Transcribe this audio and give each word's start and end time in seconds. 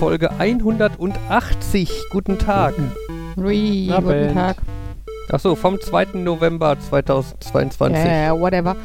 Folge 0.00 0.30
180. 0.30 1.90
Guten 2.10 2.38
Tag. 2.38 2.72
Ui, 3.36 3.86
Na, 3.86 4.00
guten. 4.00 4.32
Tag. 4.32 4.56
Achso, 5.30 5.54
vom 5.54 5.78
2. 5.78 6.06
November 6.14 6.74
2022. 6.80 7.98
Ja, 8.02 8.10
ja, 8.10 8.40
whatever. 8.40 8.76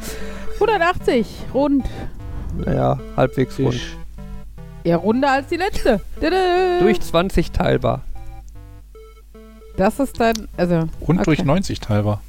180, 0.60 1.26
rund. 1.54 1.86
Naja, 2.66 3.00
halbwegs 3.16 3.58
rund. 3.58 3.80
Ja, 4.84 4.96
runder 4.96 5.30
als 5.32 5.48
die 5.48 5.56
letzte. 5.56 6.02
Durch 6.80 7.00
20 7.00 7.50
teilbar. 7.50 8.02
Das 9.78 9.98
ist 9.98 10.20
dann, 10.20 10.48
also, 10.58 10.80
Und 11.00 11.16
Okay. 11.20 11.24
durch 11.24 11.44
90 11.44 11.80
teilbar. 11.80 12.20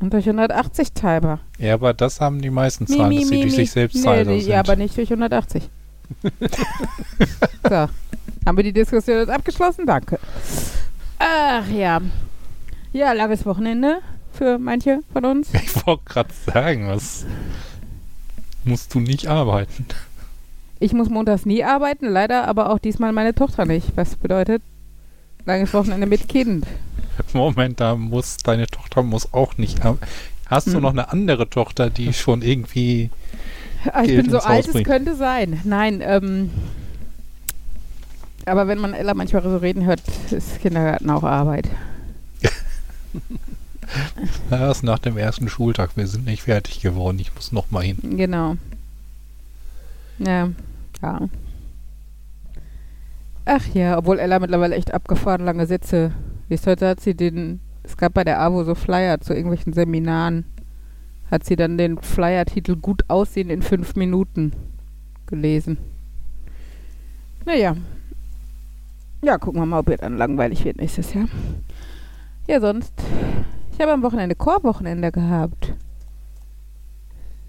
und 0.00 0.14
durch 0.14 0.24
180 0.26 0.92
teilbar. 0.94 1.40
Ja, 1.58 1.74
aber 1.74 1.92
das 1.92 2.22
haben 2.22 2.40
die 2.40 2.48
meisten 2.50 2.84
Mi, 2.88 2.96
Zahlen, 2.96 3.08
mi, 3.10 3.20
dass 3.20 3.28
sie 3.28 3.34
mi, 3.34 3.40
durch 3.42 3.52
mi. 3.52 3.56
sich 3.58 3.70
selbst 3.70 3.96
Nee, 3.96 4.02
teilbar 4.02 4.32
nee, 4.34 4.40
sind. 4.40 4.50
Ja, 4.50 4.60
aber 4.60 4.76
nicht 4.76 4.96
durch 4.96 5.10
180. 5.10 5.68
so, 7.68 7.88
haben 8.46 8.56
wir 8.56 8.64
die 8.64 8.72
Diskussion 8.72 9.18
jetzt 9.18 9.30
abgeschlossen? 9.30 9.86
Danke. 9.86 10.18
Ach 11.18 11.68
ja. 11.68 12.00
Ja, 12.92 13.12
langes 13.12 13.44
Wochenende 13.46 13.98
für 14.32 14.58
manche 14.58 15.00
von 15.12 15.24
uns. 15.24 15.52
ich 15.54 15.86
wollte 15.86 16.02
gerade 16.06 16.30
sagen, 16.46 16.88
was 16.88 17.24
musst 18.64 18.94
du 18.94 19.00
nicht 19.00 19.26
arbeiten. 19.26 19.86
Ich 20.80 20.92
muss 20.92 21.08
montags 21.08 21.46
nie 21.46 21.64
arbeiten, 21.64 22.06
leider 22.08 22.46
aber 22.48 22.70
auch 22.70 22.78
diesmal 22.78 23.12
meine 23.12 23.34
Tochter 23.34 23.64
nicht. 23.64 23.96
Was 23.96 24.16
bedeutet 24.16 24.62
langes 25.46 25.72
Wochenende 25.74 26.06
mit 26.06 26.28
Kind. 26.28 26.66
Moment, 27.32 27.80
da 27.80 27.94
muss 27.94 28.38
deine 28.38 28.66
Tochter 28.66 29.02
muss 29.02 29.32
auch 29.32 29.56
nicht 29.56 29.84
arbeiten. 29.84 30.06
Hast 30.46 30.66
du 30.68 30.74
Hm. 30.74 30.82
noch 30.82 30.90
eine 30.90 31.10
andere 31.10 31.48
Tochter, 31.48 31.90
die 31.90 32.12
schon 32.14 32.42
irgendwie 32.42 33.10
ich 33.84 34.08
Geld 34.08 34.22
bin 34.22 34.30
so 34.30 34.38
alt, 34.38 34.68
es 34.68 34.84
könnte 34.84 35.14
sein. 35.14 35.60
Nein, 35.64 36.00
ähm. 36.02 36.50
Aber 38.46 38.68
wenn 38.68 38.78
man 38.78 38.92
Ella 38.92 39.14
manchmal 39.14 39.42
so 39.42 39.56
reden 39.56 39.86
hört, 39.86 40.02
ist 40.30 40.60
Kindergarten 40.60 41.08
auch 41.10 41.24
Arbeit. 41.24 41.68
erst 44.50 44.82
nach 44.82 44.98
dem 44.98 45.16
ersten 45.16 45.48
Schultag, 45.48 45.96
wir 45.96 46.06
sind 46.06 46.26
nicht 46.26 46.42
fertig 46.42 46.80
geworden, 46.80 47.18
ich 47.18 47.34
muss 47.34 47.52
noch 47.52 47.70
mal 47.70 47.82
hin. 47.82 47.98
Genau. 48.16 48.56
Ja, 50.18 50.50
ja. 51.02 51.28
Ach 53.46 53.62
ja, 53.74 53.98
obwohl 53.98 54.18
Ella 54.18 54.38
mittlerweile 54.38 54.74
echt 54.74 54.94
abgefahren 54.94 55.44
lange 55.44 55.66
Sätze. 55.66 56.12
Wie 56.48 56.54
es 56.54 56.66
heute 56.66 56.88
hat 56.88 57.00
sie 57.00 57.14
den, 57.14 57.60
es 57.82 57.96
gab 57.96 58.14
bei 58.14 58.24
der 58.24 58.40
AWO 58.40 58.64
so 58.64 58.74
Flyer 58.74 59.20
zu 59.20 59.34
irgendwelchen 59.34 59.72
Seminaren. 59.72 60.44
Hat 61.34 61.42
sie 61.42 61.56
dann 61.56 61.76
den 61.76 61.98
Flyer-Titel 61.98 62.76
Gut 62.76 63.02
aussehen 63.08 63.50
in 63.50 63.60
fünf 63.60 63.96
Minuten 63.96 64.52
gelesen. 65.26 65.78
Naja. 67.44 67.74
Ja, 69.20 69.38
gucken 69.38 69.60
wir 69.60 69.66
mal, 69.66 69.80
ob 69.80 69.88
ihr 69.88 69.96
dann 69.96 70.16
langweilig 70.16 70.64
wird 70.64 70.76
nächstes 70.76 71.12
Jahr. 71.12 71.26
Ja, 72.46 72.60
sonst. 72.60 72.92
Ich 73.72 73.80
habe 73.80 73.90
am 73.90 74.04
Wochenende 74.04 74.36
Chorwochenende 74.36 75.10
gehabt. 75.10 75.72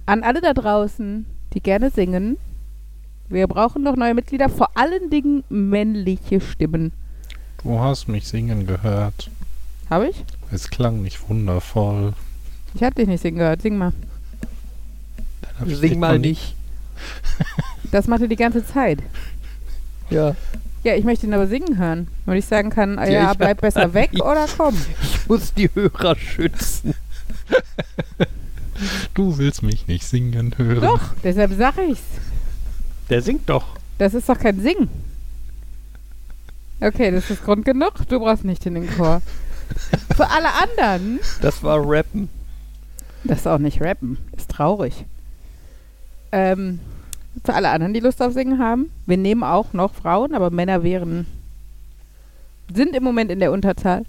An 0.08 0.24
alle 0.24 0.42
da 0.42 0.56
draußen, 0.56 1.28
die 1.54 1.62
gerne 1.62 1.92
singen. 1.92 2.38
Wir 3.30 3.46
brauchen 3.46 3.84
noch 3.84 3.96
neue 3.96 4.16
Mitglieder, 4.16 4.50
vor 4.50 4.70
allen 4.74 5.12
Dingen 5.12 5.44
männliche 5.50 6.42
Stimmen. 6.42 6.92
Du 7.62 7.78
hast 7.78 8.08
mich 8.08 8.28
singen 8.28 8.66
gehört. 8.66 9.30
Habe 9.92 10.08
ich? 10.08 10.26
Es 10.52 10.72
klang 10.72 11.04
nicht 11.04 11.30
wundervoll. 11.30 12.14
Ich 12.76 12.84
habe 12.84 12.94
dich 12.96 13.08
nicht 13.08 13.22
singen 13.22 13.38
gehört. 13.38 13.62
Sing 13.62 13.78
mal. 13.78 13.94
Dann 15.42 15.60
hab 15.60 15.68
ich 15.68 15.78
Sing 15.78 16.00
mal 16.00 16.20
nicht. 16.20 16.56
Das 17.92 18.08
macht 18.08 18.22
er 18.22 18.28
die 18.28 18.36
ganze 18.36 18.66
Zeit. 18.66 19.00
Ja. 20.10 20.36
Ja, 20.84 20.96
ich 20.96 21.06
möchte 21.06 21.26
ihn 21.28 21.34
aber 21.34 21.48
singen 21.48 21.78
hören. 21.78 22.08
Und 22.26 22.36
ich 22.36 22.46
sagen 22.46 22.70
kann, 22.70 23.00
ah 23.00 23.06
Ja, 23.06 23.12
ja, 23.12 23.32
ich 23.32 23.38
bleib 23.38 23.62
besser 23.62 23.94
weg 23.94 24.12
nicht. 24.12 24.22
oder 24.24 24.48
komm. 24.58 24.76
Ich 25.02 25.28
muss 25.30 25.54
die 25.54 25.70
Hörer 25.74 26.16
schützen. 26.18 26.94
Du 29.14 29.38
willst 29.38 29.64
mich 29.64 29.88
nicht 29.88 30.04
singen 30.06 30.54
hören. 30.58 30.82
Doch, 30.82 31.14
deshalb 31.24 31.54
sage 31.54 31.84
ich's. 31.90 32.02
Der 33.10 33.22
singt 33.22 33.50
doch. 33.50 33.66
Das 33.98 34.14
ist 34.14 34.28
doch 34.28 34.38
kein 34.40 34.60
Singen. 34.60 34.90
Okay, 36.82 37.12
das 37.12 37.30
ist 37.30 37.46
Grund 37.46 37.64
genug. 37.64 37.94
Du 38.10 38.20
brauchst 38.20 38.44
nicht 38.44 38.66
in 38.66 38.74
den 38.74 38.90
Chor. 38.98 39.22
Für 40.16 40.30
alle 40.30 40.50
anderen, 40.54 41.20
Das 41.42 41.64
war 41.64 41.80
Rappen. 41.82 42.30
Das 43.28 43.40
ist 43.40 43.48
auch 43.48 43.58
nicht 43.58 43.82
rappen, 43.82 44.18
ist 44.36 44.52
traurig. 44.52 45.06
Ähm, 46.32 46.80
für 47.44 47.54
alle 47.54 47.70
anderen, 47.70 47.94
die 47.94 48.00
Lust 48.00 48.22
auf 48.22 48.34
Singen 48.34 48.60
haben, 48.60 48.92
wir 49.06 49.18
nehmen 49.18 49.44
auch 49.44 49.74
noch 49.74 49.94
Frauen, 49.94 50.34
aber 50.34 50.52
Männer 50.52 50.84
wären, 50.84 51.26
sind 52.74 52.96
im 52.96 53.04
Moment 53.04 53.32
in 53.32 53.40
der 53.40 53.52
Unterzahl. 53.52 54.06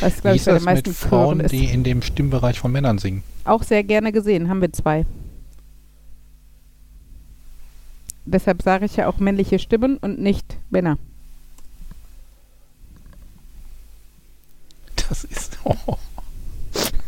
Was, 0.00 0.20
glaube 0.20 0.36
ich, 0.36 0.44
bei 0.44 0.52
den 0.52 0.54
mit 0.56 0.64
meisten 0.64 0.94
Chören 0.94 1.08
Frauen, 1.08 1.40
ist. 1.40 1.52
die 1.52 1.66
in 1.66 1.84
dem 1.84 2.02
Stimmbereich 2.02 2.58
von 2.58 2.72
Männern 2.72 2.98
singen? 2.98 3.22
Auch 3.44 3.62
sehr 3.62 3.82
gerne 3.84 4.12
gesehen, 4.12 4.48
haben 4.48 4.60
wir 4.60 4.72
zwei. 4.72 5.06
Deshalb 8.24 8.62
sage 8.62 8.86
ich 8.86 8.96
ja 8.96 9.08
auch 9.08 9.18
männliche 9.18 9.58
Stimmen 9.58 9.98
und 9.98 10.18
nicht 10.18 10.58
Männer. 10.70 10.98
Das 15.08 15.24
ist. 15.24 15.58
Oh. 15.64 15.74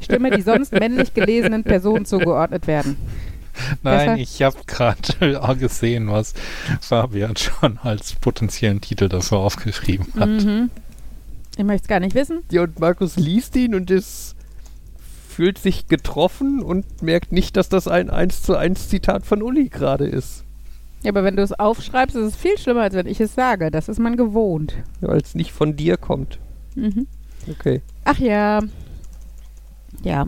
Stimme, 0.00 0.30
die 0.30 0.42
sonst 0.42 0.72
männlich 0.72 1.14
gelesenen 1.14 1.64
Personen 1.64 2.04
zugeordnet 2.04 2.66
werden. 2.66 2.96
Nein, 3.82 4.06
Besser? 4.06 4.18
ich 4.18 4.42
habe 4.42 4.56
gerade 4.66 5.56
gesehen, 5.58 6.08
was 6.10 6.34
Fabian 6.80 7.36
schon 7.36 7.78
als 7.82 8.14
potenziellen 8.14 8.80
Titel 8.80 9.08
dafür 9.08 9.38
aufgeschrieben 9.38 10.06
hat. 10.18 10.28
Mhm. 10.28 10.70
Ich 11.56 11.64
möchte 11.64 11.84
es 11.84 11.88
gar 11.88 12.00
nicht 12.00 12.14
wissen. 12.14 12.42
Ja, 12.50 12.62
und 12.62 12.78
Markus 12.78 13.16
liest 13.16 13.56
ihn 13.56 13.74
und 13.74 13.90
ist 13.90 14.36
fühlt 15.28 15.58
sich 15.58 15.86
getroffen 15.86 16.60
und 16.60 17.02
merkt 17.02 17.32
nicht, 17.32 17.56
dass 17.56 17.68
das 17.68 17.88
ein 17.88 18.10
1 18.10 18.42
zu 18.42 18.56
1 18.56 18.88
Zitat 18.88 19.24
von 19.24 19.42
Uli 19.42 19.68
gerade 19.68 20.04
ist. 20.04 20.44
Ja, 21.02 21.12
aber 21.12 21.24
wenn 21.24 21.36
du 21.36 21.42
es 21.42 21.58
aufschreibst, 21.58 22.14
ist 22.14 22.34
es 22.34 22.36
viel 22.36 22.58
schlimmer, 22.58 22.82
als 22.82 22.94
wenn 22.94 23.06
ich 23.06 23.20
es 23.20 23.34
sage. 23.34 23.70
Das 23.70 23.88
ist 23.88 23.98
man 23.98 24.16
gewohnt. 24.16 24.74
Weil 25.00 25.18
es 25.18 25.34
nicht 25.34 25.52
von 25.52 25.76
dir 25.76 25.96
kommt. 25.96 26.38
Mhm. 26.74 27.06
Okay. 27.48 27.80
Ach 28.04 28.18
ja. 28.18 28.60
Ja. 30.02 30.26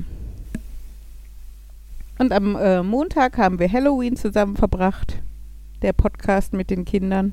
Und 2.18 2.32
am 2.32 2.56
äh, 2.56 2.82
Montag 2.82 3.38
haben 3.38 3.58
wir 3.58 3.70
Halloween 3.72 4.16
zusammen 4.16 4.56
verbracht. 4.56 5.16
Der 5.80 5.92
Podcast 5.92 6.52
mit 6.52 6.70
den 6.70 6.84
Kindern. 6.84 7.32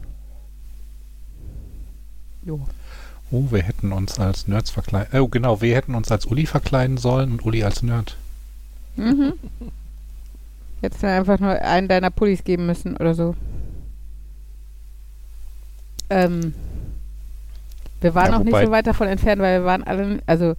Jo. 2.43 2.59
Oh, 3.31 3.45
wir 3.51 3.61
hätten 3.61 3.91
uns 3.91 4.19
als 4.19 4.47
Nerds 4.47 4.71
verkleiden. 4.71 5.19
Oh, 5.19 5.27
genau, 5.27 5.61
wir 5.61 5.75
hätten 5.75 5.93
uns 5.93 6.11
als 6.11 6.25
Uli 6.25 6.45
verkleiden 6.45 6.97
sollen 6.97 7.31
und 7.33 7.45
Uli 7.45 7.63
als 7.63 7.83
Nerd. 7.83 8.17
Mhm. 8.95 9.33
Jetzt 10.81 11.03
einfach 11.03 11.39
nur 11.39 11.51
einen 11.51 11.87
deiner 11.87 12.09
Pullis 12.09 12.43
geben 12.43 12.65
müssen 12.65 12.97
oder 12.97 13.13
so. 13.13 13.35
Ähm, 16.09 16.53
wir 18.01 18.15
waren 18.15 18.31
Ja, 18.31 18.39
auch 18.39 18.43
nicht 18.43 18.57
so 18.57 18.71
weit 18.71 18.87
davon 18.87 19.07
entfernt, 19.07 19.41
weil 19.41 19.59
wir 19.61 19.65
waren 19.65 19.83
alle, 19.83 20.21
also 20.25 20.55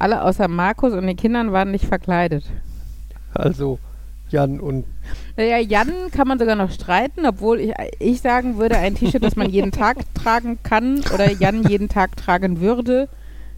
alle 0.00 0.22
außer 0.22 0.48
Markus 0.48 0.92
und 0.92 1.06
den 1.06 1.16
Kindern 1.16 1.52
waren 1.52 1.70
nicht 1.70 1.84
verkleidet. 1.86 2.44
Also 3.34 3.78
Jan 4.30 4.60
und 4.60 4.84
Naja, 5.36 5.58
Jan 5.58 6.10
kann 6.12 6.28
man 6.28 6.38
sogar 6.38 6.56
noch 6.56 6.70
streiten, 6.70 7.24
obwohl 7.26 7.60
ich, 7.60 7.72
ich 7.98 8.20
sagen 8.20 8.58
würde, 8.58 8.76
ein 8.76 8.94
T-Shirt, 8.94 9.22
das 9.22 9.36
man 9.36 9.50
jeden 9.50 9.72
Tag 9.72 9.98
tragen 10.14 10.58
kann 10.62 11.00
oder 11.14 11.30
Jan 11.32 11.66
jeden 11.68 11.88
Tag 11.88 12.16
tragen 12.16 12.60
würde, 12.60 13.08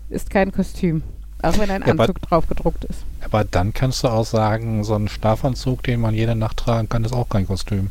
ist 0.08 0.30
kein 0.30 0.52
Kostüm. 0.52 1.02
Auch 1.42 1.58
wenn 1.58 1.70
ein 1.70 1.82
Ja, 1.86 1.94
Anzug 1.94 2.20
drauf 2.22 2.46
gedruckt 2.48 2.84
ist. 2.84 3.04
Aber 3.24 3.44
dann 3.44 3.72
kannst 3.72 4.04
du 4.04 4.08
auch 4.08 4.26
sagen, 4.26 4.84
so 4.84 4.94
ein 4.94 5.08
Schlafanzug, 5.08 5.82
den 5.82 6.00
man 6.00 6.14
jede 6.14 6.34
Nacht 6.36 6.58
tragen 6.58 6.88
kann, 6.88 7.04
ist 7.04 7.14
auch 7.14 7.28
kein 7.28 7.46
Kostüm. 7.46 7.90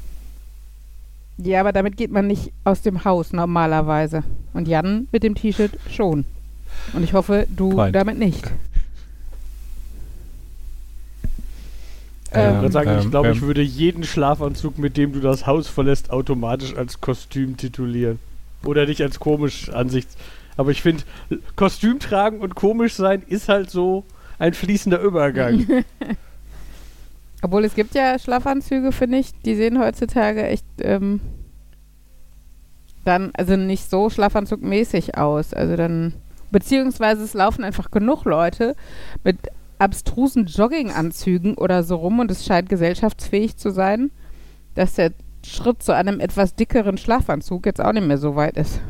Ja, 1.37 1.61
aber 1.61 1.71
damit 1.71 1.97
geht 1.97 2.11
man 2.11 2.27
nicht 2.27 2.51
aus 2.63 2.81
dem 2.81 3.05
Haus 3.05 3.33
normalerweise. 3.33 4.23
Und 4.53 4.67
Jan 4.67 5.07
mit 5.11 5.23
dem 5.23 5.35
T-Shirt 5.35 5.71
schon. 5.89 6.25
Und 6.93 7.03
ich 7.03 7.13
hoffe, 7.13 7.47
du 7.49 7.75
Fein. 7.75 7.93
damit 7.93 8.17
nicht. 8.17 8.45
Ich 12.31 12.37
Ähm, 12.37 12.61
würde 12.61 12.71
sagen, 12.71 12.97
ich 12.99 13.05
ähm, 13.05 13.11
glaube, 13.11 13.31
ich 13.31 13.41
ähm. 13.41 13.47
würde 13.47 13.61
jeden 13.61 14.03
Schlafanzug, 14.03 14.77
mit 14.77 14.97
dem 14.97 15.13
du 15.13 15.19
das 15.19 15.47
Haus 15.47 15.67
verlässt, 15.67 16.11
automatisch 16.11 16.75
als 16.75 17.01
Kostüm 17.01 17.57
titulieren. 17.57 18.19
Oder 18.63 18.85
nicht 18.85 19.01
als 19.01 19.19
komisch 19.19 19.69
Ansichts. 19.69 20.15
Aber 20.57 20.71
ich 20.71 20.81
finde, 20.81 21.03
Kostüm 21.55 21.99
tragen 21.99 22.41
und 22.41 22.53
komisch 22.53 22.93
sein 22.93 23.23
ist 23.27 23.49
halt 23.49 23.71
so 23.71 24.03
ein 24.37 24.53
fließender 24.53 24.99
Übergang. 25.01 25.65
Obwohl 27.41 27.63
es 27.63 27.73
gibt 27.73 27.95
ja 27.95 28.19
Schlafanzüge, 28.19 28.91
finde 28.91 29.19
ich, 29.19 29.31
die 29.45 29.55
sehen 29.55 29.79
heutzutage 29.79 30.43
echt 30.45 30.65
ähm, 30.81 31.21
dann, 33.05 33.31
also 33.33 33.55
nicht 33.55 33.89
so 33.89 34.09
schlafanzugmäßig 34.09 35.17
aus. 35.17 35.53
Also 35.53 35.75
dann, 35.77 36.13
beziehungsweise 36.51 37.23
es 37.23 37.33
laufen 37.33 37.63
einfach 37.63 37.91
genug 37.91 38.25
Leute 38.25 38.75
mit 39.23 39.37
abstrusen 39.77 40.45
Jogginganzügen 40.45 41.55
oder 41.55 41.83
so 41.83 41.95
rum 41.95 42.19
und 42.19 42.29
es 42.31 42.45
scheint 42.45 42.69
gesellschaftsfähig 42.69 43.57
zu 43.57 43.71
sein, 43.71 44.11
dass 44.75 44.95
der 44.95 45.11
Schritt 45.45 45.81
zu 45.81 45.95
einem 45.95 46.19
etwas 46.19 46.55
dickeren 46.55 46.97
Schlafanzug 46.97 47.65
jetzt 47.65 47.81
auch 47.81 47.93
nicht 47.93 48.05
mehr 48.05 48.17
so 48.17 48.35
weit 48.35 48.57
ist. 48.57 48.81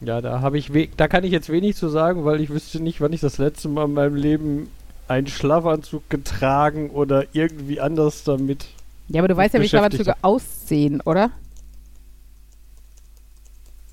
Ja, 0.00 0.22
da 0.22 0.40
habe 0.40 0.56
ich 0.56 0.70
da 0.96 1.08
kann 1.08 1.24
ich 1.24 1.32
jetzt 1.32 1.50
wenig 1.50 1.76
zu 1.76 1.88
sagen, 1.88 2.24
weil 2.24 2.40
ich 2.40 2.48
wüsste 2.48 2.82
nicht, 2.82 3.02
wann 3.02 3.12
ich 3.12 3.20
das 3.20 3.36
letzte 3.36 3.68
Mal 3.68 3.84
in 3.84 3.92
meinem 3.92 4.14
Leben 4.14 4.70
einen 5.08 5.26
Schlafanzug 5.26 6.08
getragen 6.08 6.88
oder 6.90 7.24
irgendwie 7.32 7.80
anders 7.80 8.24
damit. 8.24 8.68
Ja, 9.08 9.20
aber 9.20 9.28
du 9.28 9.36
weißt 9.36 9.54
ja, 9.54 9.60
wie. 9.60 9.68
Schlafanzüge 9.68 10.14
aussehen, 10.22 11.02
oder? 11.02 11.30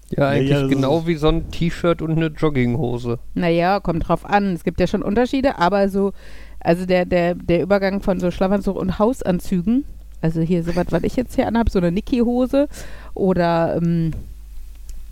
Ja, 0.10 0.30
eigentlich 0.30 0.50
ja, 0.52 0.68
genau 0.68 1.06
wie 1.06 1.16
so 1.16 1.28
ein 1.28 1.52
T-Shirt 1.52 2.02
und 2.02 2.12
eine 2.12 2.28
Jogginghose. 2.28 3.20
Naja, 3.34 3.80
kommt 3.80 4.08
drauf 4.08 4.26
an. 4.26 4.54
Es 4.54 4.64
gibt 4.64 4.80
ja 4.80 4.88
schon 4.88 5.02
Unterschiede, 5.02 5.58
aber 5.58 5.90
so, 5.90 6.14
also 6.60 6.86
der, 6.86 7.06
der, 7.06 7.36
der 7.36 7.62
Übergang 7.62 8.02
von 8.02 8.20
so 8.20 8.32
Schlafanzug 8.32 8.78
und 8.78 9.00
Hausanzügen, 9.00 9.84
also 10.22 10.42
hier 10.42 10.64
so 10.64 10.76
was, 10.76 10.88
was 10.92 11.04
ich 11.04 11.16
jetzt 11.16 11.36
hier 11.36 11.48
anhabe, 11.48 11.70
so 11.70 11.80
eine 11.80 11.92
Niki-Hose 11.92 12.70
oder 13.14 13.76
ähm, 13.82 14.12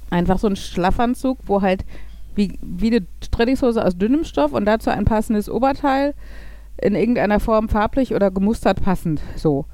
einfach 0.10 0.40
so 0.40 0.48
ein 0.48 0.56
Schlafanzug, 0.56 1.40
wo 1.46 1.62
halt 1.62 1.84
wie, 2.36 2.58
wie 2.62 2.88
eine 2.88 3.06
Trainingshose 3.32 3.84
aus 3.84 3.98
dünnem 3.98 4.24
Stoff 4.24 4.54
und 4.54 4.66
dazu 4.66 4.90
ein 4.90 5.06
passendes 5.06 5.50
Oberteil 5.50 6.14
in 6.78 6.96
irgendeiner 6.96 7.40
Form 7.40 7.70
farblich 7.70 8.14
oder 8.14 8.32
gemustert 8.32 8.82
passend, 8.82 9.22
so. 9.36 9.66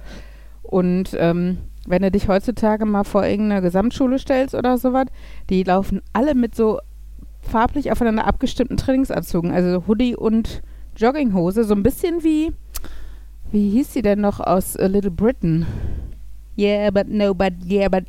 Und 0.64 1.16
ähm, 1.18 1.58
wenn 1.88 2.02
du 2.02 2.12
dich 2.12 2.28
heutzutage 2.28 2.86
mal 2.86 3.04
vor 3.04 3.26
irgendeine 3.26 3.62
Gesamtschule 3.62 4.20
stellst 4.20 4.54
oder 4.56 4.78
sowas, 4.78 5.06
die 5.50 5.64
laufen 5.64 6.02
alle 6.14 6.36
mit 6.36 6.56
so 6.56 6.80
farblich 7.42 7.92
aufeinander 7.92 8.28
abgestimmten 8.28 8.78
Trainingsanzügen, 8.78 9.52
also 9.52 9.86
Hoodie 9.88 10.16
und 10.16 10.62
Jogginghose, 10.96 11.64
so 11.64 11.74
ein 11.74 11.84
bisschen 11.84 12.24
wie, 12.24 12.52
wie 13.52 13.70
hieß 13.72 13.94
sie 13.94 14.02
denn 14.04 14.22
noch 14.22 14.40
aus 14.40 14.76
äh, 14.76 14.88
Little 14.88 15.10
Britain? 15.12 15.66
Yeah, 16.58 16.92
but 16.92 17.08
no, 17.08 17.34
but 17.34 17.54
yeah, 17.68 17.88
but. 17.90 18.04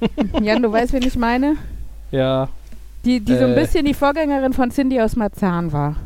Jan, 0.42 0.62
du 0.62 0.70
weißt, 0.70 0.92
wen 0.92 1.02
ich 1.02 1.16
meine? 1.16 1.56
Ja, 2.12 2.48
Die, 3.04 3.18
die 3.18 3.36
so 3.36 3.44
ein 3.46 3.52
Äh. 3.52 3.60
bisschen 3.60 3.84
die 3.84 3.94
Vorgängerin 3.94 4.52
von 4.52 4.70
Cindy 4.70 5.00
aus 5.00 5.16
Marzahn 5.16 5.72
war. 5.72 5.96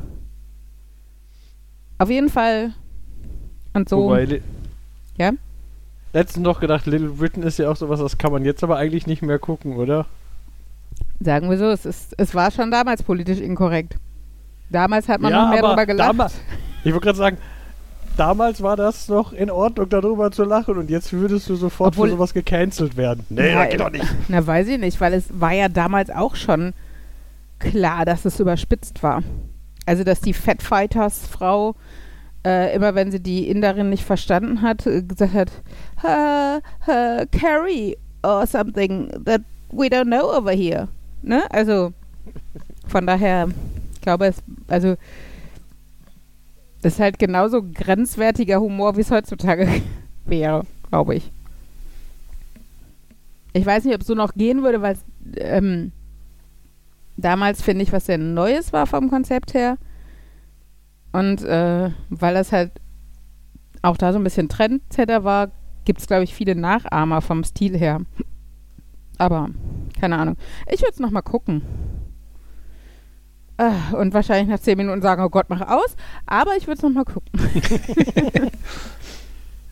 Auf 1.98 2.08
jeden 2.10 2.28
Fall. 2.30 2.72
Und 3.74 3.88
so. 3.88 4.04
wobei. 4.04 4.40
Ja? 5.18 5.32
Letztens 6.16 6.44
noch 6.44 6.60
gedacht, 6.60 6.86
Little 6.86 7.10
Britain 7.10 7.42
ist 7.42 7.58
ja 7.58 7.70
auch 7.70 7.76
sowas, 7.76 8.00
das 8.00 8.16
kann 8.16 8.32
man 8.32 8.42
jetzt 8.42 8.64
aber 8.64 8.78
eigentlich 8.78 9.06
nicht 9.06 9.20
mehr 9.20 9.38
gucken, 9.38 9.76
oder? 9.76 10.06
Sagen 11.20 11.50
wir 11.50 11.58
so, 11.58 11.66
es, 11.66 11.84
ist, 11.84 12.14
es 12.16 12.34
war 12.34 12.50
schon 12.50 12.70
damals 12.70 13.02
politisch 13.02 13.38
inkorrekt. 13.38 13.96
Damals 14.70 15.08
hat 15.08 15.20
man 15.20 15.30
Ja, 15.30 15.42
noch 15.42 15.50
mehr 15.50 15.60
drüber 15.62 15.84
gelacht. 15.84 16.32
Ich 16.84 16.92
wollte 16.94 17.04
gerade 17.04 17.18
sagen, 17.18 17.36
damals 18.16 18.62
war 18.62 18.76
das 18.76 19.08
noch 19.08 19.34
in 19.34 19.50
Ordnung, 19.50 19.90
darüber 19.90 20.30
zu 20.32 20.44
lachen 20.44 20.78
und 20.78 20.88
jetzt 20.88 21.12
würdest 21.12 21.50
du 21.50 21.54
sofort 21.56 21.88
Obwohl- 21.94 22.08
für 22.08 22.14
sowas 22.14 22.32
gecancelt 22.32 22.96
werden. 22.96 23.26
Nee, 23.28 23.50
Ja, 23.52 23.60
das 23.64 23.70
geht 23.72 23.80
doch 23.80 23.90
nicht. 23.90 24.06
Na, 24.28 24.46
weiß 24.46 24.68
ich 24.68 24.78
nicht, 24.78 24.98
weil 25.02 25.12
es 25.12 25.24
war 25.38 25.52
ja 25.52 25.68
damals 25.68 26.08
auch 26.08 26.34
schon 26.34 26.72
klar, 27.58 28.06
dass 28.06 28.24
es 28.24 28.40
überspitzt 28.40 29.02
war. 29.02 29.22
Also, 29.84 30.02
dass 30.02 30.22
die 30.22 30.32
Fatfighters 30.32 31.26
Frau 31.28 31.74
äh, 32.46 32.72
immer, 32.74 32.94
wenn 32.94 33.10
sie 33.10 33.20
die 33.20 33.48
Inderin 33.48 33.90
nicht 33.90 34.04
verstanden 34.04 34.62
hat, 34.62 34.86
äh, 34.86 35.02
gesagt 35.02 35.34
hat, 35.34 35.50
uh, 36.04 36.60
uh, 36.88 37.26
Carrie 37.32 37.96
or 38.22 38.46
something 38.46 39.08
that 39.24 39.40
we 39.72 39.86
don't 39.88 40.06
know 40.06 40.30
over 40.30 40.52
here. 40.52 40.86
Ne? 41.22 41.42
Also, 41.50 41.92
von 42.86 43.04
daher, 43.04 43.48
ich 43.94 44.00
glaube, 44.00 44.26
es, 44.26 44.36
also, 44.68 44.96
das 46.82 46.94
ist 46.94 47.00
halt 47.00 47.18
genauso 47.18 47.62
grenzwertiger 47.62 48.60
Humor, 48.60 48.96
wie 48.96 49.00
es 49.00 49.10
heutzutage 49.10 49.68
wäre, 50.24 50.62
glaube 50.88 51.16
ich. 51.16 51.32
Ich 53.54 53.66
weiß 53.66 53.84
nicht, 53.84 53.94
ob 53.94 54.02
es 54.02 54.06
so 54.06 54.14
noch 54.14 54.34
gehen 54.34 54.62
würde, 54.62 54.82
weil 54.82 54.96
ähm, 55.38 55.90
damals, 57.16 57.60
finde 57.60 57.82
ich, 57.82 57.92
was 57.92 58.06
sehr 58.06 58.18
Neues 58.18 58.72
war 58.72 58.86
vom 58.86 59.10
Konzept 59.10 59.54
her. 59.54 59.78
Und 61.16 61.42
äh, 61.44 61.90
weil 62.10 62.34
das 62.34 62.52
halt 62.52 62.72
auch 63.80 63.96
da 63.96 64.12
so 64.12 64.18
ein 64.18 64.24
bisschen 64.24 64.50
Trendsetter 64.50 65.24
war, 65.24 65.50
gibt 65.86 66.00
es, 66.00 66.06
glaube 66.06 66.24
ich, 66.24 66.34
viele 66.34 66.54
Nachahmer 66.54 67.22
vom 67.22 67.42
Stil 67.42 67.74
her. 67.74 68.02
Aber, 69.16 69.48
keine 69.98 70.18
Ahnung. 70.18 70.36
Ich 70.70 70.80
würde 70.80 70.92
es 70.92 71.00
nochmal 71.00 71.22
gucken. 71.22 71.62
Äh, 73.56 73.94
und 73.96 74.12
wahrscheinlich 74.12 74.48
nach 74.48 74.60
zehn 74.60 74.76
Minuten 74.76 75.00
sagen, 75.00 75.22
oh 75.22 75.30
Gott, 75.30 75.46
mach 75.48 75.62
aus. 75.62 75.96
Aber 76.26 76.54
ich 76.58 76.66
würde 76.66 76.76
es 76.76 76.82
nochmal 76.82 77.06
gucken. 77.06 77.32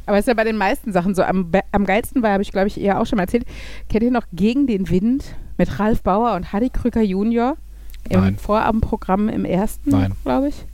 Aber 0.06 0.16
es 0.16 0.22
ist 0.22 0.28
ja 0.28 0.34
bei 0.34 0.44
den 0.44 0.56
meisten 0.56 0.92
Sachen 0.92 1.14
so. 1.14 1.22
Am, 1.24 1.52
am 1.72 1.84
geilsten 1.84 2.22
war, 2.22 2.30
habe 2.32 2.42
ich 2.42 2.52
glaube 2.52 2.68
ich 2.68 2.80
eher 2.80 2.98
auch 3.02 3.06
schon 3.06 3.18
mal 3.18 3.24
erzählt, 3.24 3.44
kennt 3.90 4.02
ihr 4.02 4.10
noch 4.10 4.24
Gegen 4.32 4.66
den 4.66 4.88
Wind 4.88 5.36
mit 5.58 5.78
Ralf 5.78 6.02
Bauer 6.02 6.36
und 6.36 6.54
Hadi 6.54 6.70
Krücker 6.70 7.02
Junior? 7.02 7.58
Im 8.08 8.20
Nein. 8.20 8.38
Vorabendprogramm 8.38 9.28
im 9.28 9.44
ersten, 9.44 9.90
glaube 10.24 10.48
ich. 10.48 10.66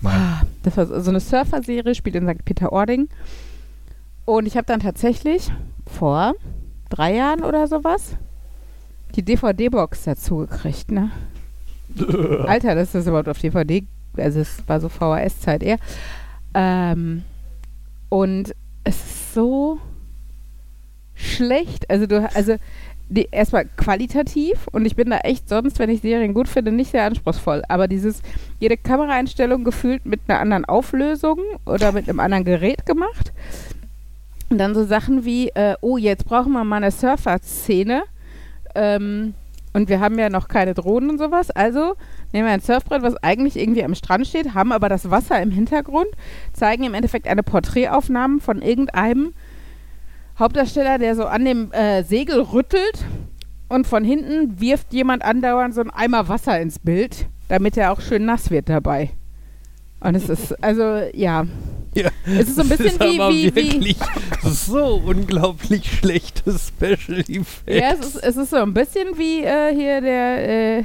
Nein. 0.00 0.12
Ah, 0.14 0.42
Das 0.62 0.76
war 0.76 0.86
so 0.86 1.10
eine 1.10 1.20
Surfer-Serie, 1.20 1.94
spielt 1.94 2.16
in 2.16 2.28
St. 2.28 2.44
Peter-Ording. 2.44 3.08
Und 4.24 4.46
ich 4.46 4.56
habe 4.56 4.66
dann 4.66 4.80
tatsächlich 4.80 5.50
vor 5.86 6.34
drei 6.90 7.14
Jahren 7.14 7.42
oder 7.44 7.66
sowas 7.66 8.16
die 9.14 9.22
DVD-Box 9.24 10.04
dazu 10.04 10.38
gekriegt, 10.38 10.90
ne? 10.90 11.10
Alter, 12.46 12.74
das 12.74 12.94
ist 12.94 13.06
überhaupt 13.06 13.28
auf 13.28 13.38
DVD, 13.38 13.86
also 14.16 14.40
es 14.40 14.62
war 14.66 14.80
so 14.80 14.88
VHS-Zeit 14.90 15.62
eher. 15.62 15.78
Ähm, 16.54 17.22
und 18.10 18.54
es 18.84 18.96
ist 18.96 19.34
so 19.34 19.78
schlecht. 21.14 21.88
Also 21.90 22.06
du, 22.06 22.28
also 22.34 22.56
die, 23.08 23.28
erstmal 23.30 23.64
qualitativ 23.76 24.68
und 24.72 24.84
ich 24.84 24.96
bin 24.96 25.10
da 25.10 25.18
echt 25.18 25.48
sonst, 25.48 25.78
wenn 25.78 25.90
ich 25.90 26.02
Serien 26.02 26.34
gut 26.34 26.48
finde, 26.48 26.72
nicht 26.72 26.90
sehr 26.90 27.04
anspruchsvoll. 27.04 27.62
Aber 27.68 27.88
dieses, 27.88 28.22
jede 28.60 28.76
Kameraeinstellung 28.76 29.64
gefühlt 29.64 30.04
mit 30.04 30.20
einer 30.28 30.40
anderen 30.40 30.64
Auflösung 30.64 31.38
oder 31.64 31.92
mit 31.92 32.08
einem 32.08 32.20
anderen 32.20 32.44
Gerät 32.44 32.84
gemacht. 32.86 33.32
Und 34.50 34.58
dann 34.58 34.74
so 34.74 34.84
Sachen 34.84 35.24
wie, 35.24 35.48
äh, 35.48 35.74
oh, 35.80 35.96
jetzt 35.96 36.24
brauchen 36.24 36.52
wir 36.52 36.64
mal 36.64 36.76
eine 36.76 36.90
Surfer-Szene. 36.90 38.02
Ähm, 38.74 39.34
und 39.72 39.88
wir 39.88 40.00
haben 40.00 40.18
ja 40.18 40.30
noch 40.30 40.48
keine 40.48 40.74
Drohnen 40.74 41.10
und 41.10 41.18
sowas. 41.18 41.50
Also 41.50 41.94
nehmen 42.32 42.46
wir 42.46 42.52
ein 42.52 42.60
Surfbrett, 42.60 43.02
was 43.02 43.16
eigentlich 43.22 43.56
irgendwie 43.56 43.84
am 43.84 43.94
Strand 43.94 44.26
steht, 44.26 44.54
haben 44.54 44.72
aber 44.72 44.88
das 44.88 45.10
Wasser 45.10 45.40
im 45.40 45.50
Hintergrund, 45.50 46.08
zeigen 46.52 46.84
im 46.84 46.94
Endeffekt 46.94 47.28
eine 47.28 47.42
Porträtaufnahme 47.42 48.40
von 48.40 48.62
irgendeinem 48.62 49.34
Hauptdarsteller, 50.38 50.98
der 50.98 51.16
so 51.16 51.24
an 51.24 51.44
dem 51.44 51.72
äh, 51.72 52.02
Segel 52.04 52.40
rüttelt 52.40 53.04
und 53.68 53.86
von 53.86 54.04
hinten 54.04 54.60
wirft 54.60 54.92
jemand 54.92 55.24
andauernd 55.24 55.74
so 55.74 55.80
einen 55.80 55.90
Eimer 55.90 56.28
Wasser 56.28 56.60
ins 56.60 56.78
Bild, 56.78 57.26
damit 57.48 57.76
er 57.76 57.92
auch 57.92 58.00
schön 58.00 58.24
nass 58.24 58.50
wird 58.50 58.68
dabei. 58.68 59.10
Und 60.00 60.14
es 60.14 60.28
ist, 60.28 60.62
also, 60.62 60.82
ja. 61.12 61.44
Ja, 61.94 62.10
Es 62.26 62.48
ist 62.48 62.56
so 62.56 62.62
ein 62.62 62.68
bisschen 62.68 63.00
wie- 63.00 63.20
aber 63.20 63.30
wie- 63.32 63.44
wie- 63.46 63.54
wirklich 63.56 63.96
so 64.44 65.02
unglaublich 65.04 65.90
schlechtes 65.90 66.68
Special 66.68 67.18
Effects. 67.20 67.62
Ja, 67.66 67.92
es 67.98 68.00
ist, 68.06 68.16
es 68.22 68.36
ist 68.36 68.50
so 68.50 68.56
ein 68.56 68.74
bisschen 68.74 69.18
wie 69.18 69.42
äh, 69.42 69.74
hier 69.74 70.00
der, 70.00 70.48
äh, 70.78 70.84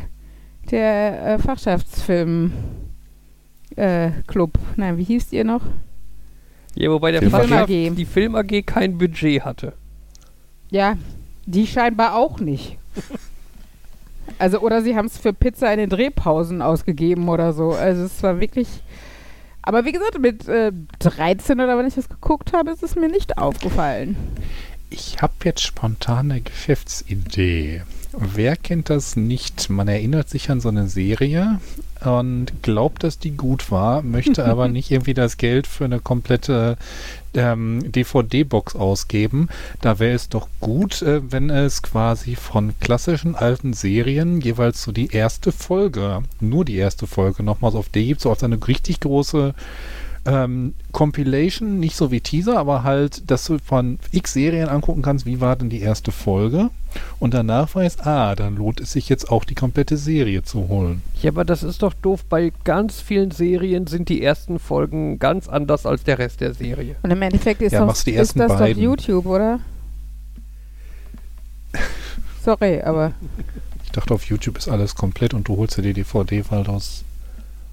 der 0.72 1.26
äh, 1.36 1.38
Fachschaftsfilm 1.40 2.54
äh, 3.76 4.10
Club. 4.26 4.54
Nein, 4.78 4.98
wie 4.98 5.04
hieß 5.04 5.32
ihr 5.34 5.44
noch? 5.44 5.62
Ja, 6.76 6.90
wobei 6.90 7.12
der 7.12 7.22
Film 7.22 7.32
Fachschaft, 7.32 7.64
AG. 7.70 7.96
die 7.96 8.06
Film 8.06 8.36
AG 8.36 8.66
kein 8.66 8.98
Budget 8.98 9.46
hatte. 9.46 9.74
Ja, 10.72 10.98
die 11.46 11.68
scheinbar 11.68 12.16
auch 12.16 12.40
nicht. 12.40 12.78
Also, 14.40 14.60
oder 14.60 14.82
sie 14.82 14.96
haben 14.96 15.06
es 15.06 15.18
für 15.18 15.34
Pizza 15.34 15.72
in 15.72 15.80
den 15.80 15.90
Drehpausen 15.90 16.62
ausgegeben 16.62 17.30
oder 17.30 17.54
so. 17.54 17.72
Also, 17.72 18.04
es 18.04 18.24
war 18.24 18.40
wirklich. 18.40 18.68
Aber 19.62 19.86
wie 19.86 19.92
gesagt, 19.92 20.20
mit 20.20 20.48
äh, 20.48 20.72
13 21.00 21.60
oder 21.60 21.78
wenn 21.78 21.88
ich 21.88 21.96
das 21.96 22.10
geguckt 22.10 22.54
habe, 22.54 22.72
ist 22.72 22.84
es 22.84 22.96
mir 22.96 23.10
nicht 23.10 23.38
aufgefallen. 23.38 24.16
Ich 24.90 25.22
habe 25.22 25.34
jetzt 25.44 25.62
spontan 25.62 26.32
eine 26.32 26.42
Geschäftsidee. 26.42 27.84
Wer 28.16 28.56
kennt 28.56 28.92
das 28.92 29.16
nicht? 29.16 29.72
Man 29.72 29.88
erinnert 29.88 30.30
sich 30.30 30.52
an 30.52 30.62
so 30.62 30.70
eine 30.70 30.88
Serie 30.88 31.60
und 32.06 32.62
glaubt, 32.62 33.04
dass 33.04 33.18
die 33.18 33.32
gut 33.32 33.72
war, 33.72 34.04
möchte 34.04 34.46
aber 34.50 34.68
nicht 34.68 34.92
irgendwie 34.92 35.16
das 35.16 35.38
Geld 35.38 35.66
für 35.66 35.86
eine 35.86 36.00
komplette 36.00 36.78
ähm, 37.34 37.92
DVD-Box 37.92 38.76
ausgeben. 38.76 39.50
Da 39.82 39.98
wäre 39.98 40.14
es 40.14 40.30
doch 40.30 40.48
gut, 40.60 41.02
äh, 41.02 41.22
wenn 41.32 41.50
es 41.50 41.82
quasi 41.82 42.36
von 42.36 42.74
klassischen 42.80 43.36
alten 43.36 43.74
Serien 43.74 44.42
jeweils 44.42 44.84
so 44.84 44.92
die 44.92 45.12
erste 45.12 45.52
Folge, 45.52 46.22
nur 46.40 46.66
die 46.66 46.78
erste 46.78 47.08
Folge 47.08 47.42
nochmals 47.42 47.74
auf 47.74 47.90
D 47.90 48.06
gibt, 48.06 48.22
so 48.22 48.30
auf 48.30 48.44
eine 48.44 48.60
richtig 48.68 49.00
große 49.00 49.56
ähm, 50.26 50.76
Compilation, 50.92 51.80
nicht 51.80 51.96
so 51.96 52.12
wie 52.12 52.22
Teaser, 52.22 52.60
aber 52.60 52.84
halt, 52.84 53.30
dass 53.30 53.46
du 53.46 53.58
von 53.58 53.98
x 54.12 54.34
Serien 54.34 54.70
angucken 54.70 55.02
kannst, 55.02 55.26
wie 55.26 55.42
war 55.42 55.56
denn 55.56 55.70
die 55.70 55.82
erste 55.82 56.12
Folge 56.12 56.70
und 57.20 57.34
danach 57.34 57.74
weißt, 57.76 58.06
ah, 58.06 58.36
dann 58.36 58.56
lohnt 58.56 58.80
es 58.80 58.92
sich 58.92 59.10
jetzt 59.10 59.30
auch 59.32 59.46
die 59.46 59.56
komplette 59.56 59.98
Serie 59.98 60.44
zu 60.44 60.68
holen. 60.68 61.02
Ja, 61.22 61.32
aber 61.32 61.46
das 61.46 61.64
ist 61.64 61.82
doch 61.84 61.94
doof. 61.94 62.24
Bei 62.30 62.52
ganz 62.64 63.02
vielen 63.02 63.32
Serien 63.32 63.88
sind 63.88 64.10
die 64.10 64.22
ersten 64.24 64.60
Folgen 64.60 65.20
ganz 65.20 65.48
anders 65.48 65.86
als 65.86 66.04
der 66.04 66.20
Rest 66.20 66.42
der 66.42 66.54
Serie. 66.54 66.96
Und 67.04 67.12
im 67.12 67.22
Endeffekt 67.22 67.62
ist, 67.62 67.72
Ja, 67.72 67.86
doch, 67.86 67.96
ist 67.96 68.08
das 68.08 68.34
beiden. 68.34 68.76
doch 68.76 68.82
YouTube, 68.82 69.26
oder? 69.26 69.60
Sorry, 72.44 72.82
aber 72.82 73.14
Ich 73.86 73.92
dachte, 73.92 74.14
auf 74.14 74.26
YouTube 74.26 74.58
ist 74.58 74.68
alles 74.70 74.96
komplett 74.96 75.34
und 75.34 75.48
du 75.48 75.58
holst 75.58 75.78
dir 75.78 75.82
die 75.82 75.94
DVD, 75.94 76.44
weil 76.50 76.64
du 76.64 76.76
es 76.76 77.04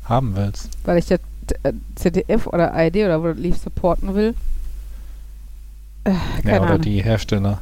haben 0.05 0.37
willst. 0.37 0.69
weil 0.85 0.99
ich 0.99 1.07
das 1.07 1.21
äh, 1.65 1.73
ZDF 1.97 2.47
oder 2.47 2.73
ARD 2.73 2.97
oder 2.97 3.23
wo 3.23 3.29
lief 3.29 3.57
supporten 3.59 4.15
will. 4.15 4.35
Äh, 6.05 6.13
keine 6.43 6.51
ja, 6.57 6.61
oder 6.63 6.71
Ahnung. 6.71 6.83
die 6.83 7.03
Hersteller. 7.03 7.61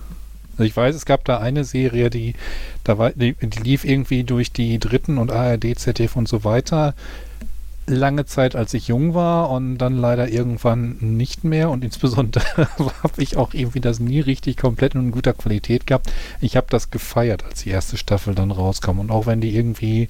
Also 0.59 0.67
ich 0.67 0.77
weiß, 0.77 0.97
es 0.97 1.07
gab 1.07 1.25
da 1.25 1.39
eine 1.39 1.63
Serie, 1.63 2.11
die, 2.11 2.35
da 2.83 2.99
war, 2.99 3.11
die, 3.13 3.35
die 3.35 3.61
lief 3.61 3.85
irgendwie 3.85 4.25
durch 4.25 4.53
die 4.53 4.81
Dritten 4.81 5.17
und 5.17 5.31
ARD, 5.31 5.79
ZDF 5.79 6.17
und 6.17 6.27
so 6.27 6.43
weiter. 6.43 6.95
Lange 7.87 8.27
Zeit, 8.27 8.57
als 8.57 8.75
ich 8.75 8.89
jung 8.89 9.15
war 9.15 9.51
und 9.51 9.79
dann 9.79 9.97
leider 9.97 10.29
irgendwann 10.29 10.97
nicht 11.01 11.45
mehr 11.45 11.71
und 11.71 11.85
insbesondere 11.85 12.69
habe 12.77 13.23
ich 13.23 13.37
auch 13.37 13.55
irgendwie 13.55 13.81
das 13.81 14.01
nie 14.01 14.19
richtig 14.19 14.57
komplett 14.57 14.97
und 14.97 15.07
in 15.07 15.11
guter 15.13 15.33
Qualität 15.33 15.87
gehabt. 15.87 16.13
Ich 16.41 16.57
habe 16.57 16.67
das 16.71 16.91
gefeiert, 16.91 17.45
als 17.45 17.63
die 17.63 17.71
erste 17.71 17.97
Staffel 17.97 18.35
dann 18.35 18.51
rauskam 18.51 18.99
und 18.99 19.13
auch 19.13 19.27
wenn 19.27 19.41
die 19.41 19.55
irgendwie 19.55 20.09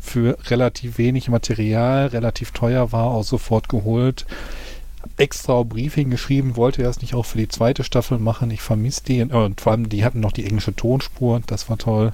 für 0.00 0.36
relativ 0.50 0.98
wenig 0.98 1.28
Material, 1.28 2.08
relativ 2.08 2.50
teuer 2.50 2.90
war, 2.90 3.06
auch 3.06 3.22
sofort 3.22 3.68
geholt 3.68 4.26
extra 5.16 5.62
Briefing 5.62 6.10
geschrieben, 6.10 6.56
wollte 6.56 6.82
er 6.82 6.90
es 6.90 7.00
nicht 7.00 7.14
auch 7.14 7.24
für 7.26 7.38
die 7.38 7.48
zweite 7.48 7.84
Staffel 7.84 8.18
machen. 8.18 8.50
Ich 8.50 8.62
vermisse 8.62 9.04
die. 9.04 9.22
Und 9.22 9.60
vor 9.60 9.72
allem, 9.72 9.88
die 9.88 10.04
hatten 10.04 10.20
noch 10.20 10.32
die 10.32 10.44
englische 10.44 10.74
Tonspur. 10.74 11.40
Das 11.46 11.68
war 11.68 11.78
toll. 11.78 12.12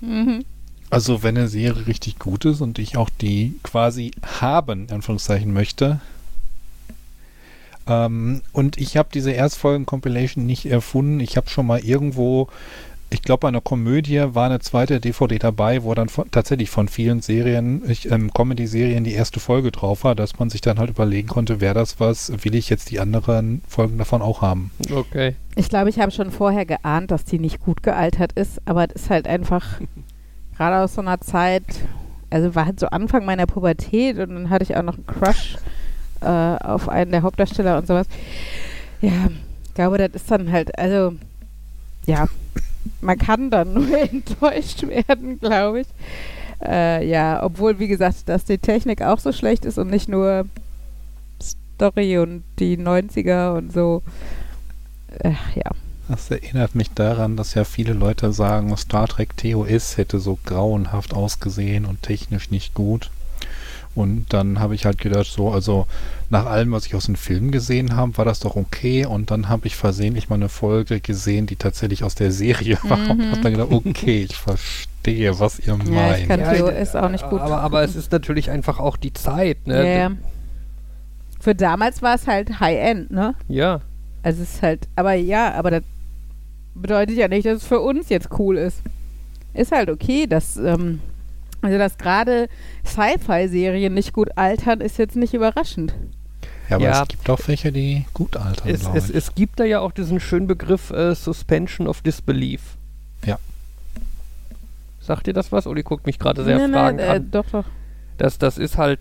Mhm. 0.00 0.44
Also, 0.90 1.22
wenn 1.22 1.36
eine 1.36 1.48
Serie 1.48 1.86
richtig 1.86 2.18
gut 2.18 2.44
ist 2.44 2.60
und 2.60 2.78
ich 2.78 2.96
auch 2.96 3.10
die 3.20 3.58
quasi 3.62 4.12
haben, 4.40 4.86
in 4.86 4.94
Anführungszeichen, 4.94 5.52
möchte. 5.52 6.00
Ähm, 7.86 8.42
und 8.52 8.78
ich 8.78 8.96
habe 8.96 9.08
diese 9.12 9.32
Erstfolgen-Compilation 9.32 10.46
nicht 10.46 10.66
erfunden. 10.66 11.20
Ich 11.20 11.36
habe 11.36 11.48
schon 11.48 11.66
mal 11.66 11.80
irgendwo, 11.80 12.48
ich 13.14 13.22
glaube, 13.22 13.42
bei 13.42 13.48
einer 13.48 13.60
Komödie 13.60 14.20
war 14.34 14.46
eine 14.46 14.58
zweite 14.58 14.98
DVD 14.98 15.38
dabei, 15.38 15.84
wo 15.84 15.94
dann 15.94 16.08
von, 16.08 16.28
tatsächlich 16.32 16.68
von 16.68 16.88
vielen 16.88 17.22
Serien, 17.22 17.88
ich, 17.88 18.10
ähm, 18.10 18.34
Comedy-Serien, 18.34 19.04
die 19.04 19.12
erste 19.12 19.38
Folge 19.38 19.70
drauf 19.70 20.02
war, 20.02 20.16
dass 20.16 20.40
man 20.40 20.50
sich 20.50 20.60
dann 20.60 20.80
halt 20.80 20.90
überlegen 20.90 21.28
konnte, 21.28 21.60
wäre 21.60 21.74
das 21.74 22.00
was, 22.00 22.32
will 22.44 22.56
ich 22.56 22.68
jetzt 22.68 22.90
die 22.90 22.98
anderen 22.98 23.62
Folgen 23.68 23.98
davon 23.98 24.20
auch 24.20 24.42
haben. 24.42 24.72
Okay. 24.92 25.36
Ich 25.54 25.68
glaube, 25.68 25.90
ich 25.90 26.00
habe 26.00 26.10
schon 26.10 26.32
vorher 26.32 26.66
geahnt, 26.66 27.12
dass 27.12 27.24
die 27.24 27.38
nicht 27.38 27.60
gut 27.60 27.84
gealtert 27.84 28.32
ist, 28.32 28.60
aber 28.64 28.88
es 28.92 29.02
ist 29.02 29.10
halt 29.10 29.28
einfach 29.28 29.64
gerade 30.56 30.82
aus 30.82 30.94
so 30.94 31.00
einer 31.00 31.20
Zeit, 31.20 31.62
also 32.30 32.56
war 32.56 32.66
halt 32.66 32.80
so 32.80 32.88
Anfang 32.88 33.24
meiner 33.24 33.46
Pubertät 33.46 34.18
und 34.18 34.30
dann 34.30 34.50
hatte 34.50 34.64
ich 34.64 34.76
auch 34.76 34.82
noch 34.82 34.96
einen 34.96 35.06
Crush 35.06 35.56
äh, 36.20 36.26
auf 36.26 36.88
einen 36.88 37.12
der 37.12 37.22
Hauptdarsteller 37.22 37.78
und 37.78 37.86
sowas. 37.86 38.08
Ja, 39.00 39.28
ich 39.66 39.74
glaube, 39.74 39.98
das 39.98 40.10
ist 40.14 40.28
dann 40.28 40.50
halt, 40.50 40.76
also 40.76 41.14
ja, 42.06 42.26
man 43.00 43.18
kann 43.18 43.50
dann 43.50 43.74
nur 43.74 43.98
enttäuscht 44.12 44.82
werden, 44.86 45.38
glaube 45.40 45.80
ich. 45.80 45.86
Äh, 46.64 47.06
ja, 47.06 47.42
obwohl, 47.42 47.78
wie 47.78 47.88
gesagt, 47.88 48.28
dass 48.28 48.44
die 48.44 48.58
Technik 48.58 49.02
auch 49.02 49.18
so 49.18 49.32
schlecht 49.32 49.64
ist 49.64 49.78
und 49.78 49.90
nicht 49.90 50.08
nur 50.08 50.46
Story 51.42 52.18
und 52.18 52.44
die 52.58 52.78
90er 52.78 53.56
und 53.56 53.72
so. 53.72 54.02
Äh, 55.18 55.32
ja. 55.54 55.70
Das 56.08 56.30
erinnert 56.30 56.74
mich 56.74 56.90
daran, 56.90 57.36
dass 57.36 57.54
ja 57.54 57.64
viele 57.64 57.94
Leute 57.94 58.32
sagen, 58.32 58.76
Star 58.76 59.08
Trek 59.08 59.36
TOS 59.36 59.96
hätte 59.96 60.18
so 60.20 60.38
grauenhaft 60.44 61.14
ausgesehen 61.14 61.86
und 61.86 62.02
technisch 62.02 62.50
nicht 62.50 62.74
gut. 62.74 63.10
Und 63.94 64.26
dann 64.32 64.58
habe 64.58 64.74
ich 64.74 64.86
halt 64.86 64.98
gedacht, 64.98 65.26
so, 65.26 65.50
also 65.50 65.86
nach 66.30 66.46
allem, 66.46 66.72
was 66.72 66.86
ich 66.86 66.94
aus 66.94 67.06
den 67.06 67.16
Filmen 67.16 67.50
gesehen 67.52 67.94
habe, 67.96 68.16
war 68.18 68.24
das 68.24 68.40
doch 68.40 68.56
okay. 68.56 69.06
Und 69.06 69.30
dann 69.30 69.48
habe 69.48 69.66
ich 69.66 69.76
versehentlich 69.76 70.28
mal 70.28 70.34
eine 70.36 70.48
Folge 70.48 71.00
gesehen, 71.00 71.46
die 71.46 71.56
tatsächlich 71.56 72.02
aus 72.02 72.14
der 72.14 72.32
Serie 72.32 72.78
war. 72.82 72.98
Und 73.10 73.18
Mhm. 73.18 73.30
habe 73.30 73.40
dann 73.42 73.52
gedacht, 73.52 73.70
okay, 73.70 74.24
ich 74.28 74.36
verstehe, 74.36 75.38
was 75.38 75.60
ihr 75.60 75.66
Ja, 75.74 75.82
ich 75.84 75.90
meint. 75.90 76.28
kann 76.28 76.40
Ja, 76.40 76.54
TOS 76.54 76.96
auch 76.96 77.08
nicht 77.10 77.28
gut. 77.30 77.40
Aber, 77.40 77.60
aber 77.60 77.82
es 77.84 77.94
ist 77.94 78.10
natürlich 78.10 78.50
einfach 78.50 78.80
auch 78.80 78.96
die 78.96 79.12
Zeit, 79.12 79.66
ne? 79.66 79.98
Ja. 79.98 80.10
Für 81.40 81.54
damals 81.54 82.00
war 82.02 82.14
es 82.14 82.26
halt 82.26 82.58
High-End, 82.60 83.10
ne? 83.10 83.34
Ja. 83.48 83.80
Also 84.22 84.42
es 84.42 84.54
ist 84.54 84.62
halt, 84.62 84.88
aber 84.96 85.12
ja, 85.12 85.52
aber 85.52 85.70
das 85.70 85.82
bedeutet 86.74 87.16
ja 87.16 87.28
nicht, 87.28 87.46
dass 87.46 87.58
es 87.58 87.66
für 87.66 87.80
uns 87.80 88.08
jetzt 88.08 88.28
cool 88.38 88.56
ist. 88.56 88.78
Ist 89.52 89.70
halt 89.70 89.90
okay, 89.90 90.26
dass, 90.26 90.56
ähm, 90.56 91.00
also 91.64 91.78
dass 91.78 91.98
gerade 91.98 92.48
Sci-Fi-Serien 92.84 93.92
nicht 93.94 94.12
gut 94.12 94.36
altern, 94.36 94.80
ist 94.80 94.98
jetzt 94.98 95.16
nicht 95.16 95.34
überraschend. 95.34 95.94
Ja, 96.68 96.76
aber 96.76 96.84
Ja. 96.84 97.02
es 97.02 97.08
gibt 97.08 97.28
auch 97.28 97.40
welche, 97.46 97.72
die 97.72 98.04
gut 98.14 98.36
altern, 98.36 98.68
Es, 98.68 98.86
es, 98.94 99.10
ich. 99.10 99.16
es 99.16 99.34
gibt 99.34 99.60
da 99.60 99.64
ja 99.64 99.80
auch 99.80 99.92
diesen 99.92 100.20
schönen 100.20 100.46
Begriff 100.46 100.90
äh, 100.90 101.14
Suspension 101.14 101.86
of 101.88 102.00
Disbelief. 102.02 102.76
Ja. 103.26 103.38
Sagt 105.00 105.26
dir 105.26 105.34
das 105.34 105.52
was? 105.52 105.66
Uli 105.66 105.82
guckt 105.82 106.06
mich 106.06 106.18
gerade 106.18 106.44
sehr 106.44 106.56
Nee, 106.56 106.66
nee, 106.68 106.72
fragend 106.72 107.00
äh, 107.00 107.04
an. 107.08 107.30
doch, 107.30 107.44
doch. 107.50 107.64
Das, 108.16 108.38
das 108.38 108.56
ist 108.58 108.78
halt 108.78 109.00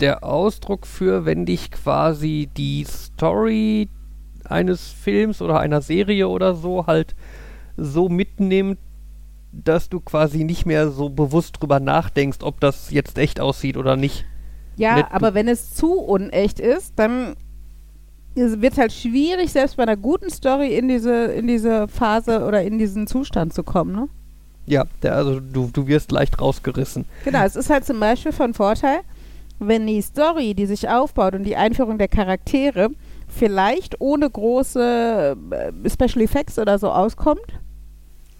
der 0.00 0.24
Ausdruck 0.24 0.86
für, 0.86 1.24
wenn 1.24 1.46
dich 1.46 1.70
quasi 1.70 2.48
die 2.56 2.84
Story 2.84 3.88
eines 4.44 4.88
Films 4.88 5.40
oder 5.40 5.60
einer 5.60 5.80
Serie 5.80 6.28
oder 6.28 6.54
so 6.54 6.86
halt 6.86 7.14
so 7.76 8.08
mitnimmt, 8.08 8.78
dass 9.62 9.88
du 9.88 10.00
quasi 10.00 10.44
nicht 10.44 10.66
mehr 10.66 10.90
so 10.90 11.08
bewusst 11.10 11.60
drüber 11.60 11.80
nachdenkst, 11.80 12.38
ob 12.42 12.60
das 12.60 12.90
jetzt 12.90 13.18
echt 13.18 13.40
aussieht 13.40 13.76
oder 13.76 13.96
nicht. 13.96 14.24
Ja, 14.76 14.96
Nicht- 14.96 15.12
aber 15.12 15.34
wenn 15.34 15.48
es 15.48 15.74
zu 15.74 15.92
unecht 15.92 16.58
ist, 16.60 16.94
dann 16.96 17.34
wird 18.34 18.72
es 18.72 18.78
halt 18.78 18.92
schwierig, 18.92 19.52
selbst 19.52 19.76
bei 19.76 19.84
einer 19.84 19.96
guten 19.96 20.28
Story 20.30 20.76
in 20.76 20.88
diese, 20.88 21.26
in 21.26 21.46
diese 21.46 21.86
Phase 21.86 22.44
oder 22.44 22.62
in 22.62 22.78
diesen 22.78 23.06
Zustand 23.06 23.54
zu 23.54 23.62
kommen, 23.62 23.94
ne? 23.94 24.08
Ja, 24.66 24.84
der, 25.02 25.14
also 25.14 25.40
du, 25.40 25.68
du 25.72 25.86
wirst 25.86 26.10
leicht 26.10 26.40
rausgerissen. 26.40 27.04
Genau, 27.24 27.44
es 27.44 27.54
ist 27.54 27.70
halt 27.70 27.84
zum 27.84 28.00
Beispiel 28.00 28.32
von 28.32 28.54
Vorteil, 28.54 29.00
wenn 29.60 29.86
die 29.86 30.00
Story, 30.02 30.54
die 30.54 30.66
sich 30.66 30.88
aufbaut 30.88 31.34
und 31.34 31.44
die 31.44 31.54
Einführung 31.54 31.98
der 31.98 32.08
Charaktere 32.08 32.88
vielleicht 33.28 34.00
ohne 34.00 34.28
große 34.28 35.36
äh, 35.50 35.90
Special 35.90 36.22
Effects 36.24 36.58
oder 36.58 36.78
so 36.78 36.90
auskommt, 36.90 37.40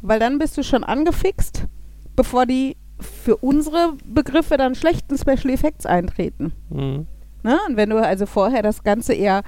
weil 0.04 0.20
dann 0.20 0.38
bist 0.38 0.56
du 0.58 0.62
schon 0.62 0.84
angefixt, 0.84 1.66
bevor 2.14 2.44
die 2.46 2.76
für 3.00 3.36
unsere 3.38 3.94
Begriffe 4.04 4.56
dann 4.56 4.74
schlechten 4.74 5.16
Special 5.16 5.50
Effects 5.50 5.86
eintreten. 5.86 6.52
Mhm. 6.68 7.06
Ne? 7.42 7.58
Und 7.68 7.76
wenn 7.76 7.90
du 7.90 7.96
also 7.96 8.26
vorher 8.26 8.62
das 8.62 8.84
Ganze 8.84 9.14
eher 9.14 9.42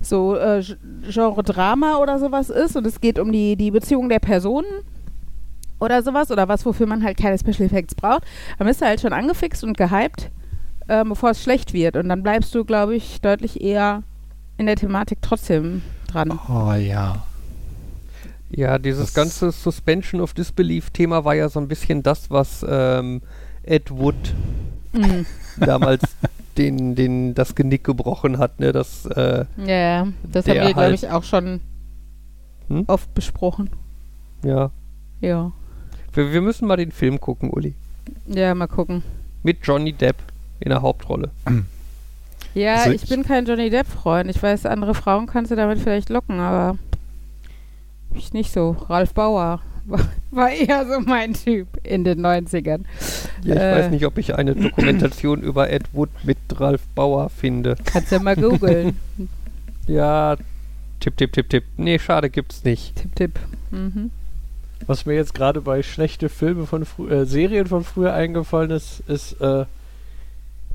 so 0.00 0.36
äh, 0.36 0.62
Genre 1.08 1.42
Drama 1.42 1.98
oder 1.98 2.18
sowas 2.18 2.50
ist 2.50 2.76
und 2.76 2.86
es 2.86 3.00
geht 3.00 3.18
um 3.18 3.32
die, 3.32 3.56
die 3.56 3.70
Beziehung 3.70 4.08
der 4.08 4.18
Personen 4.18 4.66
oder 5.78 6.02
sowas 6.02 6.30
oder 6.30 6.48
was, 6.48 6.66
wofür 6.66 6.86
man 6.86 7.02
halt 7.02 7.16
keine 7.16 7.38
Special 7.38 7.66
Effects 7.66 7.94
braucht, 7.94 8.24
dann 8.58 8.66
bist 8.66 8.80
du 8.80 8.86
halt 8.86 9.00
schon 9.00 9.12
angefixt 9.12 9.62
und 9.62 9.78
gehypt, 9.78 10.30
ähm, 10.88 11.10
bevor 11.10 11.30
es 11.30 11.42
schlecht 11.42 11.72
wird. 11.72 11.96
Und 11.96 12.08
dann 12.08 12.22
bleibst 12.22 12.54
du, 12.54 12.64
glaube 12.64 12.96
ich, 12.96 13.20
deutlich 13.20 13.60
eher 13.60 14.02
in 14.58 14.66
der 14.66 14.76
Thematik 14.76 15.18
trotzdem 15.22 15.82
dran. 16.08 16.38
Oh 16.48 16.72
ja. 16.72 17.25
Ja, 18.50 18.78
dieses 18.78 19.06
Das- 19.06 19.14
ganze 19.14 19.50
Suspension 19.52 20.20
of 20.20 20.32
Disbelief-Thema 20.34 21.24
war 21.24 21.34
ja 21.34 21.48
so 21.48 21.58
ein 21.60 21.68
bisschen 21.68 22.02
das, 22.02 22.30
was 22.30 22.64
ähm, 22.68 23.22
Ed 23.64 23.90
Wood 23.90 24.14
Mhm. 24.92 25.26
damals 25.60 26.02
den, 26.56 26.94
den, 26.94 27.34
das 27.34 27.54
Genick 27.54 27.84
gebrochen 27.84 28.38
hat. 28.38 28.60
Ne? 28.60 28.72
Das, 28.72 29.04
äh, 29.06 29.44
Ja, 29.58 29.66
ja, 29.66 30.06
das 30.32 30.46
haben 30.46 30.54
wir, 30.54 30.60
glaube 30.62 30.74
halt- 30.76 30.94
ich, 30.94 31.08
auch 31.10 31.22
schon 31.24 31.60
Hm? 32.68 32.84
oft 32.86 33.12
besprochen. 33.14 33.70
ja. 34.44 34.70
Ja. 35.20 35.52
Wir, 36.12 36.32
wir 36.32 36.40
müssen 36.42 36.66
mal 36.68 36.76
den 36.76 36.92
Film 36.92 37.20
gucken, 37.20 37.50
Uli. 37.50 37.74
Ja, 38.26 38.54
mal 38.54 38.66
gucken. 38.68 39.02
Mit 39.42 39.58
Johnny 39.62 39.92
Depp 39.92 40.16
in 40.60 40.68
der 40.70 40.82
Hauptrolle. 40.82 41.30
Ja, 42.54 42.74
Also 42.76 42.90
ich, 42.92 43.02
ich- 43.04 43.08
bin 43.08 43.22
kein 43.22 43.44
Johnny 43.46 43.68
Depp-Freund. 43.70 44.30
Ich 44.30 44.42
weiß, 44.42 44.66
andere 44.66 44.94
Frauen 44.94 45.26
kannst 45.26 45.50
du 45.50 45.56
damit 45.56 45.78
vielleicht 45.78 46.08
locken, 46.10 46.38
aber 46.40 46.78
ich 48.18 48.32
nicht 48.32 48.52
so. 48.52 48.76
Ralf 48.88 49.14
Bauer 49.14 49.60
war, 49.86 50.00
war 50.30 50.50
eher 50.50 50.86
so 50.86 51.00
mein 51.00 51.34
Typ 51.34 51.68
in 51.84 52.04
den 52.04 52.20
90ern. 52.24 52.84
Ja, 53.42 53.54
ich 53.54 53.60
Äh. 53.60 53.72
weiß 53.76 53.90
nicht, 53.90 54.04
ob 54.06 54.18
ich 54.18 54.34
eine 54.34 54.54
Dokumentation 54.54 55.42
über 55.42 55.70
Ed 55.70 55.84
Wood 55.92 56.10
mit 56.24 56.38
Ralf 56.58 56.82
Bauer 56.94 57.30
finde. 57.30 57.76
Kannst 57.84 58.12
ja 58.12 58.18
mal 58.18 58.36
googeln. 58.36 58.98
Ja, 59.88 60.36
tipp, 60.98 61.16
tipp, 61.16 61.32
tipp, 61.32 61.48
tipp. 61.48 61.62
Nee, 61.76 62.00
schade, 62.00 62.28
gibt's 62.28 62.64
nicht. 62.64 62.96
tipp, 62.96 63.14
tipp. 63.14 63.38
Mhm. 63.70 64.10
Was 64.88 65.06
mir 65.06 65.14
jetzt 65.14 65.32
gerade 65.32 65.60
bei 65.60 65.84
schlechte 65.84 66.28
Filme 66.28 66.66
von 66.66 66.84
äh, 67.08 67.24
Serien 67.24 67.68
von 67.68 67.84
früher 67.84 68.12
eingefallen 68.12 68.72
ist, 68.72 69.00
ist, 69.06 69.40
äh, 69.40 69.64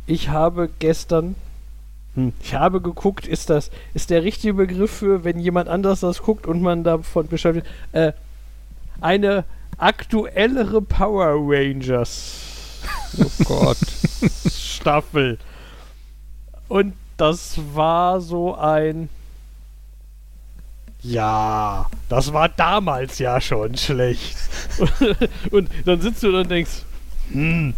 ich 0.08 0.30
habe 0.30 0.70
gestern. 0.80 1.36
Hm, 2.16 2.34
ich 2.42 2.54
habe 2.54 2.82
geguckt, 2.82 3.28
ist 3.28 3.50
das, 3.50 3.72
ist 3.94 4.10
der 4.10 4.24
richtige 4.24 4.54
Begriff 4.54 4.92
für, 4.92 5.24
wenn 5.24 5.40
jemand 5.40 5.70
anders 5.70 6.02
das 6.02 6.22
guckt 6.22 6.46
und 6.46 6.62
man 6.62 6.84
davon 6.84 7.28
beschäftigt, 7.28 7.68
äh, 7.94 8.14
eine 9.00 9.46
aktuellere 9.78 10.82
Power 10.82 11.36
Rangers 11.38 12.52
Oh 13.18 13.44
Gott. 13.46 13.78
Staffel. 14.52 15.38
Und 16.68 16.94
das 17.18 17.60
war 17.74 18.22
so 18.22 18.56
ein. 18.56 19.10
Ja, 21.04 21.90
das 22.10 22.32
war 22.32 22.50
damals 22.50 23.20
ja 23.20 23.42
schon 23.42 23.76
schlecht. 23.76 24.38
und 25.52 25.70
dann 25.86 26.00
sitzt 26.00 26.22
du 26.22 26.38
und 26.38 26.50
denkst, 26.50 26.84
hm, 27.32 27.74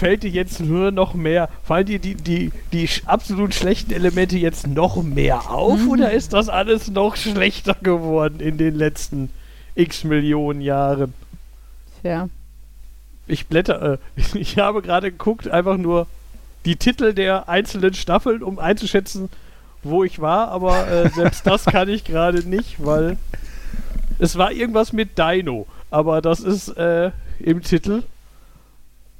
fällt 0.00 0.22
dir 0.22 0.30
jetzt 0.30 0.60
nur 0.60 0.92
noch 0.92 1.12
mehr, 1.12 1.50
fallen 1.62 1.84
dir 1.84 1.98
die, 1.98 2.14
die, 2.14 2.52
die 2.72 2.88
absolut 3.04 3.54
schlechten 3.54 3.92
Elemente 3.92 4.38
jetzt 4.38 4.66
noch 4.66 5.02
mehr 5.02 5.50
auf 5.50 5.86
oder 5.86 6.10
ist 6.10 6.32
das 6.32 6.48
alles 6.48 6.90
noch 6.90 7.16
schlechter 7.16 7.76
geworden 7.82 8.40
in 8.40 8.56
den 8.56 8.76
letzten 8.76 9.28
x 9.74 10.04
Millionen 10.04 10.62
Jahren? 10.62 11.12
Tja. 12.00 12.30
Ich 13.26 13.46
blätter, 13.46 14.00
äh, 14.16 14.22
ich 14.38 14.56
habe 14.56 14.80
gerade 14.80 15.10
geguckt, 15.10 15.48
einfach 15.48 15.76
nur 15.76 16.06
die 16.64 16.76
Titel 16.76 17.12
der 17.12 17.50
einzelnen 17.50 17.92
Staffeln, 17.92 18.42
um 18.42 18.58
einzuschätzen, 18.58 19.28
wo 19.82 20.02
ich 20.02 20.18
war, 20.18 20.48
aber 20.48 20.88
äh, 20.88 21.10
selbst 21.10 21.46
das 21.46 21.66
kann 21.66 21.90
ich 21.90 22.04
gerade 22.04 22.38
nicht, 22.48 22.82
weil 22.82 23.18
es 24.18 24.38
war 24.38 24.50
irgendwas 24.50 24.94
mit 24.94 25.18
Dino, 25.18 25.66
aber 25.90 26.22
das 26.22 26.40
ist 26.40 26.68
äh, 26.78 27.10
im 27.38 27.60
Titel. 27.60 28.02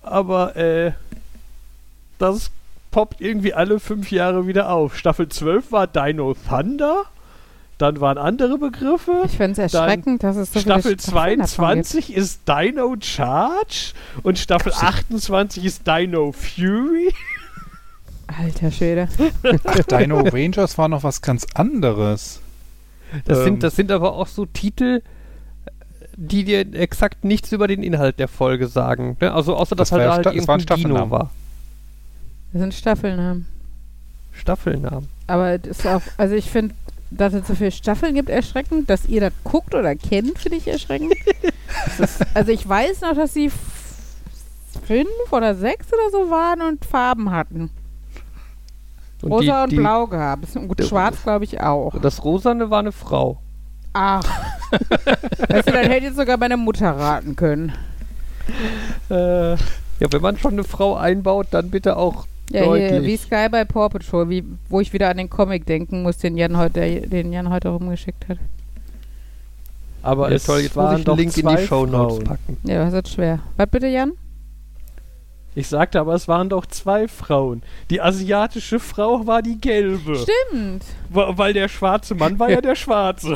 Aber 0.03 0.57
äh, 0.57 0.93
das 2.19 2.51
poppt 2.91 3.21
irgendwie 3.21 3.55
alle 3.55 3.81
fünf 3.81 4.11
Jahre 4.11 4.47
wieder 4.47 4.71
auf. 4.71 4.97
Staffel 4.97 5.29
12 5.29 5.73
war 5.73 5.87
Dino 5.87 6.35
Thunder, 6.49 7.05
dann 7.79 8.01
waren 8.01 8.19
andere 8.19 8.59
Begriffe. 8.59 9.23
Ich 9.25 9.37
finde 9.37 9.63
es 9.63 9.73
erschreckend, 9.73 10.23
dass 10.23 10.37
es 10.37 10.53
so 10.53 10.61
Staffel 10.61 10.83
viele 10.83 11.01
Staffeln 11.01 11.39
davon 11.41 11.75
gibt. 11.77 11.87
22 11.87 12.15
ist 12.15 12.41
Dino 12.49 12.97
Charge 13.01 13.93
und 14.23 14.39
Staffel 14.39 14.73
28 14.73 15.65
ist 15.65 15.87
Dino 15.87 16.33
Fury. 16.33 17.15
Alter 18.27 18.71
Schwede. 18.71 19.09
Dino 19.91 20.21
Rangers 20.21 20.77
war 20.79 20.89
noch 20.89 21.03
was 21.03 21.23
ganz 21.23 21.47
anderes. 21.55 22.41
Das, 23.25 23.39
Ähm. 23.39 23.45
sind, 23.45 23.63
das 23.63 23.77
sind 23.77 23.91
aber 23.91 24.13
auch 24.15 24.27
so 24.27 24.47
Titel, 24.47 25.03
die 26.23 26.45
dir 26.45 26.75
exakt 26.75 27.25
nichts 27.25 27.51
über 27.51 27.67
den 27.67 27.83
Inhalt 27.83 28.19
der 28.19 28.29
Folge 28.29 28.69
sagen. 28.69 29.17
Ne? 29.21 29.33
Also 29.33 29.57
außer, 29.57 29.75
dass 29.75 29.89
Das 29.89 29.99
halt 29.99 30.11
halt 30.11 30.21
Sta- 30.23 30.31
irgendein 30.33 30.59
Dino 30.59 30.63
Staffelnamen. 30.77 31.11
war. 31.11 31.31
Das 32.53 32.61
sind 32.61 32.75
Staffelnamen. 32.75 33.47
Staffelnamen. 34.33 35.09
Aber 35.27 35.57
das 35.59 35.79
ist 35.79 35.87
auch, 35.87 36.03
also 36.19 36.35
ich 36.35 36.51
finde, 36.51 36.75
dass 37.11 37.33
es 37.33 37.47
so 37.47 37.55
viele 37.55 37.71
Staffeln 37.71 38.15
gibt, 38.15 38.29
erschreckend. 38.29 38.91
Dass 38.91 39.07
ihr 39.07 39.21
das 39.23 39.33
guckt 39.45 39.75
oder 39.75 39.97
kennt, 39.97 40.39
finde 40.39 40.59
ich 40.59 40.69
erschreckend. 40.69 41.15
Das 41.99 42.01
ist, 42.21 42.27
also 42.37 42.53
ich 42.53 42.69
weiß 42.69 43.01
noch, 43.01 43.15
dass 43.15 43.33
sie 43.33 43.51
fünf 44.87 45.09
oder 45.33 45.55
sechs 45.55 45.87
oder 45.93 46.11
so 46.11 46.31
waren 46.31 46.61
und 46.63 46.85
Farben 46.85 47.31
hatten. 47.31 47.71
Und 49.23 49.33
Rosa 49.33 49.45
die, 49.45 49.51
und 49.65 49.73
die, 49.73 49.77
blau 49.77 50.07
gab 50.07 50.43
es. 50.45 50.55
Und 50.57 50.69
gut, 50.69 50.85
schwarz 50.85 51.23
glaube 51.23 51.45
ich 51.45 51.61
auch. 51.61 51.99
Das 52.01 52.23
Rosane 52.25 52.71
war 52.71 52.81
eine 52.81 52.93
Frau. 52.93 53.41
Ach. 53.93 54.23
weißt 55.49 55.69
du, 55.69 55.73
dann 55.73 55.87
hätte 55.91 56.07
ich 56.07 56.15
sogar 56.15 56.37
meine 56.37 56.57
Mutter 56.57 56.91
raten 56.91 57.35
können. 57.37 57.73
Äh, 59.11 59.53
Ja, 59.53 60.11
wenn 60.11 60.23
man 60.23 60.39
schon 60.39 60.53
eine 60.53 60.65
Frau 60.65 60.97
einbaut, 60.97 61.49
dann 61.51 61.71
bitte 61.71 61.97
auch 61.97 62.27
Ja, 62.51 62.63
hier, 62.75 62.91
deutlich. 62.91 63.07
wie 63.07 63.17
Sky 63.17 63.49
bei 63.51 63.65
Paw 63.65 63.89
Patrol, 63.91 64.29
wie, 64.31 64.45
wo 64.69 64.81
ich 64.81 64.93
wieder 64.93 65.11
an 65.11 65.17
den 65.19 65.29
Comic 65.29 65.67
denken 65.67 66.03
muss, 66.03 66.19
den 66.19 66.37
Jan 66.37 66.57
heute, 66.57 66.81
den 67.03 67.33
Jan 67.33 67.51
heute 67.51 67.69
rumgeschickt 67.69 68.29
hat. 68.29 68.39
aber 70.03 70.31
ja, 70.31 70.37
es 70.37 70.45
toll, 70.45 70.61
jetzt 70.61 70.77
muss 70.77 70.85
waren 70.85 70.99
ich 71.01 71.05
doch 71.05 71.13
einen 71.13 71.21
Link 71.21 71.37
in 71.37 71.43
zwei 71.43 71.57
die 71.57 71.67
Show 71.67 71.85
Notes 71.87 72.15
Frauen. 72.17 72.25
packen. 72.25 72.57
Ja, 72.65 72.89
das 72.91 73.05
ist 73.05 73.13
schwer. 73.15 73.41
Was 73.57 73.67
bitte, 73.69 73.89
Jan? 73.89 74.13
Ich 75.57 75.67
sagte 75.69 75.99
aber, 76.01 76.15
es 76.15 76.29
waren 76.29 76.49
doch 76.49 76.65
zwei 76.65 77.09
Frauen. 77.09 77.63
Die 77.91 78.01
asiatische 78.01 78.79
Frau 78.79 79.27
war 79.27 79.43
die 79.43 79.61
gelbe. 79.61 80.17
Stimmt. 80.17 80.85
Weil 81.11 81.53
der 81.53 81.69
schwarze 81.69 82.15
Mann 82.15 82.39
war 82.39 82.49
ja 82.51 82.61
der 82.63 82.77
schwarze. 82.77 83.35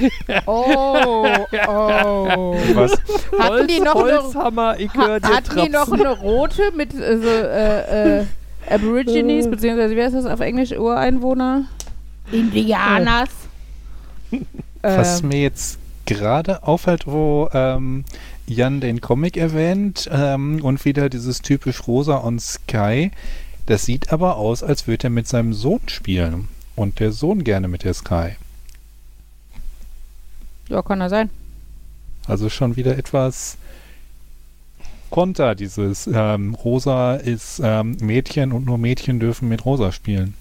Oh, 0.46 1.26
oh. 1.68 2.56
Was? 2.74 2.92
Hatten 3.38 3.68
die 3.68 3.80
noch 3.80 3.94
eine, 3.96 4.22
Holzhammer, 4.22 4.78
ich 4.78 4.92
ha, 4.94 5.18
hatten 5.22 5.60
die 5.62 5.68
noch 5.68 5.86
trapsen. 5.86 6.00
eine 6.06 6.10
rote 6.18 6.62
mit 6.76 6.94
äh, 6.94 7.18
so, 7.18 7.28
äh, 7.28 8.20
äh, 8.20 8.24
Aborigines, 8.70 9.46
Äh. 9.46 9.50
beziehungsweise 9.50 9.96
wie 9.96 10.02
heißt 10.02 10.14
das 10.14 10.26
auf 10.26 10.40
Englisch? 10.40 10.72
Ureinwohner? 10.72 11.64
Indianers. 12.30 13.28
Was 14.82 15.20
Ähm, 15.22 15.28
mir 15.28 15.42
jetzt 15.42 15.78
gerade 16.06 16.62
auffällt, 16.62 17.06
wo 17.06 17.48
ähm, 17.52 18.04
Jan 18.46 18.80
den 18.80 19.00
Comic 19.00 19.36
erwähnt 19.36 20.08
ähm, 20.12 20.60
und 20.62 20.84
wieder 20.84 21.08
dieses 21.08 21.42
typisch 21.42 21.86
Rosa 21.86 22.16
und 22.16 22.40
Sky, 22.40 23.10
das 23.66 23.84
sieht 23.84 24.12
aber 24.12 24.36
aus, 24.36 24.62
als 24.62 24.86
würde 24.86 25.08
er 25.08 25.10
mit 25.10 25.28
seinem 25.28 25.52
Sohn 25.52 25.80
spielen. 25.86 26.48
Und 26.74 27.00
der 27.00 27.12
Sohn 27.12 27.44
gerne 27.44 27.68
mit 27.68 27.84
der 27.84 27.94
Sky. 27.94 28.30
Ja, 30.72 30.82
kann 30.82 31.00
er 31.00 31.08
sein. 31.10 31.30
Also 32.26 32.48
schon 32.48 32.76
wieder 32.76 32.96
etwas 32.98 33.56
Konter, 35.10 35.54
dieses 35.54 36.08
ähm, 36.12 36.54
Rosa 36.54 37.14
ist 37.16 37.60
ähm, 37.62 37.96
Mädchen 38.00 38.52
und 38.52 38.64
nur 38.64 38.78
Mädchen 38.78 39.20
dürfen 39.20 39.48
mit 39.48 39.64
Rosa 39.64 39.92
spielen. 39.92 40.34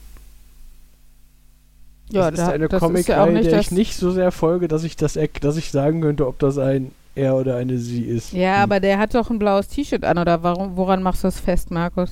Ja, 2.10 2.30
das 2.32 2.40
ist 2.40 2.48
da- 2.48 2.52
eine 2.54 2.68
das 2.68 2.82
ist 2.82 2.82
ja 2.82 2.88
auch 2.88 3.26
Comicreihe, 3.26 3.32
nicht 3.34 3.52
der 3.52 3.60
ich 3.60 3.72
nicht 3.72 3.96
so 3.96 4.12
sehr 4.12 4.32
folge, 4.32 4.68
dass 4.68 4.84
ich 4.84 4.96
das, 4.96 5.18
dass 5.42 5.58
ich 5.58 5.72
sagen 5.72 6.02
könnte, 6.02 6.28
ob 6.28 6.40
das 6.40 6.58
ein 6.58 6.92
er 7.16 7.36
oder 7.36 7.58
eine 7.58 7.78
sie 7.78 8.04
ist. 8.04 8.32
Ja, 8.32 8.56
Hm. 8.58 8.64
aber 8.64 8.80
der 8.80 8.98
hat 8.98 9.14
doch 9.16 9.30
ein 9.30 9.40
blaues 9.40 9.68
T-Shirt 9.68 10.06
an, 10.06 10.18
oder 10.18 10.44
warum, 10.44 10.78
woran 10.78 11.04
machst 11.04 11.24
du 11.24 11.28
das 11.28 11.40
fest, 11.40 11.72
Markus? 11.72 12.12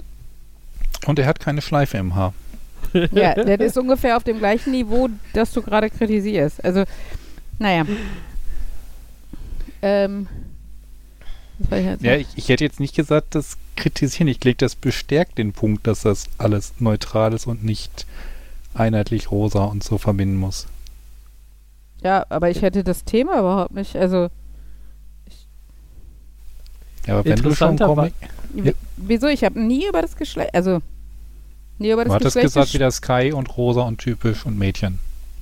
Und 1.06 1.20
er 1.20 1.26
hat 1.26 1.40
keine 1.40 1.62
Schleife 1.62 1.98
im 1.98 2.16
Haar. 2.16 2.34
Ja, 3.12 3.36
das 3.36 3.60
ist 3.60 3.78
ungefähr 3.78 4.18
auf 4.18 4.24
dem 4.24 4.40
gleichen 4.40 4.72
Niveau, 4.72 5.10
das 5.34 5.52
du 5.54 5.62
gerade 5.62 5.90
kritisierst. 5.90 6.64
Also, 6.66 6.84
naja. 7.60 7.86
Ähm. 9.82 10.28
Ich? 11.72 12.02
Ja, 12.02 12.15
ich, 12.15 12.28
ich 12.36 12.48
hätte 12.50 12.63
jetzt 12.63 12.80
nicht 12.80 12.95
gesagt, 12.95 13.36
das 13.36 13.58
kritisieren. 13.76 14.28
Ich 14.30 14.39
glaube, 14.39 14.56
das 14.56 14.76
bestärkt 14.76 15.38
den 15.38 15.52
Punkt, 15.52 15.86
dass 15.88 16.02
das 16.02 16.26
alles 16.38 16.74
neutral 16.80 17.34
ist 17.34 17.48
und 17.48 17.63
nicht 17.65 18.06
einheitlich 18.74 19.30
rosa 19.32 19.65
und 19.65 19.84
so 19.84 19.98
verbinden 19.98 20.38
muss. 20.38 20.67
ja, 22.02 22.26
aber 22.30 22.50
ich 22.50 22.62
hätte 22.62 22.84
das 22.86 23.04
Thema 23.04 23.39
überhaupt 23.39 23.74
nicht. 23.74 23.95
Also, 23.98 24.30
Ja, 27.08 27.15
aber 27.19 27.26
wenn 27.26 27.41
du 27.41 27.54
schon 27.56 27.78
Comic, 27.78 28.13
Ja. 28.56 28.72
wieso? 28.98 29.28
Ich 29.28 29.43
habe 29.43 29.60
nie 29.60 29.86
über 29.88 30.02
das 30.02 30.15
Geschlecht. 30.15 30.54
Also, 30.54 30.80
nie 31.78 31.91
über 31.91 32.04
du 32.04 32.10
das 32.10 32.15
hattest 32.15 32.36
Geschlecht. 32.36 32.54
gesagt, 32.54 32.69
ges- 32.69 32.74
wieder 32.74 32.91
Sky 32.91 33.34
und 33.34 33.58
rosa 33.58 33.82
und 33.82 33.98
typisch 33.98 34.45
und 34.45 34.58
Mädchen. 34.58 35.00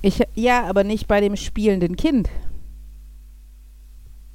Ich, 0.08 0.22
ja, 0.34 0.66
aber 0.66 0.84
nicht 0.84 1.06
bei 1.08 1.20
dem 1.20 1.36
spielenden 1.36 1.96
Kind. 1.96 2.28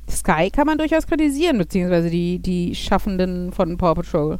Sky 0.09 0.49
kann 0.51 0.67
man 0.67 0.77
durchaus 0.77 1.07
kritisieren, 1.07 1.57
beziehungsweise 1.57 2.09
die, 2.09 2.39
die 2.39 2.75
Schaffenden 2.75 3.51
von 3.51 3.77
Paw 3.77 3.95
Patrol. 3.95 4.39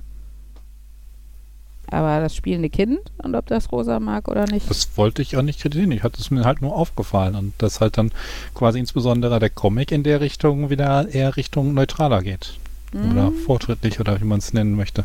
Aber 1.88 2.20
das 2.22 2.36
spielende 2.36 2.70
Kind 2.70 3.00
und 3.24 3.36
ob 3.36 3.46
das 3.48 3.72
rosa 3.72 4.00
mag 4.00 4.28
oder 4.28 4.46
nicht. 4.46 4.70
Das 4.70 4.98
wollte 4.98 5.22
ich 5.22 5.38
auch 5.38 5.42
nicht 5.42 5.60
kritisieren. 5.62 5.92
Ich 5.92 6.02
hatte 6.04 6.20
es 6.20 6.32
mir 6.32 6.44
halt 6.44 6.62
nur 6.62 6.76
aufgefallen 6.76 7.36
und 7.36 7.54
dass 7.60 7.82
halt 7.82 7.98
dann 7.98 8.12
quasi 8.56 8.80
insbesondere 8.80 9.40
der 9.40 9.50
Comic 9.50 9.92
in 9.92 10.04
der 10.04 10.20
Richtung 10.22 10.70
wieder 10.70 11.08
eher 11.10 11.36
Richtung 11.38 11.74
neutraler 11.74 12.24
geht. 12.24 12.58
Oder 12.94 13.32
Mhm. 13.32 13.36
fortschrittlich 13.46 14.00
oder 14.00 14.20
wie 14.22 14.26
man 14.26 14.40
es 14.40 14.54
nennen 14.54 14.76
möchte. 14.76 15.04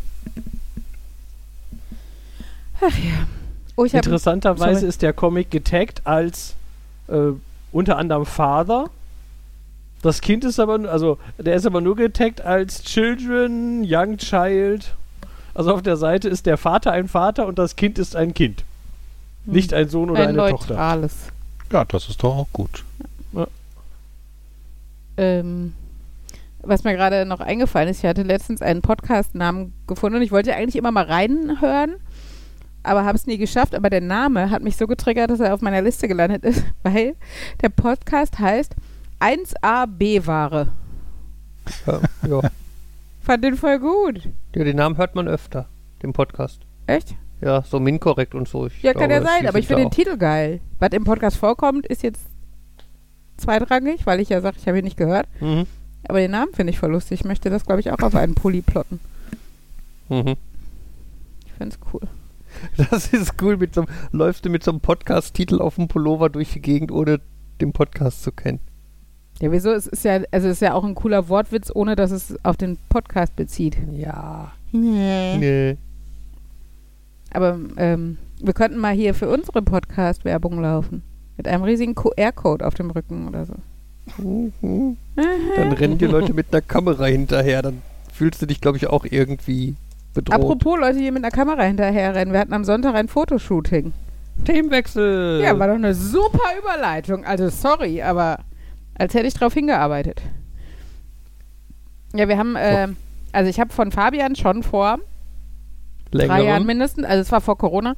Oh, 2.81 2.87
ich 2.89 3.13
habe 3.79 3.97
Interessanterweise 3.97 4.87
ist 4.87 5.03
der 5.03 5.13
Comic 5.13 5.51
getaggt 5.51 6.03
als 6.05 6.55
äh, 7.09 7.33
unter 7.73 7.97
anderem 7.97 8.27
Father. 8.27 8.91
Das 10.03 10.21
Kind 10.21 10.45
ist 10.45 10.61
aber, 10.61 10.89
also 10.89 11.19
der 11.39 11.55
ist 11.55 11.67
aber 11.67 11.81
nur 11.81 11.97
getaggt 11.97 12.41
als 12.41 12.83
Children, 12.83 13.85
Young 13.85 14.17
Child. 14.17 14.95
Also 15.55 15.75
auf 15.75 15.83
der 15.83 15.97
Seite 15.97 16.29
ist 16.29 16.47
der 16.47 16.57
Vater 16.57 16.93
ein 16.93 17.09
Vater 17.09 17.47
und 17.47 17.59
das 17.59 17.75
Kind 17.75 17.99
ist 17.99 18.15
ein 18.15 18.33
Kind. 18.35 18.65
Nicht 19.45 19.75
ein 19.75 19.89
Sohn 19.89 20.11
oder 20.11 20.21
ein 20.21 20.29
eine 20.29 20.51
Tochter. 20.51 20.75
neutrales. 20.75 21.15
Ja, 21.73 21.85
das 21.85 22.09
ist 22.09 22.23
doch 22.23 22.37
auch 22.37 22.49
gut. 22.53 22.85
Ähm, 25.17 25.75
was 26.63 26.85
mir 26.85 26.95
gerade 26.95 27.27
noch 27.27 27.41
eingefallen 27.41 27.89
ist, 27.89 27.99
ich 27.99 28.09
hatte 28.09 28.23
letztens 28.23 28.63
einen 28.63 28.83
Podcast-Namen 28.83 29.73
gefunden 29.87 30.19
und 30.19 30.23
ich 30.23 30.31
wollte 30.31 30.55
eigentlich 30.55 30.77
immer 30.77 30.93
mal 30.93 31.05
reinhören, 31.05 31.97
aber 32.89 33.05
habe 33.05 33.17
es 33.17 33.27
nie 33.27 33.39
geschafft. 33.39 33.75
Aber 33.75 33.91
der 33.91 34.01
Name 34.01 34.51
hat 34.51 34.63
mich 34.63 34.77
so 34.77 34.87
getriggert, 34.87 35.31
dass 35.31 35.41
er 35.41 35.55
auf 35.55 35.61
meiner 35.61 35.83
Liste 35.83 36.09
gelandet 36.09 36.45
ist, 36.45 36.65
weil 36.83 37.15
der 37.63 37.69
Podcast 37.69 38.39
heißt 38.39 38.75
1A 39.21 39.87
B-Ware. 39.87 40.69
Ja, 41.87 42.01
ja. 42.29 42.41
Fand 43.21 43.45
den 43.45 43.57
voll 43.57 43.79
gut. 43.79 44.23
ja, 44.55 44.65
den 44.65 44.77
Namen 44.77 44.97
hört 44.97 45.15
man 45.15 45.29
öfter. 45.29 45.67
dem 46.03 46.13
Podcast. 46.13 46.61
Echt? 46.87 47.15
Ja, 47.41 47.63
so 47.63 47.79
minkorrekt 47.79 48.35
und 48.35 48.49
so. 48.49 48.67
Ich 48.67 48.83
Ja, 48.83 48.93
kann 48.95 49.09
glaube, 49.11 49.15
ja 49.15 49.23
sein, 49.23 49.47
aber 49.47 49.59
ich 49.59 49.67
finde 49.67 49.83
den 49.85 49.91
Titel 49.91 50.17
geil. 50.17 50.61
Was 50.79 50.91
im 50.93 51.05
Podcast 51.05 51.37
vorkommt, 51.37 51.87
ist 51.87 52.03
jetzt 52.03 52.23
zweitrangig, 53.37 54.07
weil 54.07 54.21
ich 54.21 54.31
ja 54.31 54.41
sage, 54.41 54.57
ich 54.59 54.67
habe 54.67 54.79
ihn 54.79 54.85
nicht 54.85 54.97
gehört. 54.97 55.29
Mhm. 55.41 55.67
Aber 56.09 56.19
den 56.21 56.31
Namen 56.31 56.53
finde 56.55 56.73
ich 56.73 56.79
voll 56.79 56.91
lustig. 56.91 57.21
Ich 57.21 57.27
möchte 57.27 57.51
das, 57.51 57.65
glaube 57.67 57.81
ich, 57.81 57.91
auch 57.93 57.99
auf 58.01 58.15
einen 58.15 58.35
Pulli 58.35 58.63
plotten. 58.63 58.99
Mhm. 60.09 60.35
Ich 61.47 61.53
finde 61.53 61.77
es 61.77 61.93
cool. 61.93 62.01
Das 62.91 63.09
ist 63.13 63.35
cool. 63.43 63.57
Mit 63.57 63.75
so, 63.75 63.83
einem- 63.83 63.91
läufst 64.13 64.45
du 64.45 64.51
mit 64.51 64.63
so 64.63 64.71
einem 64.71 64.81
Podcast-Titel 64.81 65.61
auf 65.61 65.77
dem 65.77 65.89
Pullover 65.89 66.29
durch 66.31 66.53
die 66.53 66.61
Gegend, 66.61 66.93
ohne 66.93 67.21
den 67.61 67.73
Podcast 67.73 68.23
zu 68.23 68.33
kennen. 68.33 68.61
Ja, 69.41 69.53
wieso? 69.53 69.71
Es 69.73 69.87
ist 69.87 70.05
ja, 70.05 70.21
also 70.33 70.49
es 70.49 70.55
ist 70.55 70.63
ja 70.63 70.75
auch 70.75 70.85
ein 70.85 70.95
cooler 70.95 71.29
Wortwitz, 71.29 71.71
ohne 71.73 71.95
dass 71.97 72.11
es 72.11 72.35
auf 72.45 72.57
den 72.57 72.77
Podcast 72.89 73.37
bezieht. 73.37 73.77
Ja. 73.93 74.53
Nee. 74.73 75.37
Nee. 75.39 75.77
Aber 77.33 77.59
ähm, 77.77 78.19
wir 78.43 78.53
könnten 78.53 78.79
mal 78.79 78.95
hier 78.95 79.15
für 79.15 79.29
unsere 79.29 79.63
Podcast-Werbung 79.63 80.61
laufen. 80.61 81.03
Mit 81.37 81.47
einem 81.47 81.63
riesigen 81.63 81.95
QR-Code 81.95 82.67
auf 82.67 82.75
dem 82.75 82.91
Rücken 82.91 83.29
oder 83.29 83.47
so. 83.47 83.55
Mhm. 84.21 84.97
Dann 85.57 85.73
rennen 85.73 85.99
die 85.99 86.07
Leute 86.07 86.35
mit 86.35 86.47
einer 86.53 86.63
Kamera 86.63 87.05
hinterher. 87.07 87.63
Dann 87.63 87.83
fühlst 88.13 88.43
du 88.43 88.47
dich, 88.47 88.61
glaube 88.61 88.79
ich, 88.79 88.89
auch 88.89 89.05
irgendwie 89.05 89.77
bedroht. 90.15 90.35
Apropos 90.35 90.79
Leute, 90.79 90.99
die 90.99 91.11
mit 91.11 91.25
einer 91.25 91.31
Kamera 91.31 91.63
hinterherrennen. 91.63 92.33
Wir 92.33 92.41
hatten 92.41 92.53
am 92.53 92.65
Sonntag 92.65 92.95
ein 92.95 93.09
Fotoshooting. 93.09 93.93
Themenwechsel. 94.45 95.41
Ja, 95.43 95.59
war 95.59 95.69
doch 95.69 95.75
eine 95.75 95.95
super 95.95 96.51
Überleitung. 96.59 97.25
Also 97.25 97.49
sorry, 97.49 98.03
aber 98.03 98.41
als 98.97 99.15
hätte 99.15 99.27
ich 99.27 99.35
drauf 99.35 99.55
hingearbeitet. 99.55 100.23
Ja, 102.15 102.29
wir 102.29 102.39
haben, 102.39 102.57
äh, 102.57 102.89
also 103.33 103.51
ich 103.51 103.61
habe 103.61 103.73
von 103.73 103.93
Fabian 103.93 104.37
schon 104.37 104.63
vor 104.63 104.99
drei 106.11 106.27
Jahren 106.27 106.39
Längeren. 106.39 106.67
mindestens, 106.67 107.05
also 107.05 107.21
es 107.21 107.33
war 107.33 107.41
vor 107.41 107.59
Corona, 107.59 107.95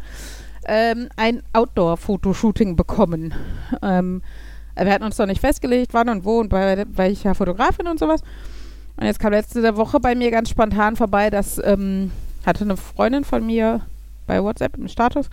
ähm, 0.66 1.08
ein 1.16 1.42
Outdoor-Fotoshooting 1.52 2.76
bekommen. 2.76 3.34
Ähm, 3.82 4.22
wir 4.76 4.92
hatten 4.92 5.04
uns 5.04 5.18
noch 5.18 5.26
nicht 5.26 5.40
festgelegt, 5.40 5.94
wann 5.94 6.08
und 6.08 6.24
wo 6.24 6.40
und 6.40 6.48
bei, 6.48 6.84
weil 6.92 7.12
ich 7.12 7.24
ja 7.24 7.34
Fotografin 7.34 7.86
und 7.86 7.98
sowas. 7.98 8.22
Und 9.00 9.06
jetzt 9.06 9.18
kam 9.18 9.32
letzte 9.32 9.76
Woche 9.78 9.98
bei 9.98 10.14
mir 10.14 10.30
ganz 10.30 10.50
spontan 10.50 10.94
vorbei, 10.94 11.30
dass 11.30 11.58
ähm, 11.64 12.12
hatte 12.44 12.64
eine 12.64 12.76
Freundin 12.76 13.24
von 13.24 13.44
mir 13.44 13.80
bei 14.26 14.42
WhatsApp 14.42 14.76
im 14.76 14.88
Status 14.88 15.30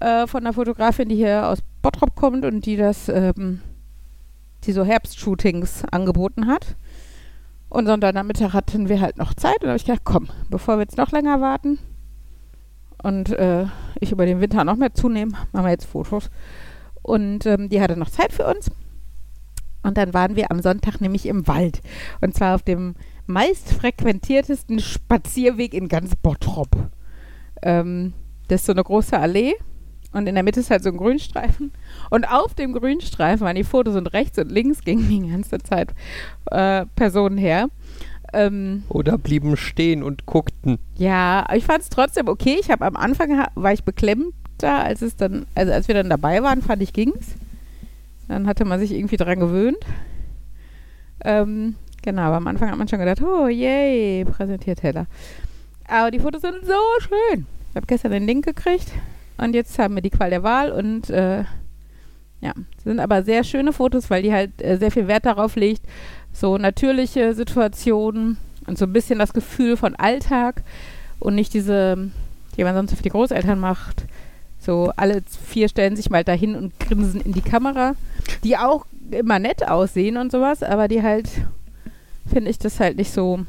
äh, 0.00 0.26
von 0.26 0.40
einer 0.40 0.54
Fotografin, 0.54 1.10
die 1.10 1.16
hier 1.16 1.46
aus 1.46 1.58
Bottrop 1.82 2.16
kommt 2.16 2.46
und 2.46 2.64
die 2.64 2.76
das, 2.76 3.10
ähm, 3.10 3.60
die 4.64 4.72
so 4.72 4.82
Herbstshootings 4.82 5.84
angeboten 5.90 6.46
hat. 6.46 6.74
Und 7.68 7.86
Sonntagnachmittag 7.86 8.54
hatten 8.54 8.88
wir 8.88 9.00
halt 9.02 9.18
noch 9.18 9.34
Zeit 9.34 9.56
und 9.60 9.64
da 9.64 9.68
habe 9.68 9.76
ich 9.76 9.84
gedacht, 9.84 10.04
komm, 10.04 10.28
bevor 10.48 10.78
wir 10.78 10.82
jetzt 10.82 10.96
noch 10.96 11.12
länger 11.12 11.40
warten 11.42 11.78
und 13.02 13.30
äh, 13.30 13.66
ich 14.00 14.12
über 14.12 14.24
den 14.24 14.40
Winter 14.40 14.64
noch 14.64 14.76
mehr 14.76 14.94
zunehme, 14.94 15.32
machen 15.52 15.64
wir 15.66 15.70
jetzt 15.70 15.86
Fotos. 15.86 16.30
Und 17.02 17.44
ähm, 17.44 17.68
die 17.68 17.80
hatte 17.82 17.98
noch 17.98 18.08
Zeit 18.08 18.32
für 18.32 18.46
uns. 18.46 18.70
Und 19.82 19.96
dann 19.96 20.14
waren 20.14 20.36
wir 20.36 20.50
am 20.50 20.62
Sonntag 20.62 21.00
nämlich 21.00 21.26
im 21.26 21.46
Wald. 21.48 21.80
Und 22.20 22.34
zwar 22.34 22.54
auf 22.54 22.62
dem 22.62 22.94
meist 23.26 23.72
frequentiertesten 23.72 24.80
Spazierweg 24.80 25.74
in 25.74 25.88
ganz 25.88 26.14
Bottrop. 26.16 26.90
Ähm, 27.62 28.12
das 28.48 28.60
ist 28.60 28.66
so 28.66 28.72
eine 28.72 28.84
große 28.84 29.18
Allee. 29.18 29.54
Und 30.12 30.26
in 30.26 30.34
der 30.34 30.44
Mitte 30.44 30.60
ist 30.60 30.70
halt 30.70 30.82
so 30.82 30.90
ein 30.90 30.96
Grünstreifen. 30.96 31.72
Und 32.10 32.30
auf 32.30 32.54
dem 32.54 32.72
Grünstreifen 32.74 33.46
waren 33.46 33.56
die 33.56 33.64
Fotos 33.64 33.96
und 33.96 34.08
rechts 34.08 34.38
und 34.38 34.52
links 34.52 34.80
gingen 34.84 35.08
die 35.08 35.30
ganze 35.30 35.58
Zeit 35.58 35.94
äh, 36.50 36.86
Personen 36.96 37.38
her. 37.38 37.68
Ähm, 38.34 38.84
Oder 38.88 39.18
blieben 39.18 39.56
stehen 39.56 40.02
und 40.02 40.24
guckten. 40.26 40.78
ja, 40.96 41.46
ich 41.54 41.64
fand 41.64 41.82
es 41.82 41.90
trotzdem 41.90 42.28
okay. 42.28 42.56
Ich 42.60 42.70
habe 42.70 42.84
am 42.86 42.96
Anfang 42.96 43.46
war 43.54 43.72
ich 43.72 43.84
beklemmter, 43.84 44.82
als 44.82 45.02
es 45.02 45.16
dann, 45.16 45.44
also 45.54 45.72
als 45.72 45.88
wir 45.88 45.94
dann 45.94 46.08
dabei 46.08 46.42
waren, 46.42 46.62
fand 46.62 46.82
ich 46.82 46.92
ging's. 46.94 47.34
Dann 48.32 48.46
hatte 48.46 48.64
man 48.64 48.80
sich 48.80 48.92
irgendwie 48.92 49.18
dran 49.18 49.40
gewöhnt. 49.40 49.76
Ähm, 51.22 51.74
genau, 52.00 52.22
aber 52.22 52.36
am 52.36 52.46
Anfang 52.46 52.70
hat 52.70 52.78
man 52.78 52.88
schon 52.88 52.98
gedacht, 52.98 53.20
oh 53.20 53.46
yay, 53.46 54.24
präsentiert 54.24 54.82
Heller. 54.82 55.06
Aber 55.86 56.10
die 56.10 56.18
Fotos 56.18 56.40
sind 56.40 56.64
so 56.64 56.72
schön. 57.00 57.46
Ich 57.68 57.76
habe 57.76 57.86
gestern 57.86 58.12
den 58.12 58.26
Link 58.26 58.46
gekriegt 58.46 58.90
und 59.36 59.54
jetzt 59.54 59.78
haben 59.78 59.96
wir 59.96 60.00
die 60.00 60.08
Qual 60.08 60.30
der 60.30 60.42
Wahl 60.42 60.72
und 60.72 61.10
äh, 61.10 61.44
ja, 62.40 62.54
sind 62.82 63.00
aber 63.00 63.22
sehr 63.22 63.44
schöne 63.44 63.74
Fotos, 63.74 64.08
weil 64.08 64.22
die 64.22 64.32
halt 64.32 64.62
äh, 64.62 64.78
sehr 64.78 64.90
viel 64.90 65.08
Wert 65.08 65.26
darauf 65.26 65.54
legt, 65.54 65.82
so 66.32 66.56
natürliche 66.56 67.34
Situationen 67.34 68.38
und 68.66 68.78
so 68.78 68.86
ein 68.86 68.94
bisschen 68.94 69.18
das 69.18 69.34
Gefühl 69.34 69.76
von 69.76 69.94
Alltag 69.94 70.62
und 71.20 71.34
nicht 71.34 71.52
diese, 71.52 72.10
die 72.56 72.64
man 72.64 72.74
sonst 72.74 72.94
für 72.94 73.02
die 73.02 73.10
Großeltern 73.10 73.60
macht. 73.60 74.06
So 74.62 74.92
alle 74.94 75.22
vier 75.44 75.68
stellen 75.68 75.96
sich 75.96 76.08
mal 76.08 76.22
dahin 76.22 76.54
und 76.54 76.78
grinsen 76.78 77.20
in 77.20 77.32
die 77.32 77.40
Kamera, 77.40 77.96
die 78.44 78.56
auch 78.56 78.86
immer 79.10 79.40
nett 79.40 79.66
aussehen 79.66 80.16
und 80.16 80.30
sowas, 80.30 80.62
aber 80.62 80.86
die 80.86 81.02
halt, 81.02 81.28
finde 82.32 82.48
ich, 82.48 82.60
das 82.60 82.78
halt 82.78 82.96
nicht 82.96 83.10
so, 83.10 83.40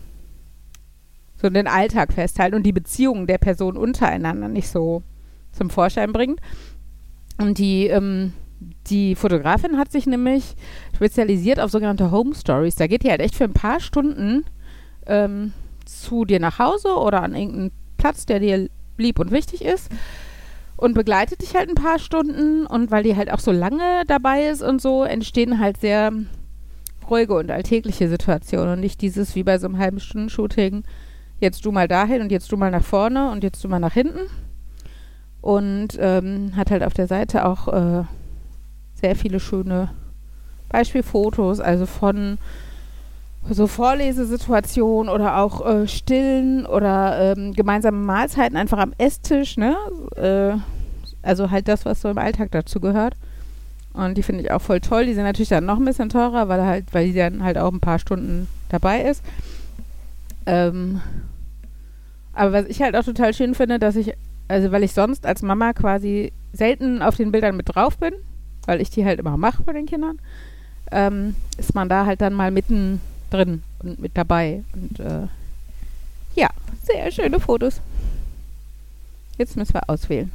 so 1.40 1.52
den 1.52 1.68
Alltag 1.68 2.14
festhalten 2.14 2.56
und 2.56 2.64
die 2.64 2.72
Beziehungen 2.72 3.28
der 3.28 3.38
Personen 3.38 3.78
untereinander 3.78 4.48
nicht 4.48 4.68
so 4.70 5.04
zum 5.52 5.70
Vorschein 5.70 6.14
bringt. 6.14 6.40
Und 7.38 7.60
die, 7.60 7.86
ähm, 7.88 8.34
die 8.88 9.14
Fotografin 9.14 9.78
hat 9.78 9.92
sich 9.92 10.08
nämlich 10.08 10.56
spezialisiert 10.96 11.60
auf 11.60 11.70
sogenannte 11.70 12.10
Home 12.10 12.34
Stories. 12.34 12.76
Da 12.76 12.88
geht 12.88 13.04
die 13.04 13.12
halt 13.12 13.22
echt 13.22 13.36
für 13.36 13.44
ein 13.44 13.54
paar 13.54 13.80
Stunden 13.80 14.46
ähm, 15.06 15.54
zu 15.86 16.26
dir 16.26 16.40
nach 16.40 16.58
Hause 16.58 16.96
oder 16.96 17.22
an 17.22 17.36
irgendeinen 17.36 17.72
Platz, 18.00 18.26
der 18.26 18.40
dir 18.40 18.68
lieb 18.98 19.20
und 19.20 19.30
wichtig 19.30 19.64
ist 19.64 19.92
und 20.84 20.96
begleitet 20.96 21.42
dich 21.42 21.56
halt 21.56 21.70
ein 21.70 21.76
paar 21.76 21.98
Stunden 21.98 22.66
und 22.66 22.92
weil 22.92 23.04
die 23.04 23.16
halt 23.16 23.32
auch 23.32 23.40
so 23.40 23.54
lange 23.54 24.04
dabei 24.06 24.48
ist 24.48 24.62
und 24.62 24.82
so, 24.82 25.06
entstehen 25.06 25.60
halt 25.62 25.78
sehr 25.78 26.12
ruhige 27.10 27.36
und 27.36 27.50
alltägliche 27.52 28.10
Situationen 28.10 28.74
und 28.74 28.80
nicht 28.82 29.02
dieses 29.02 29.34
wie 29.34 29.44
bei 29.44 29.58
so 29.60 29.68
einem 29.68 29.78
halben 29.78 30.02
Stunden 30.02 30.30
Shooting, 30.30 30.84
jetzt 31.40 31.64
du 31.64 31.72
mal 31.72 31.88
dahin 31.88 32.22
und 32.22 32.34
jetzt 32.34 32.52
du 32.52 32.58
mal 32.58 32.70
nach 32.70 32.84
vorne 32.84 33.32
und 33.32 33.46
jetzt 33.46 33.64
du 33.64 33.70
mal 33.70 33.80
nach 33.80 33.94
hinten. 33.94 34.30
Und 35.40 35.98
ähm, 36.00 36.52
hat 36.58 36.70
halt 36.70 36.84
auf 36.84 36.94
der 36.94 37.08
Seite 37.08 37.46
auch 37.46 37.70
äh, 37.70 38.04
sehr 38.94 39.16
viele 39.16 39.40
schöne 39.40 39.90
Beispielfotos, 40.68 41.62
also 41.62 41.86
von 41.86 42.38
so 43.50 43.68
Vorlesesituationen 43.68 45.14
oder 45.14 45.38
auch 45.38 45.66
äh, 45.66 45.88
Stillen 45.88 46.66
oder 46.66 47.36
ähm, 47.36 47.54
gemeinsame 47.54 47.98
Mahlzeiten 47.98 48.58
einfach 48.58 48.78
am 48.80 48.94
Esstisch, 48.98 49.58
ne? 49.58 49.76
Äh, 50.16 50.58
also 51.22 51.52
halt 51.52 51.68
das, 51.68 51.86
was 51.86 52.02
so 52.02 52.10
im 52.10 52.18
Alltag 52.18 52.52
dazu 52.52 52.80
gehört. 52.80 53.16
Und 53.94 54.18
die 54.18 54.24
finde 54.24 54.44
ich 54.44 54.52
auch 54.52 54.62
voll 54.62 54.82
toll. 54.82 55.06
Die 55.06 55.14
sind 55.14 55.24
natürlich 55.24 55.50
dann 55.50 55.66
noch 55.66 55.78
ein 55.78 55.86
bisschen 55.86 56.10
teurer, 56.10 56.48
weil 56.48 56.64
halt, 56.64 56.86
weil 56.94 57.08
die 57.08 57.14
dann 57.14 57.44
halt 57.44 57.58
auch 57.58 57.72
ein 57.72 57.80
paar 57.80 58.00
Stunden 58.00 58.48
dabei 58.70 59.04
ist. 59.04 59.24
Ähm, 60.46 61.02
aber 62.34 62.54
was 62.54 62.66
ich 62.66 62.82
halt 62.82 62.96
auch 62.96 63.04
total 63.04 63.34
schön 63.34 63.54
finde, 63.54 63.78
dass 63.78 63.96
ich, 63.96 64.14
also 64.48 64.72
weil 64.72 64.84
ich 64.84 64.94
sonst 64.94 65.26
als 65.26 65.42
Mama 65.42 65.74
quasi 65.74 66.34
selten 66.52 67.02
auf 67.02 67.16
den 67.16 67.32
Bildern 67.32 67.56
mit 67.56 67.74
drauf 67.74 67.98
bin, 67.98 68.14
weil 68.66 68.82
ich 68.82 68.90
die 68.90 69.06
halt 69.06 69.20
immer 69.20 69.38
mache 69.38 69.64
bei 69.64 69.74
den 69.74 69.86
Kindern, 69.86 70.20
ähm, 70.92 71.36
ist 71.58 71.76
man 71.76 71.88
da 71.90 72.06
halt 72.06 72.22
dann 72.22 72.34
mal 72.34 72.52
mitten 72.52 73.00
drin 73.34 73.64
und 73.80 74.00
mit 74.00 74.16
dabei. 74.16 74.64
Und 74.74 75.00
äh, 75.00 75.28
ja, 76.36 76.50
sehr 76.84 77.12
schöne 77.12 77.40
Fotos. 77.40 77.82
Jetzt 79.38 79.58
müssen 79.58 79.74
wir 79.74 79.90
auswählen. 79.90 80.32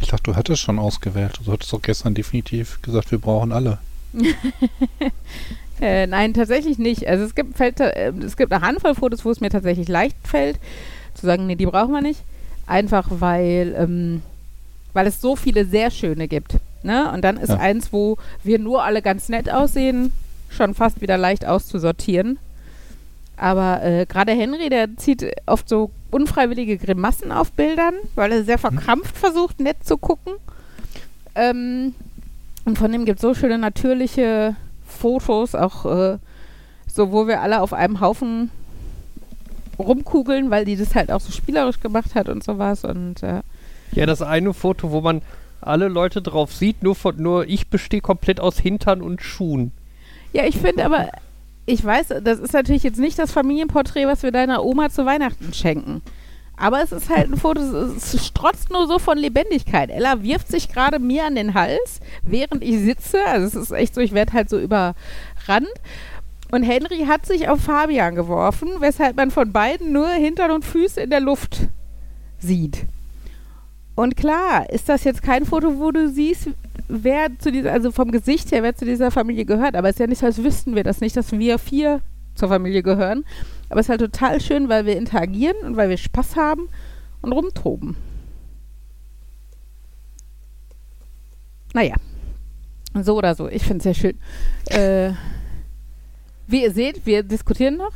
Ich 0.00 0.08
dachte, 0.08 0.24
du 0.24 0.36
hattest 0.36 0.60
schon 0.62 0.78
ausgewählt. 0.78 1.40
Du 1.44 1.52
hattest 1.52 1.72
doch 1.72 1.80
gestern 1.80 2.14
definitiv 2.14 2.80
gesagt, 2.82 3.10
wir 3.10 3.18
brauchen 3.18 3.52
alle. 3.52 3.78
Äh, 5.78 6.06
nein, 6.06 6.32
tatsächlich 6.32 6.78
nicht. 6.78 7.06
Also 7.06 7.24
es 7.24 7.34
gibt, 7.34 7.54
fällt, 7.58 7.80
äh, 7.80 8.10
es 8.24 8.38
gibt 8.38 8.50
eine 8.50 8.64
Handvoll 8.66 8.94
Fotos, 8.94 9.26
wo 9.26 9.30
es 9.30 9.42
mir 9.42 9.50
tatsächlich 9.50 9.88
leicht 9.88 10.16
fällt, 10.24 10.58
zu 11.12 11.26
sagen, 11.26 11.46
nee, 11.46 11.54
die 11.54 11.66
brauchen 11.66 11.92
wir 11.92 12.00
nicht. 12.00 12.22
Einfach 12.66 13.06
weil, 13.10 13.74
ähm, 13.78 14.22
weil 14.94 15.06
es 15.06 15.20
so 15.20 15.36
viele 15.36 15.66
sehr 15.66 15.90
schöne 15.90 16.28
gibt. 16.28 16.56
Ne? 16.82 17.12
Und 17.12 17.20
dann 17.26 17.36
ist 17.36 17.50
Ja. 17.50 17.58
eins, 17.58 17.92
wo 17.92 18.16
wir 18.42 18.58
nur 18.58 18.84
alle 18.84 19.02
ganz 19.02 19.28
nett 19.28 19.50
aussehen, 19.50 20.12
schon 20.56 20.74
fast 20.74 21.00
wieder 21.00 21.16
leicht 21.16 21.46
auszusortieren. 21.46 22.38
Aber 23.36 23.82
äh, 23.84 24.06
gerade 24.06 24.32
Henry, 24.32 24.70
der 24.70 24.96
zieht 24.96 25.24
oft 25.44 25.68
so 25.68 25.90
unfreiwillige 26.10 26.78
Grimassen 26.78 27.32
auf 27.32 27.52
Bildern, 27.52 27.94
weil 28.14 28.32
er 28.32 28.44
sehr 28.44 28.58
verkrampft 28.58 29.16
versucht, 29.16 29.60
nett 29.60 29.84
zu 29.84 29.98
gucken. 29.98 30.34
Ähm, 31.34 31.94
und 32.64 32.78
von 32.78 32.90
dem 32.90 33.04
gibt 33.04 33.18
es 33.18 33.22
so 33.22 33.34
schöne 33.34 33.58
natürliche 33.58 34.56
Fotos, 34.86 35.54
auch 35.54 35.84
äh, 35.84 36.18
so, 36.86 37.12
wo 37.12 37.26
wir 37.26 37.42
alle 37.42 37.60
auf 37.60 37.72
einem 37.72 38.00
Haufen 38.00 38.50
rumkugeln, 39.78 40.50
weil 40.50 40.64
die 40.64 40.76
das 40.76 40.94
halt 40.94 41.12
auch 41.12 41.20
so 41.20 41.30
spielerisch 41.30 41.80
gemacht 41.80 42.14
hat 42.14 42.28
und 42.28 42.42
sowas. 42.42 42.84
Und 42.84 43.22
äh, 43.22 43.42
Ja, 43.92 44.06
das 44.06 44.22
eine 44.22 44.54
Foto, 44.54 44.90
wo 44.90 45.02
man 45.02 45.20
alle 45.60 45.88
Leute 45.88 46.22
drauf 46.22 46.54
sieht, 46.54 46.82
nur, 46.82 46.94
von, 46.94 47.20
nur 47.20 47.46
ich 47.46 47.68
bestehe 47.68 48.00
komplett 48.00 48.40
aus 48.40 48.58
Hintern 48.58 49.02
und 49.02 49.22
Schuhen. 49.22 49.72
Ja, 50.36 50.44
ich 50.44 50.58
finde 50.58 50.84
aber, 50.84 51.08
ich 51.64 51.82
weiß, 51.82 52.08
das 52.22 52.38
ist 52.38 52.52
natürlich 52.52 52.82
jetzt 52.82 52.98
nicht 52.98 53.18
das 53.18 53.32
Familienporträt, 53.32 54.06
was 54.06 54.22
wir 54.22 54.32
deiner 54.32 54.62
Oma 54.64 54.90
zu 54.90 55.06
Weihnachten 55.06 55.54
schenken. 55.54 56.02
Aber 56.58 56.82
es 56.82 56.92
ist 56.92 57.08
halt 57.08 57.30
ein 57.30 57.38
Foto, 57.38 57.60
es 57.60 58.26
strotzt 58.26 58.70
nur 58.70 58.86
so 58.86 58.98
von 58.98 59.16
Lebendigkeit. 59.16 59.90
Ella 59.90 60.22
wirft 60.22 60.48
sich 60.48 60.68
gerade 60.68 60.98
mir 60.98 61.24
an 61.24 61.36
den 61.36 61.54
Hals, 61.54 62.00
während 62.22 62.62
ich 62.62 62.78
sitze. 62.80 63.18
Also 63.26 63.46
es 63.46 63.54
ist 63.54 63.70
echt 63.72 63.94
so, 63.94 64.02
ich 64.02 64.12
werde 64.12 64.34
halt 64.34 64.50
so 64.50 64.58
überrannt. 64.58 64.94
Und 66.50 66.62
Henry 66.62 67.06
hat 67.06 67.24
sich 67.24 67.48
auf 67.48 67.60
Fabian 67.62 68.14
geworfen, 68.14 68.68
weshalb 68.80 69.16
man 69.16 69.30
von 69.30 69.52
beiden 69.52 69.92
nur 69.92 70.08
Hintern 70.08 70.50
und 70.50 70.64
Füße 70.64 71.00
in 71.00 71.10
der 71.10 71.20
Luft 71.20 71.68
sieht. 72.38 72.86
Und 73.96 74.14
klar, 74.14 74.68
ist 74.70 74.88
das 74.88 75.04
jetzt 75.04 75.22
kein 75.22 75.46
Foto, 75.46 75.78
wo 75.80 75.90
du 75.90 76.10
siehst, 76.10 76.50
wer 76.86 77.36
zu 77.38 77.50
dieser, 77.50 77.72
also 77.72 77.90
vom 77.90 78.12
Gesicht 78.12 78.52
her, 78.52 78.62
wer 78.62 78.76
zu 78.76 78.84
dieser 78.84 79.10
Familie 79.10 79.46
gehört. 79.46 79.74
Aber 79.74 79.88
es 79.88 79.96
ist 79.96 80.00
ja 80.00 80.06
nicht 80.06 80.18
so, 80.18 80.26
als 80.26 80.44
wüssten 80.44 80.74
wir 80.74 80.84
das 80.84 81.00
nicht, 81.00 81.16
dass 81.16 81.32
wir 81.32 81.58
vier 81.58 82.02
zur 82.34 82.48
Familie 82.48 82.82
gehören. 82.82 83.24
Aber 83.70 83.80
es 83.80 83.86
ist 83.86 83.90
halt 83.90 84.00
total 84.00 84.40
schön, 84.40 84.68
weil 84.68 84.84
wir 84.84 84.98
interagieren 84.98 85.56
und 85.64 85.76
weil 85.76 85.88
wir 85.88 85.96
Spaß 85.96 86.36
haben 86.36 86.68
und 87.22 87.32
rumtoben. 87.32 87.96
Naja. 91.72 91.94
So 92.94 93.16
oder 93.16 93.34
so. 93.34 93.48
Ich 93.48 93.62
finde 93.62 93.78
es 93.78 93.82
sehr 93.84 93.94
schön. 93.94 94.18
Äh, 94.66 95.12
wie 96.46 96.62
ihr 96.62 96.70
seht, 96.72 97.06
wir 97.06 97.22
diskutieren 97.22 97.78
noch. 97.78 97.92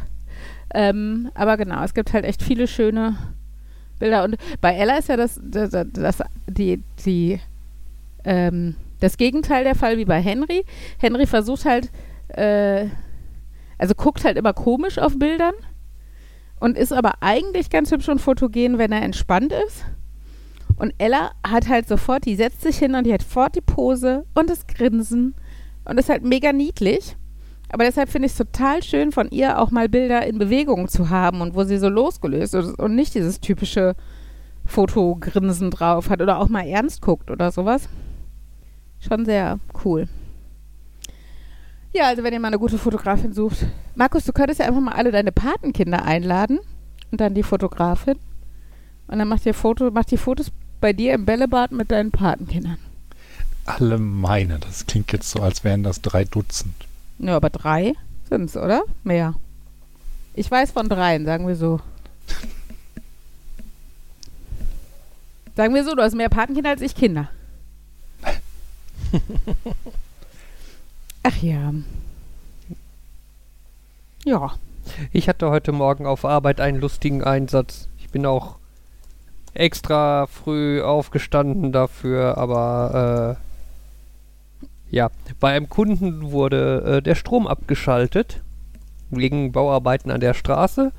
Ähm, 0.72 1.30
aber 1.34 1.58
genau, 1.58 1.82
es 1.84 1.92
gibt 1.92 2.12
halt 2.14 2.24
echt 2.24 2.42
viele 2.42 2.66
schöne 2.66 3.16
Bilder. 4.00 4.24
Und 4.24 4.36
bei 4.60 4.74
Ella 4.74 4.98
ist 4.98 5.08
ja 5.08 5.16
das, 5.16 5.40
das, 5.42 5.70
das 5.92 6.22
die, 6.48 6.82
die, 7.06 7.38
ähm, 8.24 8.74
das 8.98 9.16
Gegenteil 9.16 9.62
der 9.62 9.76
Fall 9.76 9.96
wie 9.98 10.04
bei 10.04 10.20
Henry. 10.20 10.64
Henry 10.98 11.26
versucht 11.26 11.64
halt, 11.64 11.90
äh, 12.28 12.86
also 13.78 13.94
guckt 13.94 14.24
halt 14.24 14.36
immer 14.36 14.52
komisch 14.52 14.98
auf 14.98 15.18
Bildern 15.18 15.54
und 16.58 16.76
ist 16.76 16.92
aber 16.92 17.14
eigentlich 17.20 17.70
ganz 17.70 17.90
hübsch 17.92 18.08
und 18.08 18.20
fotogen, 18.20 18.78
wenn 18.78 18.92
er 18.92 19.02
entspannt 19.02 19.52
ist. 19.66 19.84
Und 20.76 20.94
Ella 20.98 21.32
hat 21.46 21.68
halt 21.68 21.88
sofort, 21.88 22.24
die 22.26 22.36
setzt 22.36 22.62
sich 22.62 22.78
hin 22.78 22.94
und 22.94 23.04
die 23.04 23.12
hat 23.12 23.22
sofort 23.22 23.54
die 23.54 23.60
Pose 23.60 24.24
und 24.34 24.48
das 24.48 24.66
Grinsen 24.66 25.34
und 25.84 25.98
ist 25.98 26.08
halt 26.08 26.24
mega 26.24 26.52
niedlich. 26.52 27.16
Aber 27.72 27.84
deshalb 27.84 28.08
finde 28.08 28.26
ich 28.26 28.32
es 28.32 28.38
total 28.38 28.82
schön, 28.82 29.12
von 29.12 29.30
ihr 29.30 29.58
auch 29.60 29.70
mal 29.70 29.88
Bilder 29.88 30.26
in 30.26 30.38
Bewegung 30.38 30.88
zu 30.88 31.08
haben 31.08 31.40
und 31.40 31.54
wo 31.54 31.64
sie 31.64 31.78
so 31.78 31.88
losgelöst 31.88 32.54
ist 32.54 32.78
und 32.78 32.96
nicht 32.96 33.14
dieses 33.14 33.40
typische 33.40 33.94
Fotogrinsen 34.66 35.70
drauf 35.70 36.10
hat 36.10 36.20
oder 36.20 36.38
auch 36.38 36.48
mal 36.48 36.66
ernst 36.66 37.00
guckt 37.00 37.30
oder 37.30 37.52
sowas. 37.52 37.88
Schon 38.98 39.24
sehr 39.24 39.58
cool. 39.84 40.08
Ja, 41.92 42.08
also 42.08 42.22
wenn 42.22 42.32
ihr 42.32 42.40
mal 42.40 42.48
eine 42.48 42.58
gute 42.58 42.78
Fotografin 42.78 43.32
sucht. 43.32 43.66
Markus, 43.94 44.24
du 44.24 44.32
könntest 44.32 44.60
ja 44.60 44.66
einfach 44.66 44.80
mal 44.80 44.92
alle 44.92 45.10
deine 45.10 45.32
Patenkinder 45.32 46.04
einladen 46.04 46.58
und 47.10 47.20
dann 47.20 47.34
die 47.34 47.42
Fotografin. 47.42 48.16
Und 49.08 49.18
dann 49.18 49.28
macht 49.28 49.46
ihr 49.46 49.54
Foto, 49.54 49.90
macht 49.90 50.10
die 50.10 50.16
Fotos 50.16 50.52
bei 50.80 50.92
dir 50.92 51.14
im 51.14 51.24
Bällebad 51.24 51.72
mit 51.72 51.90
deinen 51.90 52.10
Patenkindern. 52.10 52.78
Alle 53.64 53.98
meine, 53.98 54.58
das 54.58 54.86
klingt 54.86 55.12
jetzt 55.12 55.30
so, 55.30 55.40
als 55.40 55.64
wären 55.64 55.82
das 55.82 56.00
drei 56.00 56.24
Dutzend. 56.24 56.74
Ja, 57.20 57.36
aber 57.36 57.50
drei 57.50 57.92
sind 58.28 58.46
es, 58.46 58.56
oder? 58.56 58.82
Mehr. 59.04 59.34
Ich 60.34 60.50
weiß 60.50 60.72
von 60.72 60.88
dreien, 60.88 61.26
sagen 61.26 61.46
wir 61.46 61.56
so. 61.56 61.80
Sagen 65.56 65.74
wir 65.74 65.84
so, 65.84 65.94
du 65.94 66.02
hast 66.02 66.14
mehr 66.14 66.30
Patenkinder 66.30 66.70
als 66.70 66.80
ich 66.80 66.94
Kinder. 66.94 67.28
Ach 71.22 71.36
ja. 71.42 71.74
Ja. 74.24 74.52
Ich 75.12 75.28
hatte 75.28 75.50
heute 75.50 75.72
Morgen 75.72 76.06
auf 76.06 76.24
Arbeit 76.24 76.60
einen 76.60 76.80
lustigen 76.80 77.22
Einsatz. 77.22 77.88
Ich 77.98 78.08
bin 78.08 78.24
auch 78.24 78.56
extra 79.52 80.26
früh 80.28 80.80
aufgestanden 80.80 81.72
dafür, 81.72 82.38
aber 82.38 83.36
äh, 83.36 83.49
ja, 84.90 85.10
bei 85.38 85.52
einem 85.52 85.68
Kunden 85.68 86.32
wurde 86.32 86.98
äh, 86.98 87.02
der 87.02 87.14
Strom 87.14 87.46
abgeschaltet 87.46 88.42
wegen 89.10 89.52
Bauarbeiten 89.52 90.10
an 90.10 90.20
der 90.20 90.34
Straße 90.34 90.92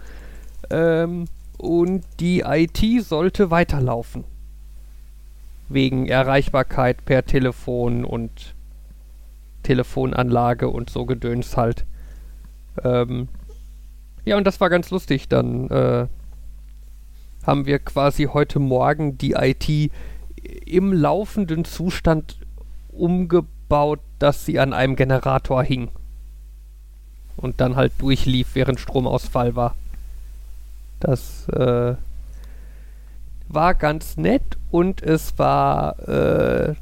ähm, 0.69 1.25
und 1.57 2.03
die 2.19 2.41
IT 2.41 3.03
sollte 3.03 3.51
weiterlaufen 3.51 4.23
wegen 5.69 6.07
Erreichbarkeit 6.07 7.05
per 7.05 7.25
Telefon 7.25 8.03
und 8.03 8.55
Telefonanlage 9.63 10.67
und 10.67 10.89
so 10.89 11.05
Gedöns 11.05 11.55
halt. 11.55 11.85
Ähm, 12.83 13.29
ja, 14.25 14.37
und 14.37 14.45
das 14.45 14.59
war 14.59 14.69
ganz 14.69 14.89
lustig. 14.89 15.29
Dann 15.29 15.69
äh, 15.69 16.07
haben 17.45 17.65
wir 17.65 17.79
quasi 17.79 18.25
heute 18.25 18.59
Morgen 18.59 19.17
die 19.17 19.33
IT 19.33 19.91
im 20.65 20.93
laufenden 20.93 21.65
Zustand 21.65 22.39
umgebaut, 22.89 23.47
dass 24.19 24.45
sie 24.45 24.59
an 24.59 24.73
einem 24.73 24.95
Generator 24.95 25.63
hing. 25.63 25.89
Und 27.37 27.61
dann 27.61 27.75
halt 27.75 27.93
durchlief, 27.97 28.49
während 28.53 28.79
Stromausfall 28.79 29.55
war. 29.55 29.75
Das 30.99 31.47
äh, 31.49 31.95
war 33.47 33.73
ganz 33.73 34.17
nett 34.17 34.57
und 34.69 35.01
es 35.01 35.39
war 35.39 35.97
äh, 36.07 36.75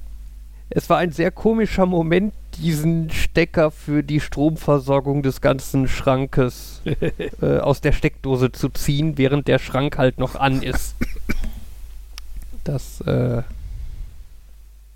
es 0.69 0.89
war 0.89 0.99
ein 0.99 1.11
sehr 1.11 1.31
komischer 1.31 1.87
Moment, 1.87 2.33
diesen 2.57 3.09
Stecker 3.09 3.71
für 3.71 4.03
die 4.03 4.19
Stromversorgung 4.19 5.23
des 5.23 5.41
ganzen 5.41 5.87
Schrankes 5.87 6.81
äh, 7.41 7.57
aus 7.57 7.81
der 7.81 7.91
Steckdose 7.91 8.51
zu 8.51 8.69
ziehen, 8.69 9.17
während 9.17 9.47
der 9.47 9.57
Schrank 9.57 9.97
halt 9.97 10.19
noch 10.19 10.35
an 10.35 10.61
ist. 10.61 10.95
Das, 12.63 13.01
äh, 13.01 13.41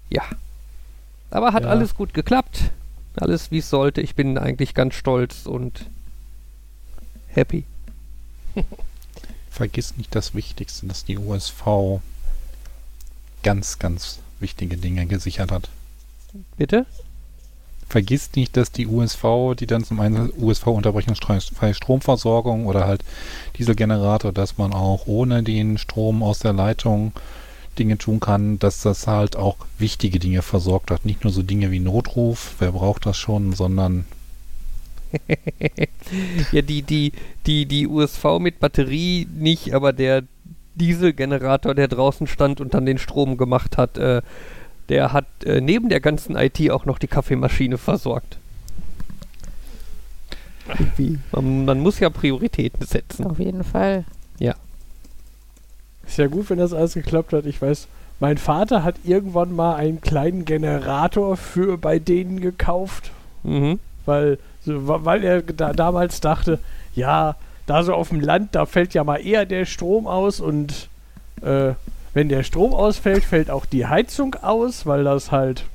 ja. 0.10 0.24
Aber 1.34 1.52
hat 1.52 1.64
Ja. 1.64 1.70
alles 1.70 1.96
gut 1.96 2.14
geklappt. 2.14 2.72
Alles 3.16 3.52
wie 3.52 3.58
es 3.58 3.70
sollte. 3.70 4.02
Ich 4.02 4.16
bin 4.16 4.38
eigentlich 4.38 4.74
ganz 4.74 4.94
stolz 4.96 5.46
und 5.46 5.88
happy. 7.28 7.64
Vergiss 9.50 9.98
nicht 9.98 10.16
das 10.16 10.34
Wichtigste, 10.36 10.86
dass 10.88 11.06
die 11.06 11.18
USV 11.18 12.02
ganz, 13.44 13.80
ganz 13.80 14.20
wichtige 14.40 14.78
Dinge 14.78 15.06
gesichert 15.06 15.52
hat. 15.52 15.70
Bitte? 16.58 16.86
Vergiss 17.90 18.30
nicht, 18.36 18.58
dass 18.58 18.72
die 18.72 18.88
USV, 18.88 19.56
die 19.60 19.68
dann 19.68 19.84
zum 19.84 20.00
einen 20.00 20.32
USV 20.38 20.68
unterbrechungsfreie 20.68 21.74
Stromversorgung 21.74 22.66
oder 22.66 22.88
halt 22.88 23.04
Dieselgenerator, 23.58 24.32
dass 24.32 24.58
man 24.58 24.74
auch 24.74 25.06
ohne 25.06 25.44
den 25.44 25.78
Strom 25.78 26.24
aus 26.24 26.40
der 26.40 26.54
Leitung 26.54 27.12
Dinge 27.80 27.98
tun 27.98 28.20
kann, 28.20 28.60
dass 28.60 28.82
das 28.82 29.08
halt 29.08 29.36
auch 29.36 29.58
wichtige 29.78 30.20
Dinge 30.20 30.42
versorgt 30.42 30.92
hat. 30.92 31.06
Nicht 31.06 31.24
nur 31.24 31.34
so 31.34 31.42
Dinge 31.44 31.72
wie 31.72 31.80
Notruf, 31.80 32.56
wer 32.60 32.72
braucht 32.72 33.06
das 33.06 33.18
schon, 33.18 33.54
sondern 33.54 34.06
ja, 36.52 36.62
die, 36.62 36.82
die, 36.82 37.12
die, 37.46 37.66
die 37.66 37.88
USV 37.88 38.40
mit 38.40 38.60
Batterie 38.60 39.28
nicht, 39.34 39.74
aber 39.74 39.94
der 39.94 40.24
Dieselgenerator, 40.76 41.76
der 41.76 41.88
draußen 41.88 42.28
stand 42.28 42.60
und 42.60 42.74
dann 42.74 42.86
den 42.86 42.98
Strom 42.98 43.38
gemacht 43.38 43.78
hat, 43.78 43.98
äh, 43.98 44.22
der 44.90 45.14
hat 45.14 45.26
äh, 45.46 45.62
neben 45.62 45.90
der 45.90 46.00
ganzen 46.00 46.36
IT 46.36 46.60
auch 46.72 46.86
noch 46.86 46.98
die 46.98 47.08
Kaffeemaschine 47.08 47.78
versorgt. 47.78 48.38
Irgendwie. 50.68 51.20
Man, 51.32 51.66
man 51.66 51.80
muss 51.80 52.00
ja 52.00 52.10
Prioritäten 52.10 52.86
setzen. 52.86 53.26
Auf 53.26 53.40
jeden 53.40 53.64
Fall. 53.64 54.06
Ist 56.06 56.18
ja 56.18 56.28
gut, 56.28 56.50
wenn 56.50 56.58
das 56.60 56.74
alles 56.74 56.94
geklappt 56.94 57.34
hat. 57.34 57.46
Ich 57.46 57.62
weiß, 57.62 57.88
mein 58.20 58.38
Vater 58.38 58.84
hat 58.84 58.96
irgendwann 59.04 59.56
mal 59.56 59.76
einen 59.76 60.02
kleinen 60.02 60.46
Generator 60.46 61.36
für 61.38 61.78
bei 61.78 62.00
denen 62.00 62.40
gekauft, 62.42 63.12
Mhm. 63.44 63.80
weil, 64.06 64.38
so, 64.66 64.88
weil 65.06 65.24
er 65.24 65.42
da, 65.42 65.74
damals 65.74 66.22
dachte, 66.22 66.60
ja, 66.96 67.36
da 67.66 67.84
so 67.84 67.94
auf 67.94 68.10
dem 68.10 68.20
Land, 68.22 68.56
da 68.56 68.66
fällt 68.66 68.94
ja 68.94 69.04
mal 69.04 69.18
eher 69.18 69.46
der 69.46 69.66
Strom 69.66 70.08
aus 70.08 70.40
und 70.40 70.90
äh, 71.42 71.74
wenn 72.14 72.30
der 72.30 72.44
Strom 72.44 72.74
ausfällt, 72.74 73.24
fällt 73.24 73.50
auch 73.50 73.66
die 73.66 73.86
Heizung 73.88 74.36
aus, 74.36 74.86
weil 74.86 75.04
das 75.04 75.32
halt 75.32 75.66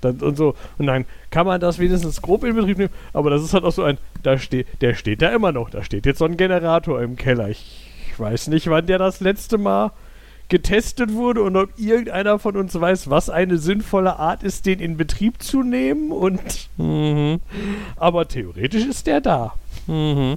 dann 0.00 0.16
und 0.20 0.36
so 0.36 0.54
und 0.78 0.86
dann 0.86 1.04
kann 1.30 1.46
man 1.46 1.60
das 1.60 1.78
wenigstens 1.78 2.20
grob 2.20 2.44
in 2.44 2.54
Betrieb 2.56 2.76
nehmen, 2.78 2.92
aber 3.12 3.30
das 3.30 3.42
ist 3.42 3.54
halt 3.54 3.64
auch 3.64 3.72
so 3.72 3.82
ein, 3.84 3.96
da 4.22 4.36
steht, 4.38 4.66
der 4.82 4.94
steht 4.94 5.22
da 5.22 5.28
immer 5.30 5.52
noch, 5.52 5.70
da 5.70 5.82
steht 5.82 6.04
jetzt 6.06 6.18
so 6.18 6.24
ein 6.26 6.36
Generator 6.36 7.00
im 7.00 7.16
Keller. 7.16 7.48
Ich, 7.48 7.83
ich 8.14 8.20
weiß 8.20 8.48
nicht, 8.48 8.68
wann 8.68 8.86
der 8.86 8.98
das 8.98 9.20
letzte 9.20 9.58
Mal 9.58 9.90
getestet 10.48 11.12
wurde 11.12 11.42
und 11.42 11.56
ob 11.56 11.70
irgendeiner 11.78 12.38
von 12.38 12.56
uns 12.56 12.78
weiß, 12.78 13.10
was 13.10 13.28
eine 13.28 13.58
sinnvolle 13.58 14.18
Art 14.18 14.42
ist, 14.44 14.66
den 14.66 14.78
in 14.78 14.96
Betrieb 14.96 15.42
zu 15.42 15.62
nehmen 15.62 16.12
und 16.12 16.68
Mhm. 16.76 17.40
aber 17.96 18.28
theoretisch 18.28 18.84
ist 18.84 19.06
der 19.06 19.20
da. 19.20 19.54
Mhm. 19.86 20.36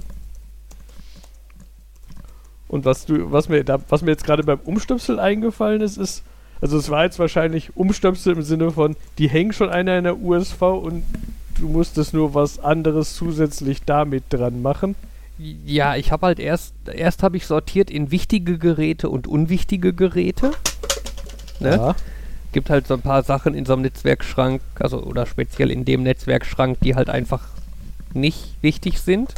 Und 2.66 2.84
was 2.84 3.06
du, 3.06 3.30
was 3.30 3.48
mir 3.48 3.64
da, 3.64 3.78
was 3.88 4.02
mir 4.02 4.10
jetzt 4.10 4.24
gerade 4.24 4.42
beim 4.42 4.58
Umstöpsel 4.64 5.20
eingefallen 5.20 5.80
ist, 5.80 5.96
ist, 5.98 6.22
also 6.60 6.78
es 6.78 6.90
war 6.90 7.04
jetzt 7.04 7.18
wahrscheinlich 7.18 7.76
Umstöpsel 7.76 8.34
im 8.34 8.42
Sinne 8.42 8.72
von, 8.72 8.96
die 9.18 9.28
hängen 9.28 9.52
schon 9.52 9.70
einer 9.70 9.96
in 9.98 10.04
der 10.04 10.18
USV 10.18 10.60
und 10.62 11.04
du 11.58 11.68
musstest 11.68 12.12
nur 12.12 12.34
was 12.34 12.58
anderes 12.58 13.14
zusätzlich 13.14 13.84
damit 13.84 14.24
dran 14.30 14.62
machen. 14.62 14.96
Ja, 15.38 15.94
ich 15.96 16.10
habe 16.10 16.26
halt 16.26 16.40
erst, 16.40 16.74
erst 16.92 17.22
habe 17.22 17.36
ich 17.36 17.46
sortiert 17.46 17.90
in 17.90 18.10
wichtige 18.10 18.58
Geräte 18.58 19.08
und 19.08 19.26
unwichtige 19.26 19.92
Geräte. 19.92 20.50
Ne? 21.60 21.70
Ja. 21.70 21.96
Gibt 22.52 22.70
halt 22.70 22.86
so 22.86 22.94
ein 22.94 23.02
paar 23.02 23.22
Sachen 23.22 23.54
in 23.54 23.64
so 23.64 23.74
einem 23.74 23.82
Netzwerkschrank, 23.82 24.60
also 24.80 25.02
oder 25.02 25.26
speziell 25.26 25.70
in 25.70 25.84
dem 25.84 26.02
Netzwerkschrank, 26.02 26.78
die 26.82 26.96
halt 26.96 27.08
einfach 27.08 27.42
nicht 28.14 28.56
wichtig 28.62 29.00
sind. 29.00 29.34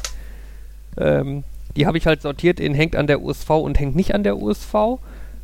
Ähm, 0.97 1.45
die 1.77 1.87
habe 1.87 1.99
ich 1.99 2.07
halt 2.07 2.23
sortiert 2.23 2.61
in 2.61 2.75
hängt 2.75 2.97
an 2.97 3.07
der 3.07 3.21
USV 3.21 3.51
und 3.51 3.79
hängt 3.79 3.95
nicht 3.95 4.15
an 4.15 4.23
der 4.23 4.39
USV. 4.39 4.99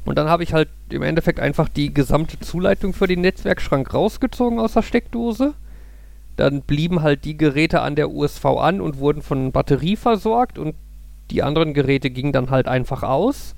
Und 0.04 0.16
dann 0.16 0.28
habe 0.28 0.42
ich 0.42 0.54
halt 0.54 0.68
im 0.88 1.02
Endeffekt 1.02 1.40
einfach 1.40 1.68
die 1.68 1.92
gesamte 1.92 2.38
Zuleitung 2.38 2.92
für 2.92 3.08
den 3.08 3.20
Netzwerkschrank 3.20 3.92
rausgezogen 3.92 4.60
aus 4.60 4.74
der 4.74 4.82
Steckdose. 4.82 5.54
Dann 6.36 6.62
blieben 6.62 7.02
halt 7.02 7.24
die 7.24 7.36
Geräte 7.36 7.80
an 7.80 7.96
der 7.96 8.10
USV 8.10 8.44
an 8.44 8.80
und 8.80 8.98
wurden 8.98 9.22
von 9.22 9.52
Batterie 9.52 9.96
versorgt 9.96 10.58
und 10.58 10.74
die 11.30 11.42
anderen 11.42 11.74
Geräte 11.74 12.10
gingen 12.10 12.32
dann 12.32 12.50
halt 12.50 12.68
einfach 12.68 13.02
aus. 13.02 13.54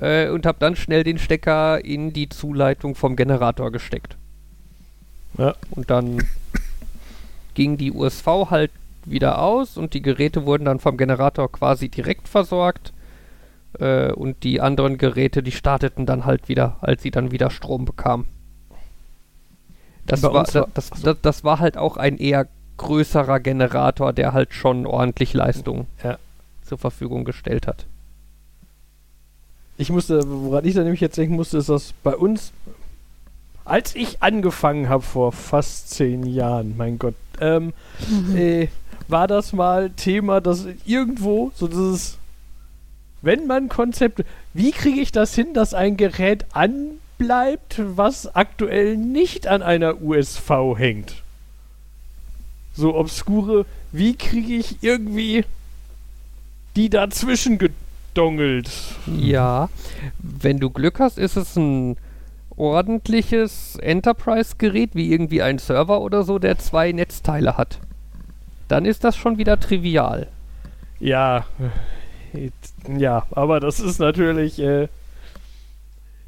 Äh, 0.00 0.28
und 0.28 0.44
habe 0.44 0.58
dann 0.60 0.76
schnell 0.76 1.04
den 1.04 1.18
Stecker 1.18 1.82
in 1.84 2.12
die 2.12 2.28
Zuleitung 2.28 2.94
vom 2.94 3.16
Generator 3.16 3.72
gesteckt. 3.72 4.16
Ja. 5.38 5.54
Und 5.70 5.90
dann 5.90 6.22
ging 7.54 7.78
die 7.78 7.92
USV 7.92 8.50
halt 8.50 8.70
wieder 9.04 9.40
aus 9.40 9.76
und 9.76 9.94
die 9.94 10.02
Geräte 10.02 10.44
wurden 10.44 10.64
dann 10.64 10.80
vom 10.80 10.96
Generator 10.96 11.50
quasi 11.50 11.88
direkt 11.88 12.28
versorgt. 12.28 12.92
Äh, 13.78 14.12
und 14.12 14.42
die 14.42 14.60
anderen 14.60 14.98
Geräte, 14.98 15.42
die 15.42 15.52
starteten 15.52 16.04
dann 16.06 16.26
halt 16.26 16.48
wieder, 16.48 16.76
als 16.80 17.02
sie 17.02 17.10
dann 17.10 17.30
wieder 17.30 17.50
Strom 17.50 17.84
bekamen. 17.84 18.26
Das 20.06 20.22
war, 20.22 20.32
war- 20.34 20.44
das, 20.74 20.90
das, 20.90 21.16
das 21.22 21.44
war 21.44 21.58
halt 21.58 21.76
auch 21.76 21.96
ein 21.96 22.18
eher 22.18 22.46
größerer 22.78 23.40
Generator, 23.40 24.12
der 24.12 24.32
halt 24.32 24.52
schon 24.54 24.86
ordentlich 24.86 25.32
Leistung 25.32 25.86
Ja. 26.04 26.18
zur 26.64 26.78
Verfügung 26.78 27.24
gestellt 27.24 27.66
hat. 27.66 27.86
Ich 29.78 29.90
musste, 29.90 30.20
woran 30.26 30.64
ich 30.64 30.74
da 30.74 30.82
nämlich 30.82 31.00
jetzt 31.00 31.18
denken 31.18 31.36
musste, 31.36 31.58
ist, 31.58 31.68
dass 31.68 31.92
bei 32.02 32.16
uns, 32.16 32.52
als 33.64 33.94
ich 33.94 34.22
angefangen 34.22 34.88
habe 34.88 35.02
vor 35.02 35.32
fast 35.32 35.90
zehn 35.90 36.24
Jahren, 36.24 36.76
mein 36.76 36.98
Gott, 36.98 37.14
ähm, 37.40 37.72
äh, 38.34 38.68
war 39.08 39.26
das 39.28 39.52
mal 39.52 39.90
Thema, 39.90 40.40
dass 40.40 40.66
irgendwo 40.86 41.52
so 41.54 41.68
dieses, 41.68 42.16
wenn 43.22 43.46
man 43.46 43.68
Konzepte, 43.68 44.24
wie 44.54 44.70
kriege 44.72 45.00
ich 45.00 45.12
das 45.12 45.34
hin, 45.34 45.52
dass 45.52 45.74
ein 45.74 45.96
Gerät 45.98 46.46
anbleibt, 47.18 47.80
was 47.96 48.34
aktuell 48.34 48.96
nicht 48.96 49.46
an 49.46 49.62
einer 49.62 50.00
USV 50.02 50.50
hängt? 50.76 51.22
So 52.74 52.94
obskure, 52.94 53.64
wie 53.92 54.14
kriege 54.14 54.54
ich 54.54 54.82
irgendwie 54.82 55.44
die 56.74 56.90
dazwischen 56.90 57.58
gedongelt? 57.58 58.70
Ja, 59.06 59.70
wenn 60.18 60.58
du 60.58 60.70
Glück 60.70 61.00
hast, 61.00 61.18
ist 61.18 61.36
es 61.36 61.56
ein 61.56 61.96
ordentliches 62.56 63.76
Enterprise-Gerät, 63.76 64.90
wie 64.94 65.10
irgendwie 65.10 65.42
ein 65.42 65.58
Server 65.58 66.00
oder 66.00 66.22
so, 66.22 66.38
der 66.38 66.58
zwei 66.58 66.92
Netzteile 66.92 67.56
hat. 67.56 67.78
Dann 68.68 68.84
ist 68.84 69.04
das 69.04 69.16
schon 69.16 69.38
wieder 69.38 69.58
trivial. 69.58 70.28
Ja, 70.98 71.46
äh, 72.34 72.50
ja, 72.98 73.26
aber 73.30 73.60
das 73.60 73.80
ist 73.80 74.00
natürlich 74.00 74.58
äh, 74.58 74.88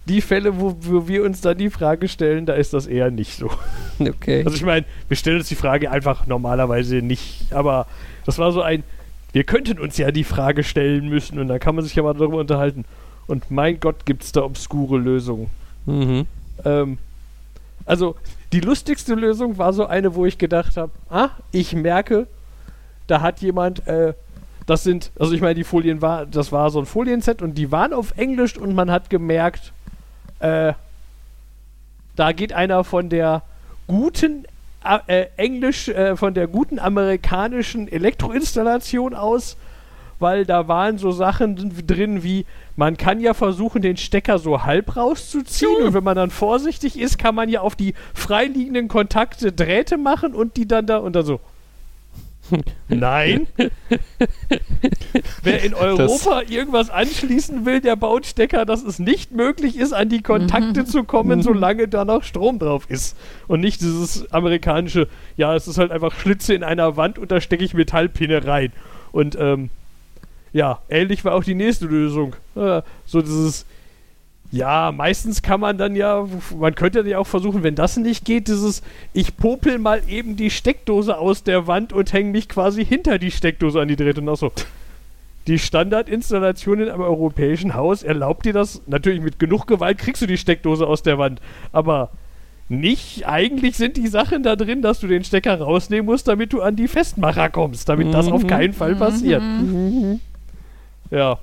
die 0.09 0.21
Fälle, 0.21 0.61
wo, 0.61 0.77
wo 0.81 1.07
wir 1.07 1.25
uns 1.25 1.41
dann 1.41 1.59
die 1.59 1.71
Frage 1.71 2.09
stellen, 2.09 2.47
da 2.47 2.55
ist 2.55 2.75
das 2.75 2.87
eher 2.87 3.11
nicht 3.11 3.37
so. 3.37 3.51
Okay. 4.01 4.45
Also 4.45 4.57
ich 4.57 4.65
meine, 4.65 4.87
wir 5.09 5.17
stellen 5.17 5.39
uns 5.39 5.49
die 5.49 5.57
Frage 5.57 5.91
einfach 5.91 6.29
normalerweise 6.29 7.03
nicht, 7.03 7.53
aber 7.53 7.89
das 8.25 8.39
war 8.39 8.53
so 8.53 8.63
ein, 8.63 8.85
wir 9.33 9.43
könnten 9.43 9.81
uns 9.81 9.99
ja 9.99 10.13
die 10.13 10.23
Frage 10.23 10.63
stellen 10.63 11.09
müssen 11.09 11.41
und 11.41 11.49
dann 11.49 11.59
kann 11.59 11.75
man 11.75 11.83
sich 11.83 11.97
ja 11.97 12.05
mal 12.05 12.15
darüber 12.15 12.39
unterhalten. 12.39 12.85
Und 13.27 13.51
mein 13.51 13.81
Gott, 13.81 14.07
gibt 14.07 14.23
es 14.23 14.31
da 14.31 14.43
obskure 14.43 14.99
Lösungen. 14.99 15.51
Mhm. 15.87 16.27
Ähm, 16.65 16.99
also 17.85 18.15
die 18.53 18.61
lustigste 18.61 19.15
Lösung 19.15 19.59
war 19.59 19.73
so 19.73 19.87
eine, 19.87 20.15
wo 20.15 20.27
ich 20.27 20.39
gedacht 20.39 20.77
habe, 20.77 20.93
ah, 21.11 21.31
ich 21.51 21.75
merke, 21.75 22.27
da 23.09 23.21
hat 23.21 23.41
jemand, 23.41 23.87
äh, 23.89 24.15
das 24.67 24.85
sind, 24.85 25.11
also 25.19 25.33
ich 25.33 25.41
meine, 25.41 25.55
die 25.55 25.65
Folien 25.65 26.01
war, 26.03 26.25
das 26.27 26.53
war 26.53 26.71
so 26.71 26.79
ein 26.79 26.87
Folienset 26.87 27.43
und 27.43 27.55
die 27.55 27.73
waren 27.73 27.93
auf 27.93 28.13
Englisch 28.17 28.57
und 28.57 28.75
man 28.75 28.91
hat 28.91 29.11
gemerkt, 29.11 29.73
äh, 30.41 30.73
da 32.17 32.33
geht 32.33 32.53
einer 32.53 32.85
von 32.85 33.09
der 33.09 33.43
guten 33.87 34.45
äh, 35.07 35.27
Englisch, 35.37 35.89
äh, 35.89 36.17
von 36.17 36.35
der 36.35 36.47
guten 36.47 36.79
amerikanischen 36.79 37.89
Elektroinstallation 37.89 39.15
aus, 39.15 39.57
weil 40.19 40.45
da 40.45 40.67
waren 40.67 40.99
so 40.99 41.13
Sachen 41.13 41.87
drin 41.87 42.23
wie, 42.23 42.45
man 42.77 42.97
kann 42.97 43.21
ja 43.21 43.35
versuchen, 43.35 43.83
den 43.83 43.97
Stecker 43.97 44.39
so 44.39 44.65
halb 44.65 44.97
rauszuziehen 44.97 45.83
und 45.85 45.95
wenn 45.95 46.05
man 46.05 46.17
dann 46.17 46.31
vorsichtig 46.31 46.99
ist, 46.99 47.19
kann 47.19 47.35
man 47.35 47.49
ja 47.49 47.61
auf 47.61 47.77
die 47.77 47.95
freiliegenden 48.15 48.89
Kontakte 48.89 49.53
Drähte 49.53 49.97
machen 49.97 50.35
und 50.35 50.57
die 50.57 50.67
dann 50.67 50.87
da 50.87 50.99
und 50.99 51.15
dann 51.15 51.25
so. 51.25 51.41
Nein. 52.89 53.47
Wer 55.43 55.63
in 55.63 55.75
Europa 55.75 56.43
irgendwas 56.49 56.91
anschließen 56.91 57.65
will, 57.65 57.81
der 57.81 57.97
baut 57.97 58.27
Stecker, 58.27 58.65
dass 58.65 58.83
es 58.83 58.99
nicht 58.99 59.33
möglich 59.33 59.77
ist, 59.77 59.93
an 59.93 60.09
die 60.09 60.23
Kontakte 60.23 60.85
zu 60.85 61.05
kommen, 61.05 61.43
solange 61.43 61.89
da 61.89 62.05
noch 62.05 62.23
Strom 62.23 62.59
drauf 62.59 62.87
ist. 62.89 63.17
Und 63.47 63.61
nicht 63.61 63.81
dieses 63.81 64.31
amerikanische, 64.33 65.09
ja, 65.37 65.55
es 65.55 65.69
ist 65.69 65.79
halt 65.79 65.91
einfach 65.91 66.15
Schlitze 66.15 66.55
in 66.55 66.65
einer 66.65 66.97
Wand 66.97 67.19
und 67.19 67.31
da 67.31 67.41
stecke 67.41 67.65
ich 67.65 67.75
Metallpinne 67.75 68.47
rein. 68.47 68.73
Und 69.13 69.37
ähm, 69.39 69.71
ja, 70.53 70.81
ähnlich 70.89 71.25
war 71.25 71.35
auch 71.35 71.45
die 71.45 71.55
nächste 71.55 71.87
Lösung. 71.87 72.37
Äh, 72.57 72.83
so 73.05 73.21
dieses, 73.21 73.67
ja, 74.51 74.93
meistens 74.93 75.43
kann 75.43 75.61
man 75.61 75.77
dann 75.77 75.95
ja, 75.95 76.27
man 76.59 76.75
könnte 76.75 77.01
ja 77.07 77.19
auch 77.19 77.27
versuchen, 77.27 77.63
wenn 77.63 77.75
das 77.75 77.97
nicht 77.97 78.25
geht, 78.25 78.49
dieses, 78.49 78.83
ich 79.13 79.37
popel 79.37 79.79
mal 79.79 80.03
eben 80.09 80.37
die 80.37 80.51
Steckdose 80.51 81.19
aus 81.19 81.43
der 81.43 81.67
Wand 81.67 81.93
und 81.93 82.13
hänge 82.13 82.31
mich 82.31 82.49
quasi 82.49 82.85
hinter 82.85 83.19
die 83.19 83.31
Steckdose 83.31 83.81
an 83.81 83.89
die 83.89 83.97
Drähte. 83.97 84.21
Und 84.21 84.29
auch 84.29 84.37
so. 84.37 84.53
Die 85.47 85.59
Standardinstallation 85.59 86.81
in 86.81 86.89
einem 86.91 87.01
europäischen 87.01 87.75
Haus 87.75 88.03
erlaubt 88.03 88.45
dir 88.45 88.53
das, 88.53 88.83
natürlich 88.87 89.23
mit 89.23 89.39
genug 89.39 89.67
Gewalt 89.67 89.97
kriegst 89.99 90.21
du 90.21 90.27
die 90.27 90.37
Steckdose 90.37 90.87
aus 90.87 91.03
der 91.03 91.19
Wand, 91.19 91.41
aber 91.73 92.11
nicht, 92.71 93.27
eigentlich 93.27 93.77
sind 93.79 93.97
die 93.97 94.09
Sachen 94.09 94.43
da 94.43 94.55
drin, 94.57 94.83
dass 94.83 95.01
du 95.01 95.07
den 95.07 95.25
Stecker 95.25 95.59
rausnehmen 95.59 96.05
musst, 96.05 96.29
damit 96.29 96.53
du 96.53 96.61
an 96.61 96.77
die 96.77 96.87
Festmacher 96.87 97.49
kommst, 97.49 97.89
damit 97.89 98.13
das 98.13 98.29
auf 98.31 98.43
Mhm. 98.43 98.47
keinen 98.47 98.73
Fall 98.75 98.95
passiert. 98.95 99.43
Ja. 101.11 101.39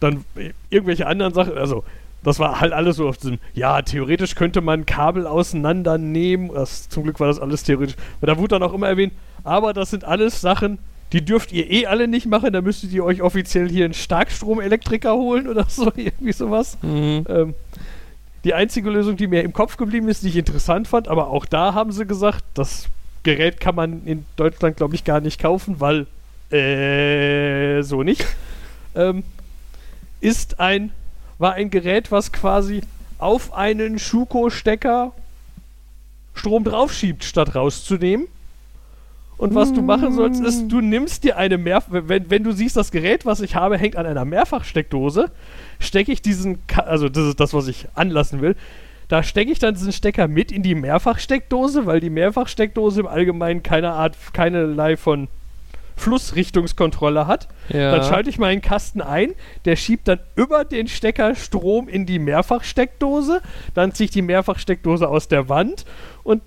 Dann 0.00 0.24
irgendwelche 0.70 1.06
anderen 1.06 1.34
Sachen, 1.34 1.58
also 1.58 1.84
das 2.22 2.38
war 2.38 2.60
halt 2.60 2.72
alles 2.72 2.96
so 2.96 3.08
auf 3.08 3.16
diesem, 3.16 3.38
ja, 3.54 3.80
theoretisch 3.82 4.34
könnte 4.34 4.60
man 4.60 4.86
Kabel 4.86 5.26
auseinandernehmen, 5.26 6.50
das, 6.52 6.88
zum 6.88 7.04
Glück 7.04 7.20
war 7.20 7.28
das 7.28 7.40
alles 7.40 7.62
theoretisch, 7.62 7.96
da 8.20 8.36
wurde 8.36 8.58
dann 8.58 8.62
auch 8.62 8.74
immer 8.74 8.88
erwähnt, 8.88 9.12
aber 9.44 9.72
das 9.72 9.90
sind 9.90 10.04
alles 10.04 10.40
Sachen, 10.40 10.78
die 11.12 11.24
dürft 11.24 11.52
ihr 11.52 11.70
eh 11.70 11.86
alle 11.86 12.06
nicht 12.08 12.26
machen, 12.26 12.52
da 12.52 12.60
müsstet 12.60 12.92
ihr 12.92 13.04
euch 13.04 13.22
offiziell 13.22 13.68
hier 13.68 13.84
einen 13.84 13.94
Starkstromelektriker 13.94 15.14
holen 15.14 15.48
oder 15.48 15.64
so, 15.68 15.92
irgendwie 15.96 16.32
sowas. 16.32 16.76
Mhm. 16.82 17.24
Ähm, 17.28 17.54
die 18.44 18.54
einzige 18.54 18.90
Lösung, 18.90 19.16
die 19.16 19.26
mir 19.26 19.42
im 19.42 19.52
Kopf 19.52 19.76
geblieben 19.76 20.08
ist, 20.08 20.22
die 20.22 20.28
ich 20.28 20.36
interessant 20.36 20.86
fand, 20.86 21.08
aber 21.08 21.28
auch 21.28 21.46
da 21.46 21.74
haben 21.74 21.92
sie 21.92 22.06
gesagt, 22.06 22.44
das 22.54 22.86
Gerät 23.22 23.60
kann 23.60 23.74
man 23.74 24.06
in 24.06 24.24
Deutschland, 24.36 24.76
glaube 24.76 24.94
ich, 24.94 25.04
gar 25.04 25.20
nicht 25.20 25.40
kaufen, 25.40 25.80
weil 25.80 26.06
äh, 26.50 27.82
so 27.82 28.02
nicht. 28.02 28.24
Ähm, 28.94 29.22
ist 30.20 30.60
ein, 30.60 30.92
war 31.38 31.54
ein 31.54 31.70
Gerät, 31.70 32.10
was 32.10 32.32
quasi 32.32 32.82
auf 33.18 33.52
einen 33.52 33.98
Schuko-Stecker 33.98 35.12
Strom 36.34 36.64
draufschiebt, 36.64 37.24
statt 37.24 37.54
rauszunehmen. 37.54 38.28
Und 39.36 39.54
was 39.54 39.72
du 39.72 39.82
machen 39.82 40.12
sollst, 40.12 40.42
ist, 40.42 40.66
du 40.66 40.80
nimmst 40.80 41.22
dir 41.22 41.36
eine 41.36 41.58
Mehr 41.58 41.84
wenn, 41.88 42.28
wenn 42.28 42.42
du 42.42 42.50
siehst, 42.50 42.76
das 42.76 42.90
Gerät, 42.90 43.24
was 43.24 43.40
ich 43.40 43.54
habe, 43.54 43.78
hängt 43.78 43.94
an 43.94 44.04
einer 44.04 44.24
Mehrfachsteckdose, 44.24 45.30
stecke 45.78 46.10
ich 46.10 46.22
diesen, 46.22 46.66
Ka 46.66 46.82
also 46.82 47.08
das 47.08 47.24
ist 47.28 47.38
das, 47.38 47.54
was 47.54 47.68
ich 47.68 47.86
anlassen 47.94 48.40
will, 48.40 48.56
da 49.06 49.22
stecke 49.22 49.52
ich 49.52 49.60
dann 49.60 49.74
diesen 49.74 49.92
Stecker 49.92 50.26
mit 50.26 50.50
in 50.50 50.64
die 50.64 50.74
Mehrfachsteckdose, 50.74 51.86
weil 51.86 52.00
die 52.00 52.10
Mehrfachsteckdose 52.10 53.00
im 53.00 53.06
Allgemeinen 53.06 53.62
keine 53.62 53.92
Art, 53.92 54.16
keinerlei 54.32 54.96
von 54.96 55.28
Flussrichtungskontrolle 55.98 57.26
hat. 57.26 57.48
Ja. 57.68 57.96
Dann 57.96 58.04
schalte 58.04 58.30
ich 58.30 58.38
meinen 58.38 58.62
Kasten 58.62 59.00
ein, 59.00 59.34
der 59.64 59.76
schiebt 59.76 60.08
dann 60.08 60.20
über 60.36 60.64
den 60.64 60.88
Stecker 60.88 61.34
Strom 61.34 61.88
in 61.88 62.06
die 62.06 62.18
Mehrfachsteckdose, 62.18 63.42
dann 63.74 63.92
ziehe 63.92 64.06
ich 64.06 64.10
die 64.10 64.22
Mehrfachsteckdose 64.22 65.08
aus 65.08 65.28
der 65.28 65.48
Wand 65.48 65.84
und 66.22 66.42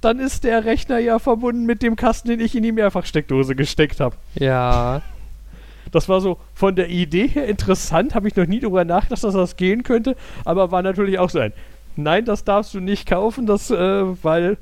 dann 0.00 0.20
ist 0.20 0.44
der 0.44 0.64
Rechner 0.64 0.98
ja 0.98 1.18
verbunden 1.18 1.66
mit 1.66 1.82
dem 1.82 1.96
Kasten, 1.96 2.28
den 2.28 2.40
ich 2.40 2.54
in 2.54 2.62
die 2.62 2.72
Mehrfachsteckdose 2.72 3.54
gesteckt 3.54 4.00
habe. 4.00 4.16
ja. 4.34 5.02
Das 5.90 6.06
war 6.06 6.20
so 6.20 6.36
von 6.52 6.76
der 6.76 6.90
Idee 6.90 7.28
her 7.28 7.46
interessant, 7.46 8.14
habe 8.14 8.28
ich 8.28 8.36
noch 8.36 8.44
nie 8.44 8.60
darüber 8.60 8.84
nachgedacht, 8.84 9.24
dass 9.24 9.32
das 9.32 9.56
gehen 9.56 9.84
könnte, 9.84 10.16
aber 10.44 10.70
war 10.70 10.82
natürlich 10.82 11.18
auch 11.18 11.30
so 11.30 11.38
ein, 11.38 11.54
nein, 11.96 12.26
das 12.26 12.44
darfst 12.44 12.74
du 12.74 12.80
nicht 12.80 13.08
kaufen, 13.08 13.46
das, 13.46 13.70
äh, 13.70 14.04
weil 14.22 14.58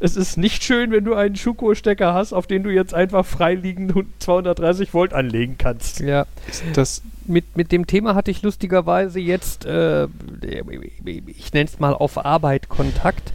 es 0.00 0.16
ist 0.16 0.36
nicht 0.36 0.62
schön, 0.62 0.90
wenn 0.90 1.04
du 1.04 1.14
einen 1.14 1.36
Schuko-Stecker 1.36 2.14
hast, 2.14 2.32
auf 2.32 2.46
den 2.46 2.62
du 2.62 2.70
jetzt 2.70 2.94
einfach 2.94 3.24
freiliegend 3.24 3.94
230 4.18 4.92
Volt 4.94 5.12
anlegen 5.12 5.56
kannst. 5.58 6.00
Ja. 6.00 6.26
Das, 6.74 7.02
Mit, 7.26 7.56
mit 7.56 7.72
dem 7.72 7.86
Thema 7.86 8.14
hatte 8.14 8.30
ich 8.30 8.42
lustigerweise 8.42 9.20
jetzt, 9.20 9.64
äh, 9.64 10.04
ich 11.26 11.52
nenne 11.52 11.64
es 11.66 11.78
mal 11.78 11.94
auf 11.94 12.24
Arbeit 12.24 12.68
Kontakt. 12.68 13.32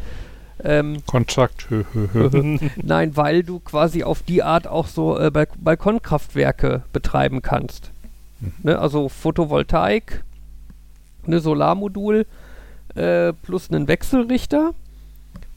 Ähm, 0.63 1.01
Kontakt. 1.07 1.67
nein, 2.75 3.17
weil 3.17 3.43
du 3.43 3.59
quasi 3.59 4.03
auf 4.03 4.21
die 4.21 4.43
Art 4.43 4.67
auch 4.67 4.87
so 4.87 5.17
äh, 5.17 5.31
Balk 5.31 5.49
Balkonkraftwerke 5.57 6.83
betreiben 6.93 7.41
kannst. 7.41 7.91
Mhm. 8.39 8.51
Ne, 8.63 8.79
also 8.79 9.09
Photovoltaik, 9.09 10.23
eine 11.25 11.39
Solarmodul 11.39 12.25
äh, 12.95 13.33
plus 13.33 13.71
einen 13.71 13.87
Wechselrichter. 13.87 14.73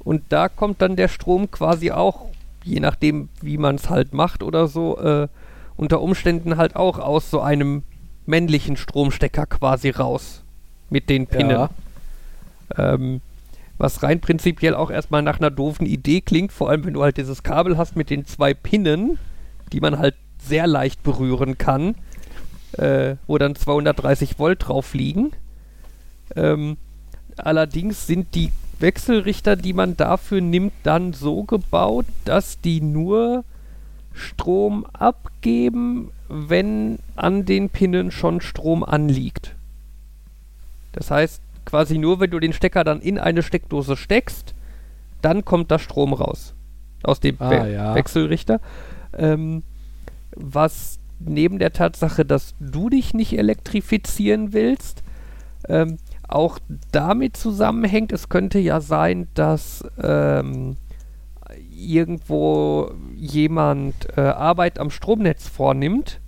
Und 0.04 0.22
da 0.28 0.48
kommt 0.48 0.82
dann 0.82 0.96
der 0.96 1.08
Strom 1.08 1.50
quasi 1.50 1.90
auch, 1.90 2.26
je 2.62 2.80
nachdem, 2.80 3.28
wie 3.40 3.58
man 3.58 3.76
es 3.76 3.88
halt 3.90 4.12
macht 4.12 4.42
oder 4.42 4.68
so, 4.68 4.98
äh, 4.98 5.28
unter 5.76 6.00
Umständen 6.00 6.56
halt 6.56 6.76
auch 6.76 6.98
aus 6.98 7.30
so 7.30 7.40
einem 7.40 7.82
männlichen 8.26 8.76
Stromstecker 8.76 9.46
quasi 9.46 9.90
raus. 9.90 10.42
Mit 10.90 11.08
den 11.08 11.26
Pinnen. 11.26 11.50
Ja. 11.50 11.70
Ähm, 12.76 13.20
was 13.78 14.02
rein 14.02 14.20
prinzipiell 14.20 14.74
auch 14.74 14.90
erstmal 14.90 15.22
nach 15.22 15.38
einer 15.38 15.50
doofen 15.50 15.86
Idee 15.86 16.20
klingt, 16.20 16.52
vor 16.52 16.70
allem 16.70 16.84
wenn 16.84 16.94
du 16.94 17.02
halt 17.02 17.16
dieses 17.16 17.42
Kabel 17.42 17.76
hast 17.76 17.96
mit 17.96 18.10
den 18.10 18.24
zwei 18.24 18.54
Pinnen, 18.54 19.18
die 19.72 19.80
man 19.80 19.98
halt 19.98 20.14
sehr 20.38 20.66
leicht 20.66 21.02
berühren 21.02 21.58
kann, 21.58 21.96
äh, 22.72 23.16
wo 23.26 23.38
dann 23.38 23.56
230 23.56 24.38
Volt 24.38 24.68
drauf 24.68 24.94
liegen. 24.94 25.32
Ähm, 26.36 26.76
allerdings 27.36 28.06
sind 28.06 28.34
die 28.34 28.52
Wechselrichter, 28.80 29.56
die 29.56 29.72
man 29.72 29.96
dafür 29.96 30.40
nimmt, 30.40 30.72
dann 30.82 31.12
so 31.12 31.44
gebaut, 31.44 32.06
dass 32.24 32.60
die 32.60 32.80
nur 32.80 33.44
Strom 34.12 34.86
abgeben, 34.92 36.10
wenn 36.28 36.98
an 37.16 37.44
den 37.44 37.68
Pinnen 37.68 38.10
schon 38.10 38.40
Strom 38.40 38.84
anliegt. 38.84 39.54
Das 40.92 41.10
heißt, 41.10 41.42
quasi 41.64 41.98
nur, 41.98 42.20
wenn 42.20 42.30
du 42.30 42.38
den 42.38 42.52
Stecker 42.52 42.84
dann 42.84 43.00
in 43.00 43.18
eine 43.18 43.42
Steckdose 43.42 43.96
steckst, 43.96 44.54
dann 45.22 45.44
kommt 45.44 45.70
da 45.70 45.78
Strom 45.78 46.12
raus. 46.12 46.54
Aus 47.02 47.20
dem 47.20 47.36
Ah, 47.38 47.50
We 47.50 47.72
ja. 47.72 47.94
Wechselrichter. 47.94 48.60
Ähm, 49.16 49.62
was 50.36 50.98
neben 51.18 51.58
der 51.58 51.72
Tatsache, 51.72 52.24
dass 52.24 52.54
du 52.60 52.88
dich 52.90 53.14
nicht 53.14 53.36
elektrifizieren 53.36 54.52
willst, 54.52 55.02
ähm, 55.68 55.98
auch 56.34 56.58
damit 56.92 57.36
zusammenhängt, 57.36 58.12
es 58.12 58.28
könnte 58.28 58.58
ja 58.58 58.80
sein, 58.80 59.28
dass 59.34 59.84
ähm, 60.02 60.76
irgendwo 61.72 62.90
jemand 63.16 63.94
äh, 64.16 64.20
Arbeit 64.20 64.78
am 64.78 64.90
Stromnetz 64.90 65.48
vornimmt 65.48 66.20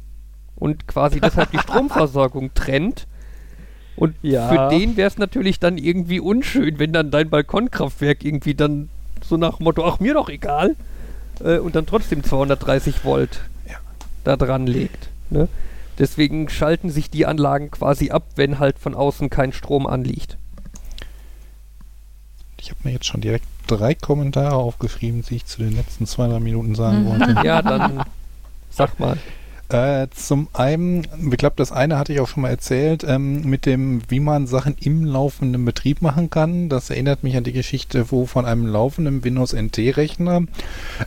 und 0.55 0.87
quasi 0.87 1.21
deshalb 1.21 1.51
die 1.51 1.59
Stromversorgung 1.63 2.53
trennt. 2.55 3.07
Und 3.97 4.15
Ja. 4.23 4.49
für 4.49 4.69
den 4.77 4.97
wäre 4.97 5.09
es 5.09 5.19
natürlich 5.19 5.59
dann 5.59 5.79
irgendwie 5.79 6.21
unschön, 6.21 6.79
wenn 6.79 6.93
dann 6.93 7.11
dein 7.11 7.31
Balkonkraftwerk 7.31 8.25
irgendwie 8.25 8.55
dann 8.55 8.89
so 9.25 9.37
nach 9.37 9.57
dem 9.57 9.65
Motto, 9.65 9.85
ach 9.87 10.01
mir 10.01 10.15
doch 10.15 10.29
egal, 10.29 10.77
äh, 11.43 11.59
und 11.59 11.75
dann 11.75 11.87
trotzdem 11.87 12.23
230 12.23 13.05
Volt 13.05 13.41
Ja. 13.69 13.77
da 14.25 14.37
dran 14.37 14.67
legt. 14.67 15.09
Ne? 15.31 15.49
Deswegen 15.99 16.49
schalten 16.49 16.91
sich 16.91 17.11
die 17.11 17.27
Anlagen 17.27 17.71
quasi 17.71 18.11
ab, 18.11 18.25
wenn 18.37 18.59
halt 18.59 18.79
von 18.79 18.95
außen 18.95 19.31
kein 19.31 19.53
Strom 19.53 19.87
anliegt. 19.87 20.37
Ich 22.59 22.71
habe 22.71 22.81
mir 22.85 22.93
jetzt 22.93 23.07
schon 23.07 23.21
direkt 23.21 23.47
drei 23.67 23.95
Kommentare 23.95 24.57
aufgeschrieben, 24.57 25.23
die 25.23 25.37
ich 25.37 25.47
zu 25.47 25.59
den 25.63 25.77
letzten 25.77 26.07
zwei, 26.07 26.29
drei 26.29 26.41
Minuten 26.41 26.75
sagen 26.75 27.07
wollte. 27.07 27.37
Ja, 27.45 27.63
dann 27.63 28.05
sag 28.71 28.99
mal. 28.99 29.17
Äh, 29.69 30.07
zum 30.15 30.47
einen, 30.53 31.07
ich 31.31 31.37
glaube, 31.39 31.57
das 31.57 31.73
eine 31.73 31.99
hatte 31.99 32.13
ich 32.13 32.21
auch 32.21 32.29
schon 32.29 32.43
mal 32.43 32.51
erzählt, 32.51 33.03
ähm, 33.03 33.43
mit 33.43 33.67
dem, 33.67 34.01
wie 34.09 34.21
man 34.21 34.47
Sachen 34.47 34.77
im 34.81 35.05
laufenden 35.05 35.65
Betrieb 35.65 36.03
machen 36.03 36.31
kann. 36.31 36.69
Das 36.69 36.89
erinnert 36.91 37.25
mich 37.25 37.37
an 37.37 37.43
die 37.43 37.53
Geschichte, 37.53 38.13
wo 38.13 38.27
von 38.27 38.45
einem 38.47 38.67
laufenden 38.67 39.25
Windows 39.25 39.53
NT-Rechner, 39.53 40.43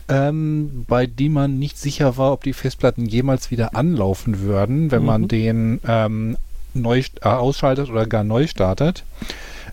ähm, 0.08 0.84
bei 0.86 1.06
dem 1.06 1.32
man 1.32 1.58
nicht 1.58 1.78
sicher 1.78 2.18
war, 2.18 2.32
ob 2.32 2.44
die 2.44 2.52
Festplatten 2.52 3.06
jemals 3.06 3.50
wieder 3.50 3.74
anlaufen 3.74 4.40
würden, 4.40 4.90
wenn 4.90 5.04
man 5.06 5.22
Mhm. 5.22 5.28
den 5.28 5.80
ähm, 5.88 6.36
neu 6.74 6.98
äh, 7.22 7.28
ausschaltet 7.28 7.88
oder 7.88 8.06
gar 8.06 8.24
neu 8.24 8.46
startet, 8.46 9.04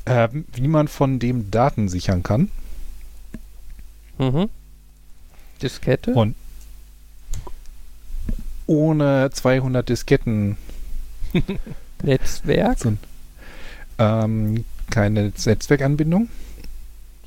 ähm, 0.06 0.46
wie 0.56 0.68
man 0.70 0.88
von 0.88 1.20
dem 1.20 1.52
Daten 1.52 1.90
sichern 1.90 2.24
kann. 2.24 2.50
Mhm. 4.18 4.50
Diskette? 5.62 6.14
Und 6.14 6.36
ohne 8.68 9.30
200 9.32 9.88
Disketten 9.88 10.58
Netzwerk? 12.04 12.80
So, 12.80 12.94
ähm, 13.98 14.66
keine 14.90 15.32
Netzwerkanbindung. 15.46 16.30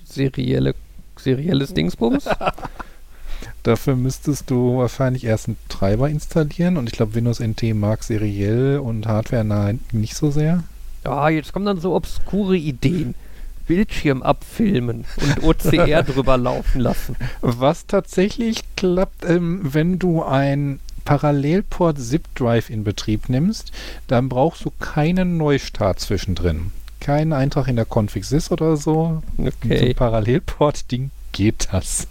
Serielle, 0.05 0.75
serielles 1.17 1.75
Dingsbums? 1.75 2.29
Dafür 3.63 3.97
müsstest 3.97 4.51
du 4.51 4.79
wahrscheinlich 4.79 5.25
erst 5.25 5.49
einen 5.49 5.59
Treiber 5.69 6.09
installieren 6.09 6.77
und 6.77 6.89
ich 6.89 6.93
glaube 6.93 7.15
Windows 7.15 7.41
NT 7.41 7.75
mag 7.75 8.03
seriell 8.03 8.79
und 8.79 9.07
Hardware 9.07 9.45
nein, 9.45 9.81
nicht 9.93 10.17
so 10.17 10.31
sehr. 10.31 10.65
Ah, 11.05 11.29
jetzt 11.29 11.53
kommen 11.53 11.67
dann 11.67 11.81
so 11.81 11.95
obskure 11.95 12.57
Ideen. 12.57 13.15
Bildschirm 13.67 14.23
abfilmen 14.23 15.05
und 15.21 15.45
OCR 15.45 16.03
drüber 16.07 16.37
laufen 16.37 16.81
lassen. 16.81 17.15
Was 17.41 17.87
tatsächlich 17.87 18.63
klappt, 18.77 19.25
ähm, 19.25 19.61
wenn 19.63 20.01
du 20.01 20.25
ein 20.25 20.81
Parallelport 21.11 21.99
Zip 21.99 22.33
Drive 22.37 22.71
in 22.71 22.85
Betrieb 22.85 23.29
nimmst, 23.29 23.73
dann 24.07 24.29
brauchst 24.29 24.65
du 24.65 24.71
keinen 24.79 25.39
Neustart 25.39 25.99
zwischendrin. 25.99 26.71
Keinen 27.01 27.33
Eintrag 27.33 27.67
in 27.67 27.75
der 27.75 27.85
Config 27.85 28.25
Sys 28.25 28.53
oder 28.53 28.77
so. 28.77 29.21
Mit 29.37 29.55
Okay. 29.65 29.81
einem 29.81 29.95
Parallelport-Ding 29.97 31.11
geht 31.33 31.67
das. 31.73 32.07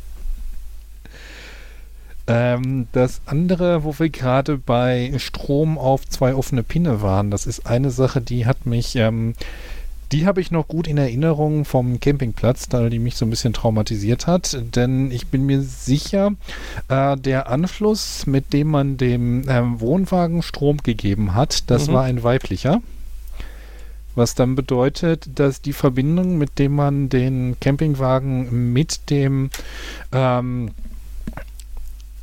Ähm, 2.28 2.88
das 2.92 3.22
andere, 3.26 3.86
wo 3.86 3.98
wir 3.98 4.10
gerade 4.10 4.58
bei 4.58 5.14
Strom 5.18 5.78
auf 5.78 6.06
zwei 6.06 6.36
offene 6.36 6.64
Pinne 6.64 7.02
waren, 7.02 7.32
das 7.32 7.48
ist 7.48 7.66
eine 7.68 7.92
Sache, 7.92 8.20
die 8.20 8.46
hat 8.46 8.66
mich, 8.66 8.98
ähm, 8.98 9.34
die 10.12 10.26
habe 10.26 10.42
ich 10.42 10.52
noch 10.52 10.68
gut 10.68 10.88
in 10.88 10.98
Erinnerung 10.98 11.66
vom 11.66 12.00
Campingplatz, 12.00 12.68
da 12.70 12.90
die 12.90 13.00
mich 13.00 13.16
so 13.16 13.26
ein 13.26 13.30
bisschen 13.30 13.54
traumatisiert 13.54 14.28
hat. 14.28 14.58
Denn 14.76 15.12
ich 15.12 15.28
bin 15.28 15.46
mir 15.46 15.62
sicher, 15.62 16.32
äh, 16.88 17.16
der 17.18 17.50
Anschluss, 17.50 18.26
mit 18.26 18.52
dem 18.54 18.70
man 18.70 18.98
dem 18.98 19.46
ähm, 19.48 19.80
Wohnwagen 19.80 20.42
Strom 20.42 20.78
gegeben 20.78 21.36
hat, 21.36 21.70
das 21.70 21.88
Mhm. 21.88 21.94
war 21.94 22.04
ein 22.06 22.24
weiblicher. 22.24 22.82
Was 24.16 24.36
dann 24.36 24.56
bedeutet, 24.56 25.30
dass 25.36 25.62
die 25.62 25.74
Verbindung, 25.74 26.38
mit 26.38 26.58
dem 26.60 26.76
man 26.76 27.10
den 27.10 27.58
Campingwagen 27.60 28.74
mit 28.74 29.10
dem 29.10 29.50
ähm, 30.12 30.72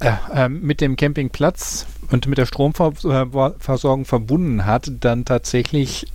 äh, 0.00 0.12
ähm, 0.34 0.60
mit 0.60 0.80
dem 0.80 0.96
Campingplatz 0.96 1.86
und 2.10 2.26
mit 2.26 2.36
der 2.36 2.46
Stromversorgung 2.46 4.04
verbunden 4.04 4.66
hat, 4.66 4.90
dann 5.00 5.24
tatsächlich 5.24 6.06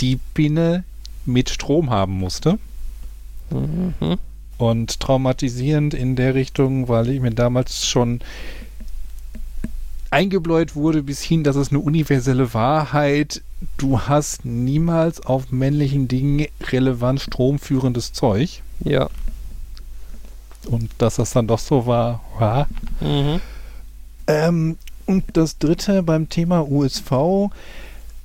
die 0.00 0.18
Pinne 0.32 0.84
mit 1.28 1.50
Strom 1.50 1.90
haben 1.90 2.14
musste. 2.14 2.58
Mhm. 3.50 4.18
Und 4.58 4.98
traumatisierend 5.00 5.94
in 5.94 6.16
der 6.16 6.34
Richtung, 6.34 6.88
weil 6.88 7.08
ich 7.10 7.20
mir 7.20 7.30
damals 7.30 7.86
schon 7.86 8.20
eingebläut 10.10 10.74
wurde 10.74 11.02
bis 11.02 11.22
hin, 11.22 11.44
dass 11.44 11.56
es 11.56 11.70
eine 11.70 11.80
universelle 11.80 12.54
Wahrheit, 12.54 13.42
du 13.76 14.00
hast 14.00 14.44
niemals 14.44 15.24
auf 15.24 15.52
männlichen 15.52 16.08
Dingen 16.08 16.46
relevant 16.72 17.20
stromführendes 17.20 18.12
Zeug. 18.12 18.62
Ja. 18.84 19.08
Und 20.66 20.90
dass 20.98 21.16
das 21.16 21.30
dann 21.30 21.46
doch 21.46 21.58
so 21.58 21.86
war, 21.86 22.22
war. 22.38 22.66
Mhm. 23.00 23.40
Ähm, 24.26 24.78
und 25.06 25.24
das 25.34 25.58
dritte 25.58 26.02
beim 26.02 26.28
Thema 26.28 26.68
USV, 26.70 27.50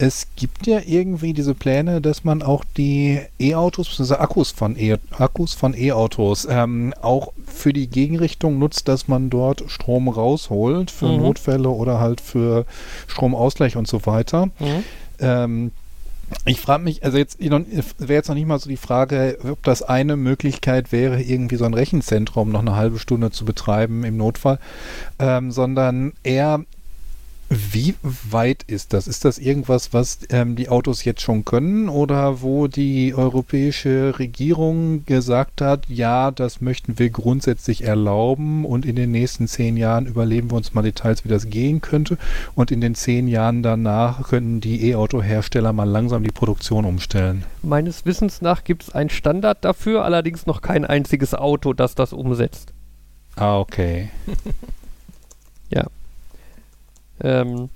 es 0.06 0.28
gibt 0.36 0.68
ja 0.68 0.82
irgendwie 0.86 1.34
diese 1.34 1.54
Pläne, 1.54 2.01
dass 2.01 2.24
man 2.26 2.41
auch 2.41 2.64
die 2.76 3.22
E-Autos, 3.39 3.88
bzw. 3.89 4.16
Akkus 4.16 4.51
von 4.51 4.76
E- 4.78 4.97
Akkus 5.18 5.54
von 5.54 5.74
E-Autos 5.74 6.45
ähm, 6.49 6.93
auch 7.01 7.32
für 7.45 7.72
die 7.72 7.88
Gegenrichtung 7.88 8.60
nutzt, 8.60 8.88
dass 8.89 9.08
man 9.08 9.30
dort 9.30 9.64
Strom 9.68 10.10
rausholt 10.10 10.91
für 10.91 11.08
Mhm. 11.08 11.22
Notfälle 11.22 11.70
oder 11.70 11.99
halt 11.99 12.20
für 12.20 12.66
Stromausgleich 13.08 13.78
und 13.78 13.88
so 13.88 14.06
weiter. 14.06 14.47
Mhm. 14.60 14.84
Ähm, 15.20 15.72
ich 16.45 16.60
frage 16.60 16.84
mich, 16.84 17.04
also 17.06 17.18
jetzt 17.18 17.39
wäre 17.39 17.64
jetzt 18.14 18.28
noch 18.28 18.36
nicht 18.36 18.47
mal 18.47 18.60
so 18.60 18.68
die 18.70 18.78
Frage, 18.78 19.38
ob 19.49 19.62
das 19.64 19.84
eine 19.84 20.16
Möglichkeit 20.18 20.91
wäre, 20.91 21.22
irgendwie 21.22 21.58
so 21.58 21.66
ein 21.66 21.74
Rechenzentrum 21.76 22.49
noch 22.49 22.62
eine 22.62 22.76
halbe 22.76 22.97
Stunde 22.99 23.30
zu 23.32 23.45
betreiben 23.45 24.04
im 24.04 24.18
Notfall, 24.18 24.58
ähm, 25.20 25.51
sondern 25.51 26.14
eher 26.24 26.62
Wie 27.56 27.93
weit 28.01 28.64
ist 28.64 28.93
das? 28.93 29.08
Ist 29.08 29.26
das 29.26 29.38
irgendwas, 29.38 29.93
was 29.93 30.20
ähm, 30.30 30.56
die 30.56 30.70
Autos 30.70 31.04
jetzt 31.04 31.22
schon 31.22 31.45
können 31.45 31.88
oder 31.88 32.41
wo 32.41 32.68
die 32.68 33.14
europäische 33.14 34.18
Regierung 34.18 35.06
gesagt 35.06 35.62
hat, 35.62 35.88
ja, 35.88 36.32
das 36.32 36.62
möchten 36.62 36.97
wir 36.97 37.12
grundsätzlich 37.12 37.84
erlauben 37.84 38.66
und 38.66 38.86
in 38.86 38.95
den 38.95 39.12
nächsten 39.12 39.47
zehn 39.47 39.78
Jahren 39.78 40.08
überleben 40.08 40.49
wir 40.49 40.58
uns 40.58 40.74
mal 40.74 40.82
Details, 40.82 41.26
wie 41.26 41.30
das 41.30 41.49
gehen 41.49 41.82
könnte 41.82 42.18
und 42.56 42.72
in 42.72 42.82
den 42.82 42.95
zehn 42.95 43.28
Jahren 43.28 43.62
danach 43.62 44.28
können 44.30 44.60
die 44.60 44.89
E-Auto-Hersteller 44.89 45.74
mal 45.74 45.84
langsam 45.84 46.24
die 46.24 46.32
Produktion 46.32 46.86
umstellen? 46.86 47.43
Meines 47.62 48.04
Wissens 48.06 48.41
nach 48.41 48.64
gibt 48.64 48.84
es 48.84 48.89
einen 48.95 49.12
Standard 49.12 49.64
dafür, 49.64 50.04
allerdings 50.04 50.47
noch 50.47 50.62
kein 50.62 50.86
einziges 50.86 51.36
Auto, 51.36 51.74
das 51.74 51.93
das 51.93 52.14
umsetzt. 52.14 52.74
Ah, 53.36 53.60
okay. 53.60 54.10
Ähm, 57.22 57.70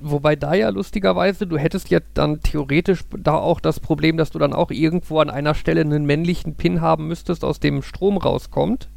wobei 0.00 0.36
da 0.36 0.54
ja 0.54 0.68
lustigerweise, 0.70 1.46
du 1.46 1.58
hättest 1.58 1.90
ja 1.90 2.00
dann 2.14 2.42
theoretisch 2.42 3.04
da 3.16 3.34
auch 3.34 3.60
das 3.60 3.80
Problem, 3.80 4.16
dass 4.16 4.30
du 4.30 4.38
dann 4.38 4.52
auch 4.52 4.70
irgendwo 4.70 5.20
an 5.20 5.30
einer 5.30 5.54
Stelle 5.54 5.80
einen 5.80 6.06
männlichen 6.06 6.54
Pin 6.54 6.80
haben 6.80 7.08
müsstest, 7.08 7.44
aus 7.44 7.60
dem 7.60 7.82
Strom 7.82 8.16
rauskommt. 8.16 8.88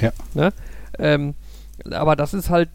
Ja. 0.00 0.12
Ne? 0.34 0.52
Ähm, 0.98 1.34
aber 1.90 2.16
das 2.16 2.34
ist 2.34 2.50
halt 2.50 2.68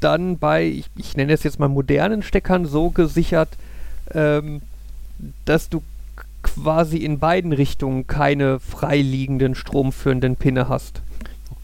dann 0.00 0.38
bei, 0.38 0.64
ich, 0.64 0.90
ich 0.96 1.16
nenne 1.16 1.32
es 1.32 1.42
jetzt 1.42 1.58
mal 1.58 1.68
modernen 1.68 2.22
Steckern 2.22 2.66
so 2.66 2.90
gesichert, 2.90 3.50
ähm, 4.12 4.62
dass 5.44 5.68
du 5.68 5.82
quasi 6.42 6.98
in 6.98 7.18
beiden 7.18 7.52
Richtungen 7.52 8.06
keine 8.06 8.60
freiliegenden 8.60 9.54
stromführenden 9.54 10.36
Pinne 10.36 10.68
hast. 10.68 11.02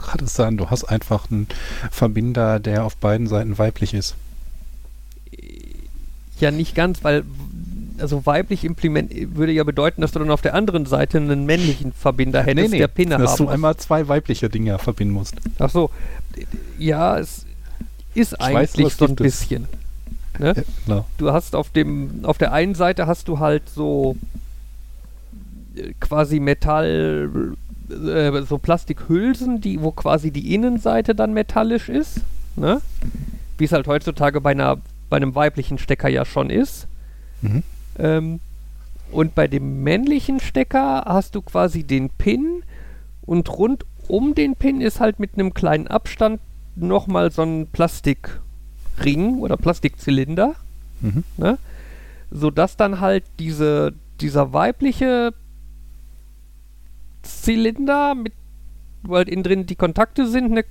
Gerade 0.03 0.27
sagen, 0.27 0.57
du 0.57 0.71
hast 0.71 0.85
einfach 0.85 1.31
einen 1.31 1.49
Verbinder, 1.91 2.61
der 2.61 2.85
auf 2.85 2.97
beiden 2.97 3.27
Seiten 3.27 3.59
weiblich 3.59 3.95
ist. 3.95 4.15
Ja, 6.41 6.51
nicht 6.51 6.75
ganz, 6.75 7.05
weil 7.05 7.25
also 7.99 8.27
weiblich 8.27 8.65
Implement 8.65 9.13
würde 9.37 9.53
ja 9.53 9.65
bedeuten, 9.65 10.01
dass 10.01 10.13
du 10.13 10.19
dann 10.19 10.31
auf 10.31 10.43
der 10.43 10.55
anderen 10.55 10.87
Seite 10.87 11.19
einen 11.19 11.47
männlichen 11.47 11.93
Verbinder 11.93 12.43
hättest, 12.43 12.75
der 12.75 12.89
Pinne 12.89 13.17
dass 13.17 13.33
haben 13.33 13.47
du 13.47 13.49
einmal 13.49 13.77
zwei 13.77 14.09
weibliche 14.09 14.51
Dinger 14.51 14.79
verbinden 14.79 15.15
musst. 15.15 15.37
Ach 15.59 15.71
so. 15.71 15.91
Ja, 16.79 17.19
es 17.19 17.47
ist 18.15 18.33
weiß, 18.33 18.43
eigentlich 18.43 18.87
was 18.87 18.97
so 18.97 19.07
ein 19.07 19.17
bisschen. 19.17 19.69
Ne? 20.39 20.55
Ja, 20.57 20.63
genau. 20.87 21.07
Du 21.19 21.33
hast 21.33 21.55
auf 21.55 21.71
dem, 21.71 22.25
auf 22.25 22.39
der 22.39 22.53
einen 22.53 22.75
Seite 22.75 23.07
hast 23.07 23.29
du 23.29 23.39
halt 23.39 23.69
so 23.69 24.17
äh, 25.77 25.93
quasi 26.01 26.41
Metall, 26.41 27.55
äh, 27.93 28.43
so 28.43 28.59
Plastikhülsen, 28.59 29.61
die, 29.61 29.81
wo 29.83 29.91
quasi 29.93 30.31
die 30.31 30.55
Innenseite 30.55 31.15
dann 31.15 31.33
metallisch 31.33 31.89
ist, 31.89 32.21
ne? 32.57 32.81
Wie 33.59 33.65
es 33.65 33.73
halt 33.73 33.87
heutzutage 33.87 34.41
bei 34.41 34.51
einer, 34.53 34.79
bei 35.11 35.17
einem 35.19 35.35
weiblichen 35.35 35.79
Stecker 35.79 36.09
ja 36.09 36.25
schon 36.25 36.51
ist. 36.51 36.87
Mhm. 37.43 37.63
Ähm, 37.99 38.41
und 39.11 39.35
bei 39.35 39.47
dem 39.47 39.83
männlichen 39.83 40.41
Stecker 40.41 41.05
hast 41.07 41.35
du 41.35 41.43
quasi 41.43 41.85
den 41.85 42.09
Pin 42.11 42.63
und 43.27 43.51
rund 43.51 43.85
um 44.09 44.35
den 44.35 44.57
Pin 44.57 44.81
ist 44.81 45.01
halt 45.01 45.21
mit 45.21 45.35
einem 45.35 45.55
kleinen 45.55 45.87
Abstand 45.87 46.41
nochmal 46.77 47.31
so 47.31 47.43
ein 47.43 47.67
Plastikring 47.69 49.39
oder 49.39 49.57
Plastikzylinder, 49.57 50.55
Mhm. 51.01 51.25
ne? 51.37 51.59
sodass 52.31 52.77
dann 52.77 53.01
halt 53.01 53.25
diese, 53.39 53.93
dieser 54.21 54.53
weibliche 54.53 55.35
Zylinder 57.23 58.15
mit, 58.15 58.33
wo 59.03 59.17
halt 59.17 59.29
innen 59.29 59.43
drin 59.43 59.67
die 59.67 59.75
Kontakte 59.77 60.27
sind, 60.29 60.51
ne, 60.53 60.65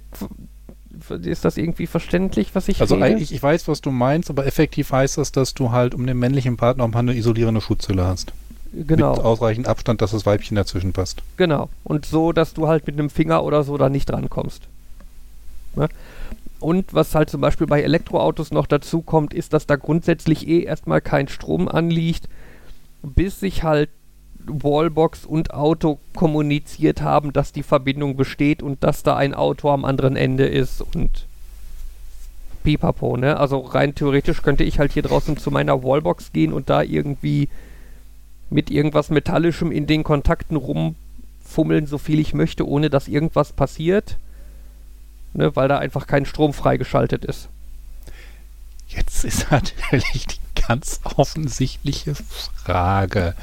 ist 1.24 1.46
das 1.46 1.58
irgendwie 1.58 1.88
verständlich, 1.88 2.54
was 2.54 2.68
ich 2.68 2.82
Also 2.82 2.96
rede? 2.96 3.06
eigentlich, 3.08 3.32
ich 3.34 3.42
weiß, 3.42 3.68
was 3.68 3.82
du 3.82 3.92
meinst, 3.92 4.30
aber 4.30 4.46
effektiv 4.46 4.92
heißt 4.92 5.18
das, 5.18 5.32
dass 5.32 5.54
du 5.54 5.72
halt 5.72 5.96
um 5.96 6.06
den 6.06 6.20
männlichen 6.20 6.58
Partner 6.58 6.88
mal 6.88 7.00
eine 7.00 7.16
isolierende 7.16 7.62
Schutzhülle 7.62 8.06
hast. 8.06 8.34
genau. 8.74 9.16
Mit 9.16 9.24
ausreichend 9.24 9.68
Abstand, 9.68 10.02
dass 10.02 10.12
das 10.12 10.26
Weibchen 10.26 10.56
dazwischen 10.56 10.94
passt. 10.94 11.22
Genau. 11.38 11.70
Und 11.84 12.06
so, 12.06 12.32
dass 12.34 12.54
du 12.54 12.68
halt 12.68 12.86
mit 12.88 12.98
einem 13.00 13.10
Finger 13.10 13.44
oder 13.44 13.64
so 13.64 13.78
da 13.78 13.90
nicht 13.90 14.12
rankommst. 14.12 14.64
Ne? 15.76 15.90
Und 16.60 16.94
was 16.94 17.16
halt 17.16 17.30
zum 17.30 17.42
Beispiel 17.42 17.66
bei 17.68 17.82
Elektroautos 17.82 18.52
noch 18.52 18.68
dazu 18.68 19.02
kommt, 19.02 19.34
ist, 19.34 19.54
dass 19.54 19.66
da 19.66 19.78
grundsätzlich 19.78 20.48
eh 20.48 20.62
erstmal 20.64 21.02
kein 21.02 21.28
Strom 21.28 21.68
anliegt, 21.68 22.28
bis 23.02 23.40
sich 23.40 23.64
halt 23.64 23.90
Wallbox 24.48 25.26
und 25.26 25.54
Auto 25.54 26.00
kommuniziert 26.16 27.02
haben, 27.02 27.34
dass 27.34 27.52
die 27.52 27.64
Verbindung 27.64 28.16
besteht 28.16 28.62
und 28.62 28.84
dass 28.84 29.04
da 29.04 29.16
ein 29.16 29.34
Auto 29.34 29.70
am 29.70 29.86
anderen 29.86 30.16
Ende 30.16 30.46
ist 30.46 30.82
und 30.82 31.26
pipapo, 32.64 33.18
ne? 33.18 33.38
Also 33.38 33.60
rein 33.60 33.96
theoretisch 33.96 34.42
könnte 34.42 34.64
ich 34.64 34.80
halt 34.80 34.94
hier 34.94 35.04
draußen 35.04 35.38
zu 35.38 35.52
meiner 35.52 35.84
Wallbox 35.84 36.32
gehen 36.32 36.54
und 36.54 36.70
da 36.70 36.82
irgendwie 36.82 37.50
mit 38.50 38.70
irgendwas 38.70 39.10
Metallischem 39.10 39.72
in 39.72 39.88
den 39.88 40.04
Kontakten 40.04 40.58
rumfummeln, 40.58 41.88
so 41.88 41.98
viel 41.98 42.20
ich 42.20 42.34
möchte, 42.34 42.68
ohne 42.68 42.90
dass 42.90 43.08
irgendwas 43.08 43.54
passiert. 43.54 44.18
Ne, 45.34 45.56
weil 45.56 45.70
da 45.70 45.78
einfach 45.78 46.08
kein 46.08 46.26
Strom 46.26 46.54
freigeschaltet 46.54 47.24
ist. 47.24 47.48
Jetzt 48.90 49.24
ist 49.24 49.50
natürlich 49.52 50.28
die 50.28 50.62
ganz 50.68 51.00
offensichtliche 51.04 52.16
Frage. 52.16 53.36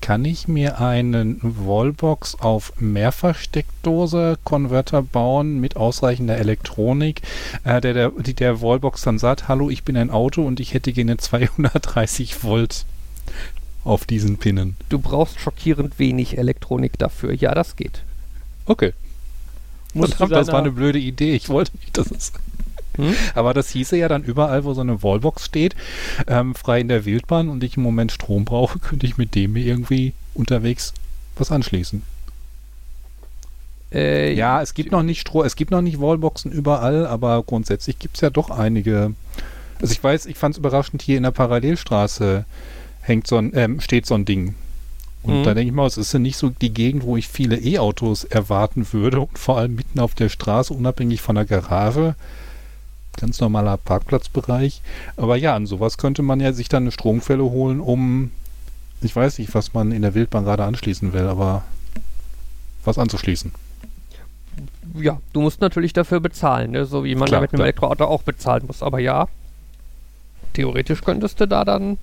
Kann 0.00 0.24
ich 0.24 0.48
mir 0.48 0.80
einen 0.80 1.40
Wallbox 1.42 2.36
auf 2.36 2.72
Mehrfachsteckdose 2.78 4.38
Konverter 4.44 5.02
bauen 5.02 5.60
mit 5.60 5.76
ausreichender 5.76 6.38
Elektronik, 6.38 7.22
äh, 7.64 7.80
der, 7.80 7.94
der, 7.94 8.10
die 8.10 8.34
der 8.34 8.60
Wallbox 8.62 9.02
dann 9.02 9.18
sagt, 9.18 9.48
hallo, 9.48 9.70
ich 9.70 9.82
bin 9.82 9.96
ein 9.96 10.10
Auto 10.10 10.44
und 10.44 10.60
ich 10.60 10.74
hätte 10.74 10.92
gerne 10.92 11.16
230 11.16 12.42
Volt 12.44 12.86
auf 13.84 14.04
diesen 14.04 14.38
Pinnen. 14.38 14.76
Du 14.88 14.98
brauchst 14.98 15.40
schockierend 15.40 15.98
wenig 15.98 16.38
Elektronik 16.38 16.98
dafür. 16.98 17.32
Ja, 17.32 17.54
das 17.54 17.76
geht. 17.76 18.02
Okay. 18.66 18.92
Verdammt, 19.94 20.32
das 20.32 20.48
war 20.48 20.60
eine 20.60 20.70
blöde 20.70 20.98
Idee. 20.98 21.34
Ich 21.34 21.48
wollte 21.48 21.76
nicht, 21.78 21.96
dass 21.96 22.10
es. 22.10 22.32
Hm? 22.98 23.14
Aber 23.34 23.54
das 23.54 23.70
hieße 23.70 23.96
ja 23.96 24.08
dann 24.08 24.22
überall, 24.24 24.64
wo 24.64 24.74
so 24.74 24.80
eine 24.82 25.02
Wallbox 25.02 25.44
steht, 25.44 25.74
ähm, 26.26 26.54
frei 26.54 26.80
in 26.80 26.88
der 26.88 27.04
Wildbahn 27.06 27.48
und 27.48 27.64
ich 27.64 27.76
im 27.76 27.82
Moment 27.82 28.12
Strom 28.12 28.44
brauche, 28.44 28.78
könnte 28.80 29.06
ich 29.06 29.16
mit 29.16 29.34
dem 29.34 29.56
irgendwie 29.56 30.12
unterwegs 30.34 30.92
was 31.36 31.50
anschließen. 31.50 32.02
Äh, 33.92 34.34
Ja, 34.34 34.60
es 34.62 34.74
gibt 34.74 34.92
noch 34.92 35.02
nicht 35.02 35.20
Strom, 35.20 35.44
es 35.44 35.56
gibt 35.56 35.70
noch 35.70 35.80
nicht 35.82 36.00
Wallboxen 36.00 36.52
überall, 36.52 37.06
aber 37.06 37.42
grundsätzlich 37.42 37.98
gibt 37.98 38.16
es 38.16 38.20
ja 38.20 38.30
doch 38.30 38.50
einige. 38.50 39.12
Also 39.80 39.92
ich 39.92 40.02
weiß, 40.02 40.26
ich 40.26 40.36
fand 40.36 40.54
es 40.54 40.58
überraschend, 40.58 41.02
hier 41.02 41.16
in 41.16 41.22
der 41.22 41.30
Parallelstraße 41.30 42.44
hängt 43.00 43.26
so 43.26 43.36
ein, 43.36 43.52
ähm, 43.54 43.80
steht 43.80 44.06
so 44.06 44.14
ein 44.14 44.24
Ding. 44.24 44.54
Und 45.22 45.40
Mhm. 45.40 45.44
da 45.44 45.54
denke 45.54 45.68
ich 45.70 45.74
mal, 45.74 45.86
es 45.86 45.96
ist 45.96 46.12
ja 46.12 46.18
nicht 46.18 46.36
so 46.36 46.50
die 46.50 46.72
Gegend, 46.74 47.04
wo 47.04 47.16
ich 47.16 47.28
viele 47.28 47.56
E-Autos 47.56 48.24
erwarten 48.24 48.92
würde 48.92 49.20
und 49.20 49.38
vor 49.38 49.58
allem 49.58 49.74
mitten 49.76 50.00
auf 50.00 50.14
der 50.14 50.28
Straße, 50.28 50.74
unabhängig 50.74 51.22
von 51.22 51.34
der 51.36 51.44
Garage. 51.44 52.14
Ganz 53.20 53.40
normaler 53.40 53.76
Parkplatzbereich. 53.76 54.80
Aber 55.16 55.36
ja, 55.36 55.54
an 55.56 55.66
sowas 55.66 55.98
könnte 55.98 56.22
man 56.22 56.40
ja 56.40 56.52
sich 56.52 56.68
dann 56.68 56.84
eine 56.84 56.92
Stromquelle 56.92 57.42
holen, 57.44 57.80
um, 57.80 58.30
ich 59.00 59.14
weiß 59.14 59.38
nicht, 59.38 59.54
was 59.54 59.74
man 59.74 59.92
in 59.92 60.02
der 60.02 60.14
Wildbahn 60.14 60.44
gerade 60.44 60.64
anschließen 60.64 61.12
will, 61.12 61.26
aber 61.26 61.62
was 62.84 62.98
anzuschließen. 62.98 63.52
ja, 64.94 65.20
du 65.32 65.40
musst 65.40 65.60
natürlich 65.60 65.92
dafür 65.92 66.20
bezahlen, 66.20 66.70
ne? 66.72 66.84
so 66.86 67.04
wie 67.04 67.14
man 67.14 67.26
Klar, 67.28 67.40
da 67.40 67.42
mit 67.42 67.52
einem. 67.52 67.62
Elektroauto 67.62 68.04
auch 68.04 68.22
bezahlen 68.22 68.64
muss. 68.66 68.82
Aber 68.82 68.98
ja, 69.00 69.26
theoretisch 70.54 71.02
könntest 71.02 71.40
du 71.40 71.46
da 71.46 71.64
dann 71.64 71.98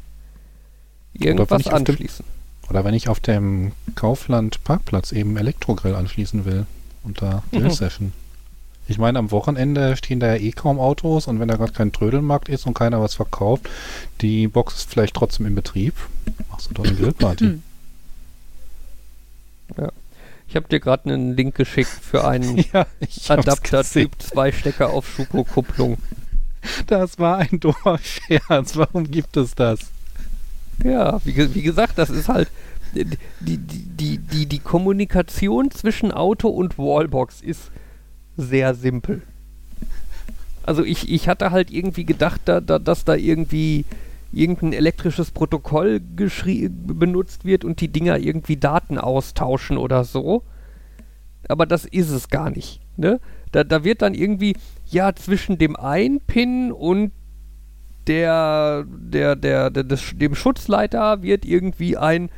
irgendwas 1.13 1.61
ich 1.61 1.67
auf 1.71 1.83
dem- 1.83 1.93
anschließen. 1.95 2.25
Oder 2.69 2.83
wenn 2.83 2.93
ich 2.95 3.09
auf 3.09 3.19
dem 3.19 3.73
Kaufland 3.95 4.63
Parkplatz 4.63 5.11
eben 5.11 5.37
Elektrogrill 5.37 5.93
anschließen 5.95 6.45
will 6.45 6.65
und 7.03 7.21
da 7.21 7.43
Mhm. 7.51 7.69
Ich 8.87 8.97
meine, 8.99 9.17
am 9.17 9.31
Wochenende 9.31 9.97
stehen 9.97 10.19
da 10.19 10.27
ja 10.27 10.35
eh 10.35 10.51
kaum 10.51 10.79
Autos 10.79 11.27
und 11.27 11.39
wenn 11.39 11.47
da 11.47 11.55
gerade 11.55 11.73
kein 11.73 11.91
Trödelmarkt 11.91 12.49
ist 12.49 12.67
und 12.67 12.75
keiner 12.75 13.01
was 13.01 13.15
verkauft, 13.15 13.67
die 14.21 14.47
Box 14.47 14.75
ist 14.75 14.89
vielleicht 14.89 15.15
trotzdem 15.15 15.47
in 15.47 15.55
Betrieb. 15.55 15.93
Machst 16.51 16.69
du 16.69 16.75
doch 16.75 16.85
eine 16.85 16.95
Grillparty. 16.95 17.45
Hm. 17.45 17.63
Ich 20.47 20.55
habe 20.55 20.67
dir 20.67 20.79
gerade 20.79 21.11
einen 21.11 21.35
Link 21.35 21.55
geschickt 21.55 21.89
für 21.89 22.27
einen 22.27 22.57
ja, 22.73 22.85
ich 22.99 23.29
hab's 23.29 23.47
Adapter 23.47 23.79
gesehen. 23.79 24.11
Typ 24.11 24.21
2 24.21 24.51
Stecker 24.51 24.91
auf 24.91 25.09
Schuko-Kupplung. 25.09 25.97
Das 26.87 27.17
war 27.19 27.37
ein 27.37 27.59
dummer 27.59 27.99
Scherz. 28.01 28.75
Warum 28.75 29.09
gibt 29.09 29.37
es 29.37 29.55
das? 29.55 29.79
Ja, 30.83 31.19
wie, 31.23 31.55
wie 31.55 31.61
gesagt, 31.61 31.97
das 31.97 32.09
ist 32.09 32.29
halt 32.29 32.49
die, 32.93 33.05
die, 33.39 33.57
die, 33.57 34.17
die, 34.17 34.45
die 34.45 34.59
Kommunikation 34.59 35.71
zwischen 35.71 36.11
Auto 36.11 36.49
und 36.49 36.77
Wallbox 36.77 37.41
ist 37.41 37.71
sehr 38.37 38.75
simpel. 38.75 39.21
Also 40.63 40.83
ich, 40.83 41.11
ich 41.11 41.27
hatte 41.29 41.51
halt 41.51 41.71
irgendwie 41.71 42.05
gedacht, 42.05 42.41
da, 42.45 42.59
da, 42.59 42.79
dass 42.79 43.05
da 43.05 43.15
irgendwie 43.15 43.85
irgendein 44.31 44.73
elektrisches 44.73 45.31
Protokoll 45.31 45.99
benutzt 45.99 47.45
wird 47.45 47.63
und 47.63 47.79
die 47.81 47.87
Dinger 47.87 48.17
irgendwie 48.17 48.57
Daten 48.57 48.97
austauschen 48.97 49.77
oder 49.77 50.03
so. 50.03 50.43
Aber 51.47 51.65
das 51.65 51.85
ist 51.85 52.09
es 52.09 52.29
gar 52.29 52.49
nicht. 52.49 52.81
Ne? 52.97 53.19
Da, 53.51 53.63
da 53.63 53.83
wird 53.83 54.01
dann 54.01 54.13
irgendwie, 54.13 54.55
ja, 54.87 55.13
zwischen 55.15 55.57
dem 55.57 55.75
einen 55.75 56.19
Pin 56.19 56.71
und 56.71 57.11
der, 58.07 58.85
der, 58.87 59.35
der, 59.35 59.69
der 59.69 59.83
des, 59.83 60.13
dem 60.15 60.35
Schutzleiter 60.35 61.21
wird 61.21 61.45
irgendwie 61.45 61.97
ein 61.97 62.29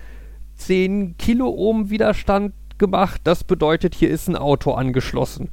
10 0.56 1.18
Kiloohm 1.18 1.90
Widerstand 1.90 2.54
gemacht. 2.78 3.22
Das 3.24 3.44
bedeutet, 3.44 3.96
hier 3.96 4.10
ist 4.10 4.28
ein 4.28 4.36
Auto 4.36 4.74
angeschlossen. 4.74 5.50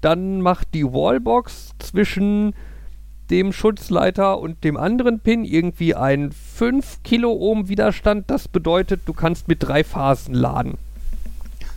Dann 0.00 0.40
macht 0.40 0.74
die 0.74 0.84
Wallbox 0.84 1.72
zwischen 1.78 2.54
dem 3.30 3.52
Schutzleiter 3.52 4.38
und 4.38 4.64
dem 4.64 4.76
anderen 4.76 5.20
Pin 5.20 5.44
irgendwie 5.44 5.94
einen 5.94 6.32
5 6.32 7.02
Kiloohm 7.04 7.68
Widerstand. 7.68 8.30
Das 8.30 8.48
bedeutet, 8.48 9.02
du 9.06 9.12
kannst 9.12 9.46
mit 9.46 9.62
drei 9.62 9.84
Phasen 9.84 10.34
laden. 10.34 10.78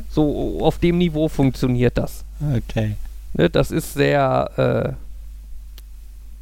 So 0.09 0.59
auf 0.61 0.79
dem 0.79 0.97
Niveau 0.97 1.27
funktioniert 1.27 1.97
das. 1.97 2.23
Okay. 2.55 2.95
Ne, 3.33 3.49
das 3.49 3.71
ist 3.71 3.93
sehr, 3.93 4.95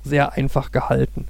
äh, 0.06 0.08
sehr 0.08 0.34
einfach 0.34 0.72
gehalten. 0.72 1.26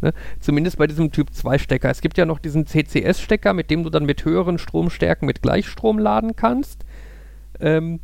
Ne? 0.00 0.12
Zumindest 0.40 0.76
bei 0.76 0.86
diesem 0.86 1.10
Typ 1.12 1.32
2 1.32 1.58
Stecker. 1.58 1.90
Es 1.90 2.02
gibt 2.02 2.18
ja 2.18 2.26
noch 2.26 2.38
diesen 2.38 2.66
CCS-Stecker, 2.66 3.54
mit 3.54 3.70
dem 3.70 3.82
du 3.82 3.90
dann 3.90 4.04
mit 4.04 4.24
höheren 4.24 4.58
Stromstärken 4.58 5.26
mit 5.26 5.42
Gleichstrom 5.42 5.98
laden 5.98 6.36
kannst. 6.36 6.84
Ähm, 7.60 8.00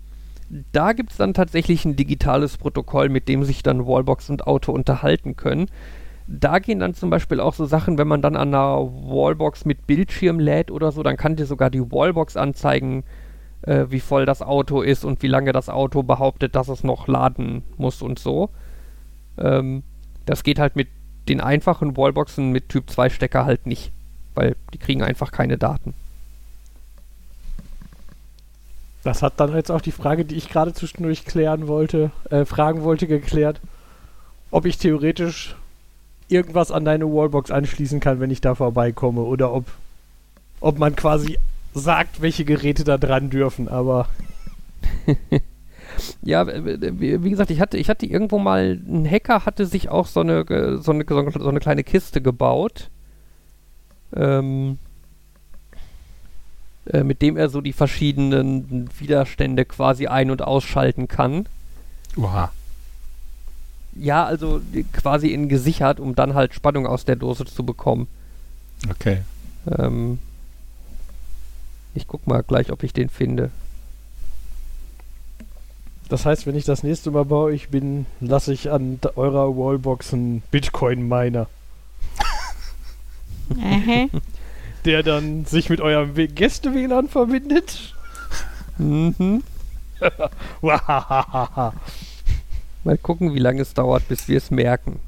da 0.73 0.93
gibt 0.93 1.13
es 1.13 1.17
dann 1.17 1.33
tatsächlich 1.33 1.85
ein 1.85 1.95
digitales 1.95 2.59
Protokoll, 2.59 3.09
mit 3.09 3.29
dem 3.29 3.45
sich 3.45 3.63
dann 3.63 3.87
Wallbox 3.87 4.31
und 4.31 4.47
Auto 4.47 4.73
unterhalten 4.73 5.37
können. 5.37 5.67
Da 6.27 6.59
gehen 6.59 6.81
dann 6.81 6.95
zum 6.95 7.11
Beispiel 7.11 7.41
auch 7.41 7.55
so 7.55 7.67
Sachen, 7.67 7.99
wenn 7.99 8.09
man 8.09 8.23
dann 8.23 8.37
an 8.37 8.49
einer 8.49 8.79
Wallbox 8.79 9.65
mit 9.65 9.87
Bildschirm 9.87 10.41
lädt 10.41 10.71
oder 10.71 10.93
so, 10.93 11.03
dann 11.03 11.17
kann 11.17 11.37
dir 11.37 11.47
sogar 11.47 11.71
die 11.71 11.81
Wallbox 11.81 12.37
anzeigen, 12.37 13.05
äh, 13.63 13.87
wie 13.91 14.01
voll 14.01 14.27
das 14.27 14.43
Auto 14.43 14.83
ist 14.83 15.05
und 15.05 15.23
wie 15.23 15.29
lange 15.29 15.53
das 15.53 15.69
Auto 15.69 16.03
behauptet, 16.03 16.55
dass 16.57 16.69
es 16.69 16.83
noch 16.83 17.07
laden 17.07 17.63
muss 17.77 18.03
und 18.03 18.19
so. 18.19 18.51
Ähm, 19.39 19.85
das 20.27 20.43
geht 20.43 20.59
halt 20.59 20.75
mit 20.77 20.89
den 21.29 21.41
einfachen 21.41 21.97
Wallboxen 21.97 22.51
mit 22.51 22.69
Typ 22.69 22.91
2 22.91 23.09
Stecker 23.09 23.45
halt 23.45 23.67
nicht, 23.67 23.93
weil 24.35 24.57
die 24.75 24.79
kriegen 24.79 25.03
einfach 25.03 25.31
keine 25.31 25.59
Daten. 25.59 25.95
Das 29.03 29.23
hat 29.23 29.41
dann 29.41 29.55
jetzt 29.55 29.71
auch 29.71 29.81
die 29.81 29.93
Frage, 29.93 30.25
die 30.25 30.37
ich 30.37 30.49
gerade 30.49 30.75
zwischendurch 30.75 31.25
klären 31.25 31.69
wollte, 31.69 32.11
äh, 32.31 32.45
fragen 32.45 32.83
wollte, 32.83 33.07
geklärt, 33.07 33.61
ob 34.51 34.67
ich 34.67 34.79
theoretisch 34.79 35.57
irgendwas 36.29 36.71
an 36.71 36.85
deine 36.85 37.07
Wallbox 37.07 37.51
anschließen 37.51 38.01
kann, 38.01 38.21
wenn 38.21 38.31
ich 38.31 38.41
da 38.41 38.55
vorbeikomme, 38.55 39.23
oder 39.23 39.53
ob, 39.53 39.65
ob 40.61 40.79
man 40.79 40.97
quasi 40.97 41.39
sagt, 41.75 42.21
welche 42.21 42.45
Geräte 42.45 42.85
da 42.85 42.99
dran 42.99 43.31
dürfen, 43.31 43.69
aber 43.69 44.09
Ja, 46.23 46.47
wie 46.47 47.31
gesagt, 47.31 47.51
ich 47.51 47.61
hatte, 47.61 47.77
ich 47.77 47.91
hatte 47.91 48.07
irgendwo 48.07 48.39
mal, 48.39 48.81
ein 48.89 49.09
Hacker 49.11 49.45
hatte 49.45 49.67
sich 49.67 49.89
auch 49.89 50.07
so 50.07 50.21
eine, 50.21 50.41
äh, 50.49 50.79
so 50.79 50.93
eine, 50.93 51.05
so 51.07 51.49
eine 51.49 51.61
kleine 51.61 51.85
Kiste 51.85 52.23
gebaut, 52.23 52.91
ähm, 54.15 54.79
äh, 56.93 57.03
mit 57.05 57.23
dem 57.23 57.37
er 57.37 57.49
so 57.49 57.61
die 57.61 57.73
verschiedenen 57.73 58.89
Widerstände 58.99 59.65
quasi 59.65 60.07
ein- 60.07 60.31
und 60.31 60.43
ausschalten 60.43 61.09
kann. 61.09 61.47
Oha. 62.17 62.53
Ja, 63.95 64.25
also 64.25 64.59
die- 64.61 64.85
quasi 64.85 65.29
in 65.29 65.49
gesichert, 65.49 66.01
um 66.01 66.15
dann 66.15 66.35
halt 66.35 66.55
Spannung 66.55 66.87
aus 66.87 67.05
der 67.05 67.17
Dose 67.17 67.45
zu 67.45 67.65
bekommen. 67.65 68.07
Okay. 68.89 69.23
Ähm, 69.79 70.19
ich 71.95 72.07
guck 72.07 72.27
mal 72.27 72.43
gleich, 72.43 72.71
ob 72.73 72.83
ich 72.83 72.93
den 72.93 73.09
finde. 73.09 73.51
das 76.09 76.27
heißt, 76.27 76.45
wenn 76.47 76.57
ich 76.57 76.65
das 76.65 76.83
nächste 76.83 77.13
Mal 77.13 77.25
bei 77.25 77.37
euch 77.37 77.69
bin, 77.69 78.05
lasse 78.21 78.53
ich 78.53 78.71
an 78.73 78.99
eurer 79.15 79.57
Wallbox 79.57 80.13
einen 80.13 80.43
Bitcoin-Miner. 80.51 81.47
der 84.85 85.03
dann 85.03 85.45
sich 85.45 85.71
mit 85.71 85.81
eurem 85.81 86.15
Gäste-WLAN 86.15 87.09
verbindet. 87.09 87.95
Mhm. 88.79 89.43
Wahahaha. 90.61 91.75
Mal 92.85 92.99
gucken, 92.99 93.35
wie 93.35 93.39
lange 93.39 93.61
es 93.61 93.75
dauert, 93.75 94.09
bis 94.09 94.27
wir 94.29 94.39
es 94.39 94.51
merken. 94.51 95.01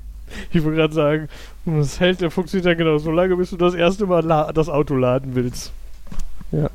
ich 0.53 0.63
wollte 0.63 0.77
gerade 0.77 0.95
sagen, 0.95 1.29
das 1.65 2.01
hält, 2.01 2.21
der 2.21 2.31
funktioniert 2.31 2.67
ja 2.67 2.75
genau 2.75 2.99
so 2.99 3.11
lange, 3.11 3.37
bis 3.37 3.51
du 3.51 3.57
das 3.57 3.75
erste 3.75 4.07
Mal 4.07 4.53
das 4.53 4.69
Auto 4.69 4.95
laden 4.95 5.35
willst. 5.35 5.73
Ja. 6.51 6.69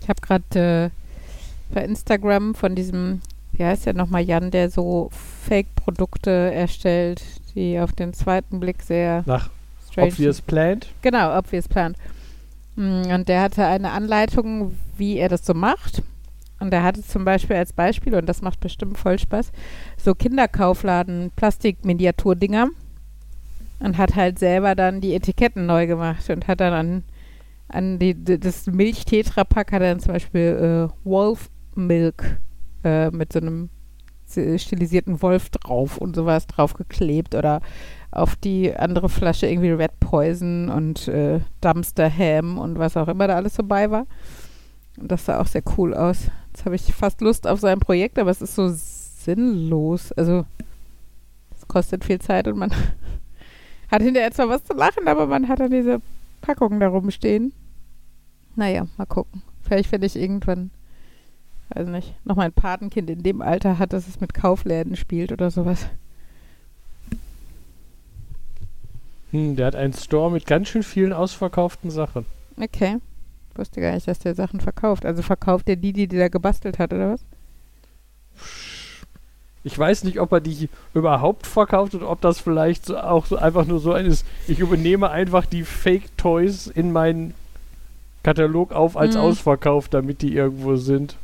Ich 0.00 0.08
habe 0.08 0.20
gerade 0.20 0.90
äh, 0.90 1.74
bei 1.74 1.84
Instagram 1.84 2.54
von 2.54 2.74
diesem, 2.74 3.22
wie 3.52 3.64
heißt 3.64 3.86
der 3.86 3.94
nochmal, 3.94 4.22
Jan, 4.22 4.50
der 4.50 4.70
so 4.70 5.10
Fake-Produkte 5.46 6.30
erstellt, 6.30 7.22
die 7.54 7.78
auf 7.78 7.92
den 7.92 8.12
zweiten 8.12 8.60
Blick 8.60 8.82
sehr 8.82 9.22
Nach 9.26 9.50
Obvious 9.96 10.40
Plant. 10.40 10.88
Genau, 11.02 11.36
Obvious 11.36 11.68
Plant. 11.68 11.96
Mm, 12.76 13.02
Und 13.12 13.28
der 13.28 13.42
hatte 13.42 13.64
eine 13.66 13.90
Anleitung, 13.90 14.76
wie 14.96 15.18
er 15.18 15.28
das 15.28 15.44
so 15.44 15.54
macht. 15.54 16.02
Und 16.60 16.72
er 16.74 16.82
hatte 16.82 17.02
zum 17.02 17.24
Beispiel 17.24 17.56
als 17.56 17.72
Beispiel, 17.72 18.14
und 18.14 18.26
das 18.26 18.42
macht 18.42 18.60
bestimmt 18.60 18.98
voll 18.98 19.18
Spaß, 19.18 19.50
so 19.96 20.14
Kinderkaufladen 20.14 21.30
Plastikminiaturdinger 21.34 22.68
und 23.80 23.96
hat 23.96 24.14
halt 24.14 24.38
selber 24.38 24.74
dann 24.74 25.00
die 25.00 25.14
Etiketten 25.14 25.64
neu 25.64 25.86
gemacht 25.86 26.28
und 26.28 26.46
hat 26.46 26.60
dann 26.60 26.74
an, 26.74 27.04
an 27.68 27.98
die, 27.98 28.14
das 28.14 28.66
Milch-Tetra-Pack 28.66 29.72
hat 29.72 29.80
er 29.80 29.88
dann 29.94 30.00
zum 30.00 30.12
Beispiel 30.12 30.90
äh, 30.90 31.08
Wolf 31.08 31.48
Milk 31.74 32.38
äh, 32.84 33.10
mit 33.10 33.32
so 33.32 33.40
einem 33.40 33.68
stilisierten 34.28 35.22
Wolf 35.22 35.50
drauf 35.50 35.98
und 35.98 36.14
sowas 36.14 36.46
draufgeklebt 36.46 37.34
oder 37.34 37.60
auf 38.12 38.36
die 38.36 38.74
andere 38.74 39.08
Flasche 39.08 39.46
irgendwie 39.46 39.70
Red 39.70 39.98
Poison 40.00 40.68
und 40.68 41.08
äh, 41.08 41.40
Dumpster 41.60 42.10
Ham 42.10 42.58
und 42.58 42.78
was 42.78 42.96
auch 42.96 43.08
immer 43.08 43.26
da 43.26 43.36
alles 43.36 43.54
dabei 43.54 43.90
war. 43.90 44.06
Und 44.98 45.10
das 45.10 45.24
sah 45.24 45.40
auch 45.40 45.46
sehr 45.46 45.62
cool 45.76 45.94
aus. 45.94 46.30
Jetzt 46.48 46.64
habe 46.64 46.74
ich 46.74 46.92
fast 46.94 47.20
Lust 47.20 47.46
auf 47.46 47.60
sein 47.60 47.80
Projekt, 47.80 48.18
aber 48.18 48.30
es 48.30 48.42
ist 48.42 48.54
so 48.54 48.68
sinnlos. 48.68 50.12
Also, 50.12 50.44
es 51.56 51.66
kostet 51.68 52.04
viel 52.04 52.20
Zeit 52.20 52.48
und 52.48 52.58
man 52.58 52.70
hat 53.90 54.02
hinterher 54.02 54.32
zwar 54.32 54.48
was 54.48 54.64
zu 54.64 54.74
lachen, 54.74 55.06
aber 55.06 55.26
man 55.26 55.48
hat 55.48 55.60
dann 55.60 55.70
diese 55.70 56.00
Packungen 56.40 56.80
da 56.80 56.88
rumstehen. 56.88 57.52
Naja, 58.56 58.86
mal 58.96 59.06
gucken. 59.06 59.42
Vielleicht 59.62 59.88
finde 59.88 60.06
ich 60.06 60.16
irgendwann, 60.16 60.70
weiß 61.74 61.88
nicht, 61.88 62.14
noch 62.24 62.36
mal 62.36 62.44
ein 62.46 62.52
Patenkind 62.52 63.08
in 63.10 63.22
dem 63.22 63.42
Alter 63.42 63.78
hat, 63.78 63.92
dass 63.92 64.08
es 64.08 64.20
mit 64.20 64.34
Kaufläden 64.34 64.96
spielt 64.96 65.32
oder 65.32 65.50
sowas. 65.50 65.86
Hm, 69.30 69.56
der 69.56 69.66
hat 69.66 69.76
einen 69.76 69.92
Store 69.92 70.30
mit 70.30 70.46
ganz 70.46 70.68
schön 70.68 70.82
vielen 70.82 71.12
ausverkauften 71.12 71.90
Sachen. 71.90 72.26
Okay. 72.60 72.96
Wusste 73.54 73.80
gar 73.80 73.92
nicht, 73.92 74.08
dass 74.08 74.18
der 74.18 74.34
Sachen 74.34 74.60
verkauft. 74.60 75.04
Also 75.04 75.22
verkauft 75.22 75.68
er 75.68 75.76
die, 75.76 75.92
die 75.92 76.08
da 76.08 76.28
gebastelt 76.28 76.78
hat, 76.78 76.92
oder 76.92 77.12
was? 77.12 77.24
Ich 79.62 79.78
weiß 79.78 80.04
nicht, 80.04 80.18
ob 80.20 80.32
er 80.32 80.40
die 80.40 80.68
überhaupt 80.94 81.46
verkauft 81.46 81.94
oder 81.94 82.08
ob 82.10 82.20
das 82.22 82.40
vielleicht 82.40 82.86
so 82.86 82.96
auch 82.96 83.26
so 83.26 83.36
einfach 83.36 83.66
nur 83.66 83.78
so 83.78 83.92
ein 83.92 84.06
ist. 84.06 84.24
Ich 84.48 84.58
übernehme 84.60 85.10
einfach 85.10 85.44
die 85.44 85.64
Fake 85.64 86.16
Toys 86.16 86.66
in 86.66 86.92
meinen 86.92 87.34
Katalog 88.22 88.72
auf 88.72 88.96
als 88.96 89.14
Mhm. 89.16 89.20
ausverkauft, 89.20 89.92
damit 89.92 90.22
die 90.22 90.34
irgendwo 90.34 90.76
sind. 90.76 91.16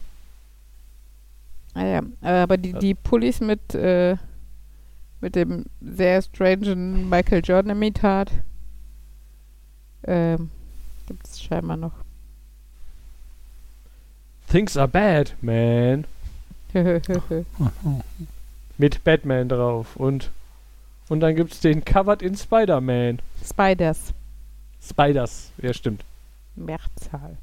Ah 1.76 1.84
ja, 1.84 2.02
aber 2.22 2.56
die, 2.56 2.72
die 2.72 2.94
Pullis 2.94 3.42
mit, 3.42 3.74
äh, 3.74 4.16
mit 5.20 5.34
dem 5.34 5.66
sehr 5.82 6.22
strangen 6.22 7.06
Michael 7.10 7.42
Jordan-Imitat 7.44 8.32
ähm, 10.04 10.48
gibt 11.06 11.26
es 11.26 11.42
scheinbar 11.42 11.76
noch. 11.76 11.92
Things 14.48 14.78
are 14.78 14.88
bad, 14.88 15.34
man. 15.42 16.06
Mit 18.78 19.04
Batman 19.04 19.48
drauf. 19.48 19.96
Und, 19.96 20.30
und 21.08 21.20
dann 21.20 21.36
gibt's 21.36 21.60
den 21.60 21.84
Covered 21.84 22.22
in 22.22 22.36
Spider-Man. 22.36 23.20
Spiders. 23.44 24.14
Spiders. 24.82 25.52
Ja, 25.60 25.74
stimmt. 25.74 26.04
Mehrzahl. 26.54 27.36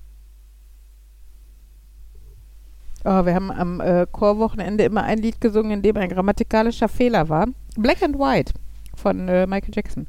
Oh, 3.06 3.26
wir 3.26 3.36
haben 3.36 3.52
am 3.52 3.82
äh, 3.82 4.06
Chorwochenende 4.12 4.86
immer 4.86 5.04
ein 5.04 5.20
Lied 5.20 5.42
gesungen, 5.42 5.72
in 5.72 5.82
dem 5.82 5.98
ein 5.98 6.10
grammatikalischer 6.10 6.88
Fehler 6.88 7.28
war. 7.30 7.48
Black 7.76 8.02
and 8.02 8.18
White 8.18 8.54
von 8.96 9.28
äh, 9.28 9.46
Michael 9.46 9.74
Jackson. 9.74 10.08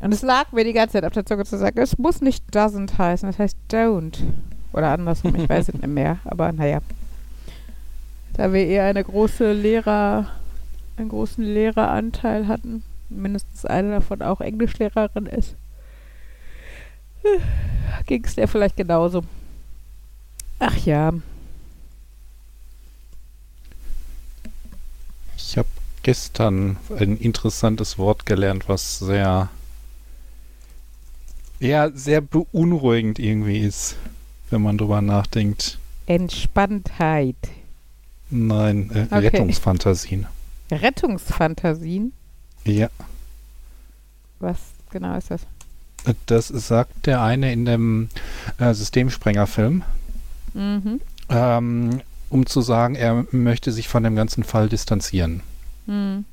Und 0.00 0.12
es 0.12 0.22
lag 0.22 0.52
mir 0.52 0.64
die 0.64 0.72
ganze 0.72 0.94
Zeit 0.94 1.04
auf 1.04 1.12
der 1.12 1.24
Zunge 1.24 1.44
zu 1.44 1.56
sagen, 1.56 1.78
es 1.80 1.96
muss 1.96 2.20
nicht 2.20 2.44
doesn't 2.54 2.98
heißen, 2.98 3.28
es 3.28 3.38
heißt 3.38 3.56
don't. 3.70 4.18
Oder 4.72 4.90
andersrum, 4.90 5.34
ich 5.36 5.48
weiß 5.48 5.68
es 5.68 5.74
nicht 5.74 5.86
mehr. 5.86 6.18
Aber 6.24 6.52
naja. 6.52 6.80
Da 8.34 8.52
wir 8.52 8.66
eher 8.66 8.84
eine 8.84 9.04
große 9.04 9.52
Lehrer, 9.52 10.26
einen 10.96 11.08
großen 11.08 11.44
Lehreranteil 11.44 12.48
hatten, 12.48 12.82
mindestens 13.08 13.64
eine 13.64 13.92
davon 13.92 14.22
auch 14.22 14.40
Englischlehrerin 14.40 15.26
ist, 15.26 15.56
Ging 18.06 18.24
es 18.24 18.34
dir 18.34 18.48
vielleicht 18.48 18.76
genauso? 18.76 19.22
Ach 20.58 20.76
ja. 20.78 21.12
Ich 25.52 25.58
habe 25.58 25.68
gestern 26.02 26.78
ein 26.98 27.18
interessantes 27.18 27.98
Wort 27.98 28.24
gelernt, 28.24 28.70
was 28.70 29.00
sehr, 29.00 29.50
ja, 31.60 31.90
sehr 31.92 32.22
beunruhigend 32.22 33.18
irgendwie 33.18 33.58
ist, 33.58 33.96
wenn 34.48 34.62
man 34.62 34.78
drüber 34.78 35.02
nachdenkt. 35.02 35.78
Entspanntheit. 36.06 37.36
Nein, 38.30 38.90
äh, 38.94 39.02
Okay. 39.14 39.26
Rettungsfantasien. 39.26 40.26
Rettungsfantasien. 40.70 42.14
Ja, 42.64 42.88
Was 44.40 44.56
genau 44.90 45.18
ist 45.18 45.30
das? 45.30 45.42
das 46.24 46.48
sagt 46.48 47.04
der 47.04 47.20
eine 47.20 47.52
in 47.52 47.66
dem 47.66 48.08
äh, 48.56 48.72
Systemsprenger-Film, 48.72 49.82
Mhm. 50.54 51.00
ähm, 51.28 52.00
um 52.32 52.46
zu 52.46 52.62
sagen, 52.62 52.94
er 52.94 53.26
möchte 53.30 53.72
sich 53.72 53.88
von 53.88 54.02
dem 54.02 54.16
ganzen 54.16 54.42
Fall 54.42 54.68
distanzieren. 54.68 55.42
Mhm. 55.86 56.24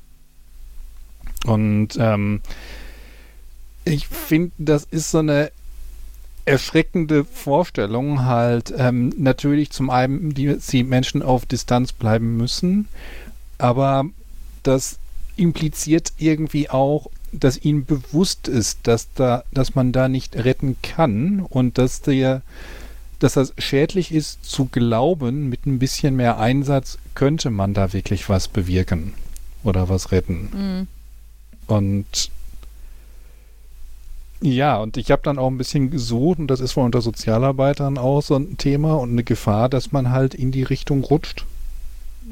Und 1.44 1.88
ähm, 1.98 2.40
ich 3.84 4.08
finde, 4.08 4.52
das 4.58 4.84
ist 4.90 5.10
so 5.10 5.18
eine 5.18 5.52
erschreckende 6.46 7.24
Vorstellung, 7.24 8.24
halt 8.24 8.72
ähm, 8.76 9.12
natürlich 9.18 9.70
zum 9.70 9.90
einen, 9.90 10.32
die, 10.32 10.56
die 10.56 10.84
Menschen 10.84 11.22
auf 11.22 11.44
Distanz 11.44 11.92
bleiben 11.92 12.36
müssen, 12.36 12.88
aber 13.58 14.06
das 14.62 14.98
impliziert 15.36 16.14
irgendwie 16.16 16.70
auch, 16.70 17.08
dass 17.32 17.62
ihnen 17.62 17.84
bewusst 17.84 18.48
ist, 18.48 18.80
dass 18.84 19.12
da, 19.14 19.44
dass 19.52 19.74
man 19.74 19.92
da 19.92 20.08
nicht 20.08 20.34
retten 20.34 20.76
kann 20.82 21.40
und 21.40 21.76
dass 21.78 22.00
der, 22.00 22.40
dass 23.20 23.34
das 23.34 23.54
schädlich 23.58 24.12
ist 24.12 24.44
zu 24.44 24.66
glauben, 24.66 25.48
mit 25.48 25.66
ein 25.66 25.78
bisschen 25.78 26.16
mehr 26.16 26.38
Einsatz 26.38 26.98
könnte 27.14 27.50
man 27.50 27.74
da 27.74 27.92
wirklich 27.92 28.28
was 28.28 28.48
bewirken 28.48 29.14
oder 29.62 29.88
was 29.88 30.10
retten. 30.10 30.48
Mhm. 30.52 30.86
Und 31.66 32.30
ja, 34.42 34.78
und 34.78 34.96
ich 34.96 35.10
habe 35.10 35.20
dann 35.22 35.38
auch 35.38 35.48
ein 35.48 35.58
bisschen 35.58 35.90
gesucht, 35.90 36.38
und 36.38 36.48
das 36.48 36.60
ist 36.60 36.74
wohl 36.74 36.84
unter 36.84 37.02
Sozialarbeitern 37.02 37.98
auch 37.98 38.22
so 38.22 38.36
ein 38.36 38.56
Thema 38.56 38.94
und 38.94 39.10
eine 39.10 39.22
Gefahr, 39.22 39.68
dass 39.68 39.92
man 39.92 40.10
halt 40.10 40.34
in 40.34 40.50
die 40.50 40.62
Richtung 40.62 41.04
rutscht. 41.04 41.44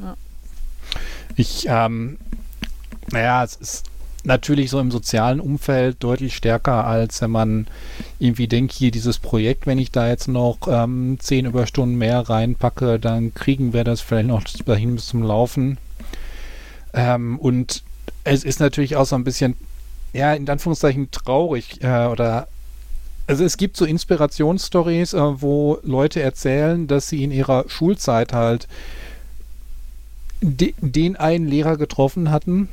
Ja. 0.00 0.16
Ich, 1.36 1.66
ähm, 1.68 2.16
naja, 3.10 3.44
es 3.44 3.56
ist 3.56 3.84
natürlich 4.28 4.70
so 4.70 4.78
im 4.78 4.92
sozialen 4.92 5.40
Umfeld 5.40 5.96
deutlich 6.04 6.36
stärker, 6.36 6.86
als 6.86 7.20
wenn 7.20 7.32
man 7.32 7.66
irgendwie 8.20 8.46
denkt, 8.46 8.72
hier 8.72 8.92
dieses 8.92 9.18
Projekt, 9.18 9.66
wenn 9.66 9.78
ich 9.78 9.90
da 9.90 10.08
jetzt 10.08 10.28
noch 10.28 10.58
ähm, 10.68 11.16
zehn 11.18 11.46
Überstunden 11.46 11.98
mehr 11.98 12.20
reinpacke, 12.20 13.00
dann 13.00 13.34
kriegen 13.34 13.72
wir 13.72 13.82
das 13.82 14.00
vielleicht 14.00 14.28
noch 14.28 14.44
dahin 14.64 14.94
bis 14.94 15.08
zum 15.08 15.22
Laufen. 15.24 15.78
Ähm, 16.94 17.38
und 17.38 17.82
es 18.22 18.44
ist 18.44 18.60
natürlich 18.60 18.94
auch 18.94 19.06
so 19.06 19.16
ein 19.16 19.24
bisschen, 19.24 19.56
ja, 20.12 20.32
in 20.34 20.48
Anführungszeichen 20.48 21.10
traurig 21.10 21.82
äh, 21.82 22.06
oder 22.06 22.46
also 23.26 23.44
es 23.44 23.58
gibt 23.58 23.76
so 23.76 23.84
Inspirationsstories, 23.84 25.12
äh, 25.12 25.42
wo 25.42 25.78
Leute 25.82 26.22
erzählen, 26.22 26.86
dass 26.86 27.08
sie 27.08 27.24
in 27.24 27.30
ihrer 27.30 27.68
Schulzeit 27.68 28.32
halt 28.32 28.68
de 30.40 30.72
den 30.80 31.16
einen 31.16 31.46
Lehrer 31.46 31.76
getroffen 31.76 32.30
hatten, 32.30 32.68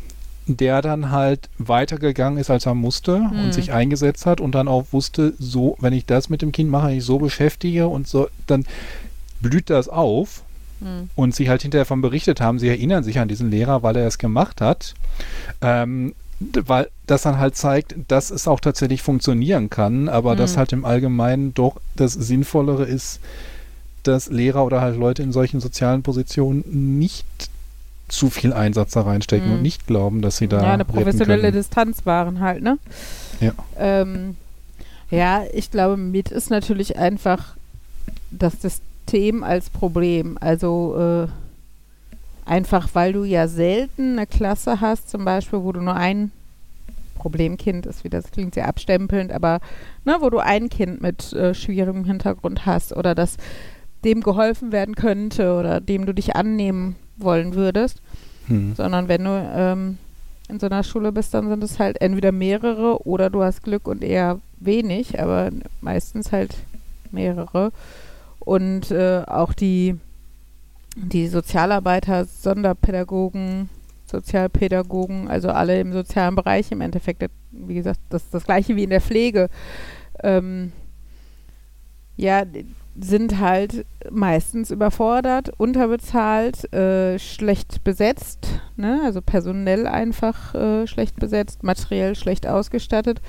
der 0.48 0.82
dann 0.82 1.12
halt 1.12 1.50
weitergegangen 1.58 2.38
ist, 2.39 2.50
als 2.52 2.66
er 2.66 2.76
musste 2.76 3.16
Hm. 3.18 3.39
und 3.39 3.54
sich 3.54 3.72
eingesetzt 3.74 4.26
hat 4.26 4.39
und 4.41 4.54
dann 4.54 4.68
auch 4.68 4.86
wusste, 4.91 5.34
so, 5.39 5.76
wenn 5.80 5.93
ich 5.93 6.06
das 6.06 6.30
mit 6.30 6.41
dem 6.41 6.52
Kind 6.52 6.70
mache, 6.70 6.93
ich 6.93 7.04
so 7.04 7.18
beschäftige 7.18 7.88
und 7.88 8.08
so, 8.08 8.28
dann 8.48 8.66
blüht 9.41 9.70
das 9.70 9.89
auf 9.89 10.43
Mhm. 10.82 11.10
und 11.16 11.34
sie 11.34 11.50
halt 11.50 11.62
hinterher 11.62 11.86
davon 11.86 12.02
berichtet 12.02 12.41
haben, 12.41 12.60
sie 12.60 12.68
erinnern 12.68 13.04
sich 13.04 13.18
an 13.20 13.28
diesen 13.30 13.50
Lehrer, 13.50 13.82
weil 13.82 13.96
er 13.96 14.06
es 14.08 14.18
gemacht 14.18 14.60
hat, 14.62 14.93
ähm, 15.62 16.14
weil 16.39 16.89
das 17.08 17.22
dann 17.22 17.38
halt 17.39 17.56
zeigt, 17.56 17.96
dass 18.10 18.30
es 18.30 18.46
auch 18.48 18.60
tatsächlich 18.60 19.02
funktionieren 19.02 19.70
kann, 19.70 20.10
aber 20.10 20.34
Mhm. 20.34 20.38
dass 20.38 20.58
halt 20.58 20.74
im 20.74 20.84
Allgemeinen 20.84 21.54
doch 21.54 21.78
das 21.96 22.12
Sinnvollere 22.14 22.84
ist, 22.84 23.20
dass 24.04 24.30
Lehrer 24.30 24.66
oder 24.66 24.82
halt 24.82 24.98
Leute 24.98 25.24
in 25.24 25.32
solchen 25.32 25.62
sozialen 25.62 26.04
Positionen 26.04 26.64
nicht 27.00 27.26
zu 28.08 28.30
viel 28.30 28.53
Einsatz 28.53 28.91
da 28.91 29.01
reinstecken 29.01 29.47
Mhm. 29.49 29.53
und 29.56 29.62
nicht 29.62 29.88
glauben, 29.88 30.22
dass 30.22 30.38
sie 30.38 30.47
da 30.47 30.62
ja, 30.62 30.74
eine 30.74 30.86
professionelle. 30.86 31.51
Distanz 31.51 32.06
wahren 32.06 32.39
halt, 32.39 32.62
ne? 32.64 32.78
Ja. 33.39 33.53
Ähm, 33.78 34.36
ja, 35.10 35.43
ich 35.53 35.72
glaube, 35.72 35.97
mit 35.97 36.30
ist 36.32 36.49
natürlich 36.49 36.97
einfach 36.97 37.56
das 38.32 38.62
System 38.62 39.43
als 39.43 39.70
Problem. 39.70 40.38
Also 40.39 41.28
äh, 41.28 42.49
einfach, 42.49 42.89
weil 42.93 43.14
du 43.14 43.24
ja 43.24 43.47
selten 43.47 44.14
eine 44.18 44.28
Klasse 44.28 44.82
hast, 44.82 45.10
zum 45.10 45.26
Beispiel, 45.26 45.62
wo 45.64 45.72
du 45.72 45.82
nur 45.82 45.95
ein 45.95 46.32
Problemkind 47.16 47.88
ist, 47.88 48.03
wie 48.03 48.10
das 48.10 48.30
klingt 48.32 48.53
sehr 48.53 48.68
abstempelnd, 48.68 49.32
aber 49.32 49.60
ne, 50.03 50.18
wo 50.20 50.30
du 50.30 50.38
ein 50.39 50.70
Kind 50.70 51.01
mit 51.01 51.34
äh, 51.34 51.56
schwierigem 51.56 52.06
Hintergrund 52.06 52.68
hast 52.68 52.95
oder 52.95 53.16
dass 53.16 53.38
dem 54.03 54.22
geholfen 54.22 54.72
werden 54.72 54.93
könnte 54.93 55.56
oder 55.56 55.82
dem 55.82 56.06
du 56.06 56.14
dich 56.14 56.36
annehmen 56.36 56.95
wollen 57.18 57.55
würdest 57.55 58.01
Hm. 58.47 58.76
sondern 58.76 59.07
wenn 59.07 59.24
du 59.24 59.51
ähm, 59.55 59.97
in 60.47 60.59
so 60.59 60.68
einer 60.68 60.84
Schule 60.84 61.11
bist, 61.11 61.34
dann 61.34 61.49
sind 61.49 61.63
es 61.63 61.80
halt 61.80 61.99
entweder 62.01 62.32
mehrere 62.32 63.05
oder 63.05 63.30
du 63.30 63.43
hast 63.43 63.63
Glück 63.63 63.88
und 63.88 64.03
eher 64.03 64.39
wenig, 64.59 65.20
aber 65.20 65.49
meistens 65.82 66.32
halt 66.32 66.55
mehrere. 67.11 67.72
Und 68.39 68.91
äh, 68.91 69.24
auch 69.26 69.53
die, 69.53 69.95
die 70.95 71.28
Sozialarbeiter, 71.28 72.26
Sonderpädagogen, 72.26 73.70
Sozialpädagogen, 74.05 75.28
also 75.28 75.49
alle 75.49 75.80
im 75.80 75.91
sozialen 75.91 76.36
Bereich 76.36 76.72
im 76.72 76.82
Endeffekt, 76.82 77.26
wie 77.51 77.74
gesagt, 77.74 77.99
das 78.09 78.24
ist 78.24 78.34
das 78.34 78.45
gleiche 78.45 78.76
wie 78.76 78.84
in 78.84 78.91
der 78.91 79.01
Pflege. 79.01 79.49
Ähm, 80.22 80.72
ja, 82.18 82.43
sind 83.00 83.39
halt 83.39 83.86
meistens 84.10 84.72
überfordert, 84.72 85.52
unterbezahlt, 85.58 86.72
äh, 86.74 87.20
schlecht 87.20 87.84
besetzt, 87.84 88.48
ne? 88.78 89.02
also 89.04 89.22
personell 89.22 89.86
einfach 89.86 90.56
äh, 90.56 90.88
schlecht 90.88 91.18
besetzt, 91.18 91.64
materiell 91.64 92.16
schlecht 92.16 92.48
ausgestattet. 92.48 93.22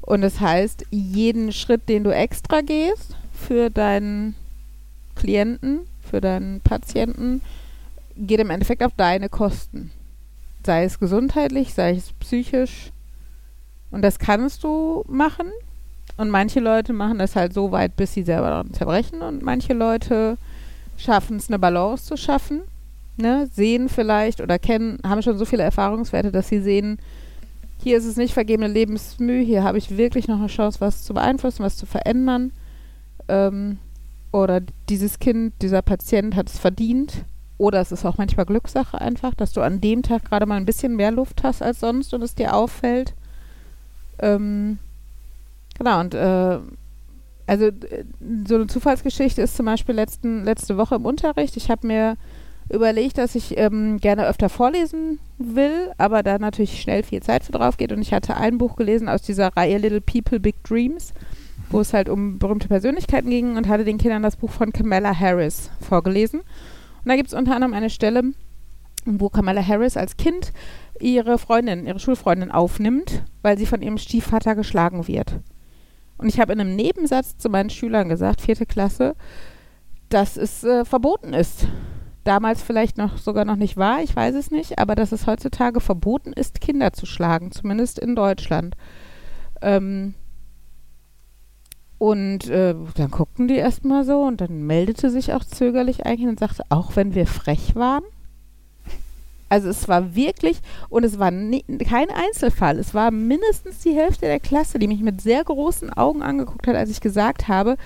Und 0.00 0.22
das 0.22 0.40
heißt, 0.40 0.86
jeden 0.90 1.52
Schritt, 1.52 1.88
den 1.88 2.02
du 2.02 2.14
extra 2.14 2.60
gehst 2.60 3.16
für 3.32 3.70
deinen 3.70 4.34
Klienten, 5.14 5.80
für 6.00 6.20
deinen 6.20 6.60
Patienten, 6.60 7.40
geht 8.16 8.40
im 8.40 8.50
Endeffekt 8.50 8.82
auf 8.82 8.92
deine 8.96 9.28
Kosten. 9.28 9.92
Sei 10.64 10.84
es 10.84 10.98
gesundheitlich, 10.98 11.74
sei 11.74 11.92
es 11.92 12.12
psychisch. 12.14 12.90
Und 13.90 14.02
das 14.02 14.18
kannst 14.18 14.64
du 14.64 15.04
machen, 15.06 15.46
und 16.18 16.30
manche 16.30 16.58
Leute 16.58 16.92
machen 16.92 17.18
das 17.18 17.36
halt 17.36 17.54
so 17.54 17.70
weit, 17.70 17.94
bis 17.96 18.12
sie 18.12 18.24
selber 18.24 18.48
daran 18.48 18.72
zerbrechen. 18.72 19.22
Und 19.22 19.42
manche 19.42 19.72
Leute 19.72 20.36
schaffen 20.96 21.36
es, 21.36 21.48
eine 21.48 21.60
Balance 21.60 22.04
zu 22.04 22.16
schaffen. 22.16 22.62
Ne? 23.16 23.48
Sehen 23.52 23.88
vielleicht 23.88 24.40
oder 24.40 24.58
kennen, 24.58 24.98
haben 25.06 25.22
schon 25.22 25.38
so 25.38 25.44
viele 25.44 25.62
Erfahrungswerte, 25.62 26.32
dass 26.32 26.48
sie 26.48 26.60
sehen, 26.60 26.98
hier 27.80 27.96
ist 27.96 28.04
es 28.04 28.16
nicht 28.16 28.34
vergebene 28.34 28.66
Lebensmühe, 28.66 29.42
hier 29.42 29.62
habe 29.62 29.78
ich 29.78 29.96
wirklich 29.96 30.26
noch 30.26 30.38
eine 30.38 30.48
Chance, 30.48 30.80
was 30.80 31.04
zu 31.04 31.14
beeinflussen, 31.14 31.62
was 31.62 31.76
zu 31.76 31.86
verändern. 31.86 32.50
Ähm, 33.28 33.78
oder 34.32 34.60
dieses 34.88 35.20
Kind, 35.20 35.54
dieser 35.62 35.82
Patient 35.82 36.34
hat 36.34 36.48
es 36.48 36.58
verdient. 36.58 37.24
Oder 37.58 37.80
es 37.80 37.92
ist 37.92 38.04
auch 38.04 38.18
manchmal 38.18 38.46
Glückssache 38.46 39.00
einfach, 39.00 39.34
dass 39.34 39.52
du 39.52 39.60
an 39.60 39.80
dem 39.80 40.02
Tag 40.02 40.24
gerade 40.24 40.46
mal 40.46 40.56
ein 40.56 40.66
bisschen 40.66 40.96
mehr 40.96 41.12
Luft 41.12 41.44
hast 41.44 41.62
als 41.62 41.78
sonst 41.78 42.12
und 42.12 42.22
es 42.22 42.34
dir 42.34 42.54
auffällt. 42.54 43.14
Ähm, 44.18 44.78
Genau, 45.78 46.00
und 46.00 46.14
äh, 46.14 46.58
also 47.46 47.70
so 48.46 48.54
eine 48.56 48.66
Zufallsgeschichte 48.66 49.40
ist 49.40 49.56
zum 49.56 49.66
Beispiel 49.66 49.94
letzten, 49.94 50.44
letzte 50.44 50.76
Woche 50.76 50.96
im 50.96 51.06
Unterricht. 51.06 51.56
Ich 51.56 51.70
habe 51.70 51.86
mir 51.86 52.16
überlegt, 52.70 53.16
dass 53.16 53.34
ich 53.34 53.56
ähm, 53.56 53.98
gerne 53.98 54.26
öfter 54.26 54.48
vorlesen 54.48 55.18
will, 55.38 55.92
aber 55.96 56.22
da 56.22 56.38
natürlich 56.38 56.80
schnell 56.80 57.02
viel 57.02 57.22
Zeit 57.22 57.44
für 57.44 57.52
drauf 57.52 57.78
geht. 57.78 57.92
Und 57.92 58.02
ich 58.02 58.12
hatte 58.12 58.36
ein 58.36 58.58
Buch 58.58 58.76
gelesen 58.76 59.08
aus 59.08 59.22
dieser 59.22 59.56
Reihe 59.56 59.78
Little 59.78 60.02
People, 60.02 60.40
Big 60.40 60.62
Dreams, 60.64 61.14
wo 61.70 61.80
es 61.80 61.94
halt 61.94 62.10
um 62.10 62.38
berühmte 62.38 62.68
Persönlichkeiten 62.68 63.30
ging 63.30 63.56
und 63.56 63.68
hatte 63.68 63.84
den 63.84 63.98
Kindern 63.98 64.22
das 64.22 64.36
Buch 64.36 64.50
von 64.50 64.72
Kamala 64.72 65.18
Harris 65.18 65.70
vorgelesen. 65.80 66.40
Und 66.40 67.06
da 67.06 67.16
gibt 67.16 67.28
es 67.28 67.34
unter 67.34 67.54
anderem 67.54 67.72
eine 67.72 67.88
Stelle, 67.88 68.22
wo 69.06 69.30
Kamala 69.30 69.66
Harris 69.66 69.96
als 69.96 70.18
Kind 70.18 70.52
ihre 71.00 71.38
Freundin, 71.38 71.86
ihre 71.86 72.00
Schulfreundin 72.00 72.50
aufnimmt, 72.50 73.22
weil 73.40 73.56
sie 73.56 73.66
von 73.66 73.80
ihrem 73.80 73.96
Stiefvater 73.96 74.54
geschlagen 74.54 75.08
wird. 75.08 75.40
Und 76.18 76.28
ich 76.28 76.40
habe 76.40 76.52
in 76.52 76.60
einem 76.60 76.76
Nebensatz 76.76 77.38
zu 77.38 77.48
meinen 77.48 77.70
Schülern 77.70 78.08
gesagt, 78.08 78.40
vierte 78.40 78.66
Klasse, 78.66 79.14
dass 80.08 80.36
es 80.36 80.64
äh, 80.64 80.84
verboten 80.84 81.32
ist. 81.32 81.66
Damals 82.24 82.62
vielleicht 82.62 82.98
noch 82.98 83.16
sogar 83.16 83.44
noch 83.44 83.56
nicht 83.56 83.76
war, 83.76 84.02
ich 84.02 84.14
weiß 84.14 84.34
es 84.34 84.50
nicht, 84.50 84.78
aber 84.78 84.94
dass 84.94 85.12
es 85.12 85.26
heutzutage 85.26 85.80
verboten 85.80 86.32
ist, 86.32 86.60
Kinder 86.60 86.92
zu 86.92 87.06
schlagen, 87.06 87.52
zumindest 87.52 87.98
in 87.98 88.14
Deutschland. 88.16 88.76
Ähm, 89.62 90.14
Und 91.98 92.48
äh, 92.48 92.74
dann 92.94 93.10
guckten 93.10 93.48
die 93.48 93.56
erstmal 93.56 94.04
so 94.04 94.22
und 94.22 94.40
dann 94.40 94.66
meldete 94.66 95.10
sich 95.10 95.32
auch 95.32 95.44
zögerlich 95.44 96.06
eigentlich 96.06 96.28
und 96.28 96.38
sagte, 96.38 96.62
auch 96.68 96.94
wenn 96.96 97.14
wir 97.14 97.26
frech 97.26 97.74
waren. 97.74 98.04
Also 99.48 99.68
es 99.68 99.88
war 99.88 100.14
wirklich, 100.14 100.58
und 100.88 101.04
es 101.04 101.18
war 101.18 101.30
nie, 101.30 101.64
kein 101.88 102.08
Einzelfall, 102.10 102.78
es 102.78 102.92
war 102.94 103.10
mindestens 103.10 103.78
die 103.80 103.94
Hälfte 103.94 104.26
der 104.26 104.40
Klasse, 104.40 104.78
die 104.78 104.88
mich 104.88 105.00
mit 105.00 105.20
sehr 105.20 105.42
großen 105.42 105.92
Augen 105.92 106.22
angeguckt 106.22 106.66
hat, 106.66 106.76
als 106.76 106.90
ich 106.90 107.00
gesagt 107.00 107.48
habe, 107.48 107.76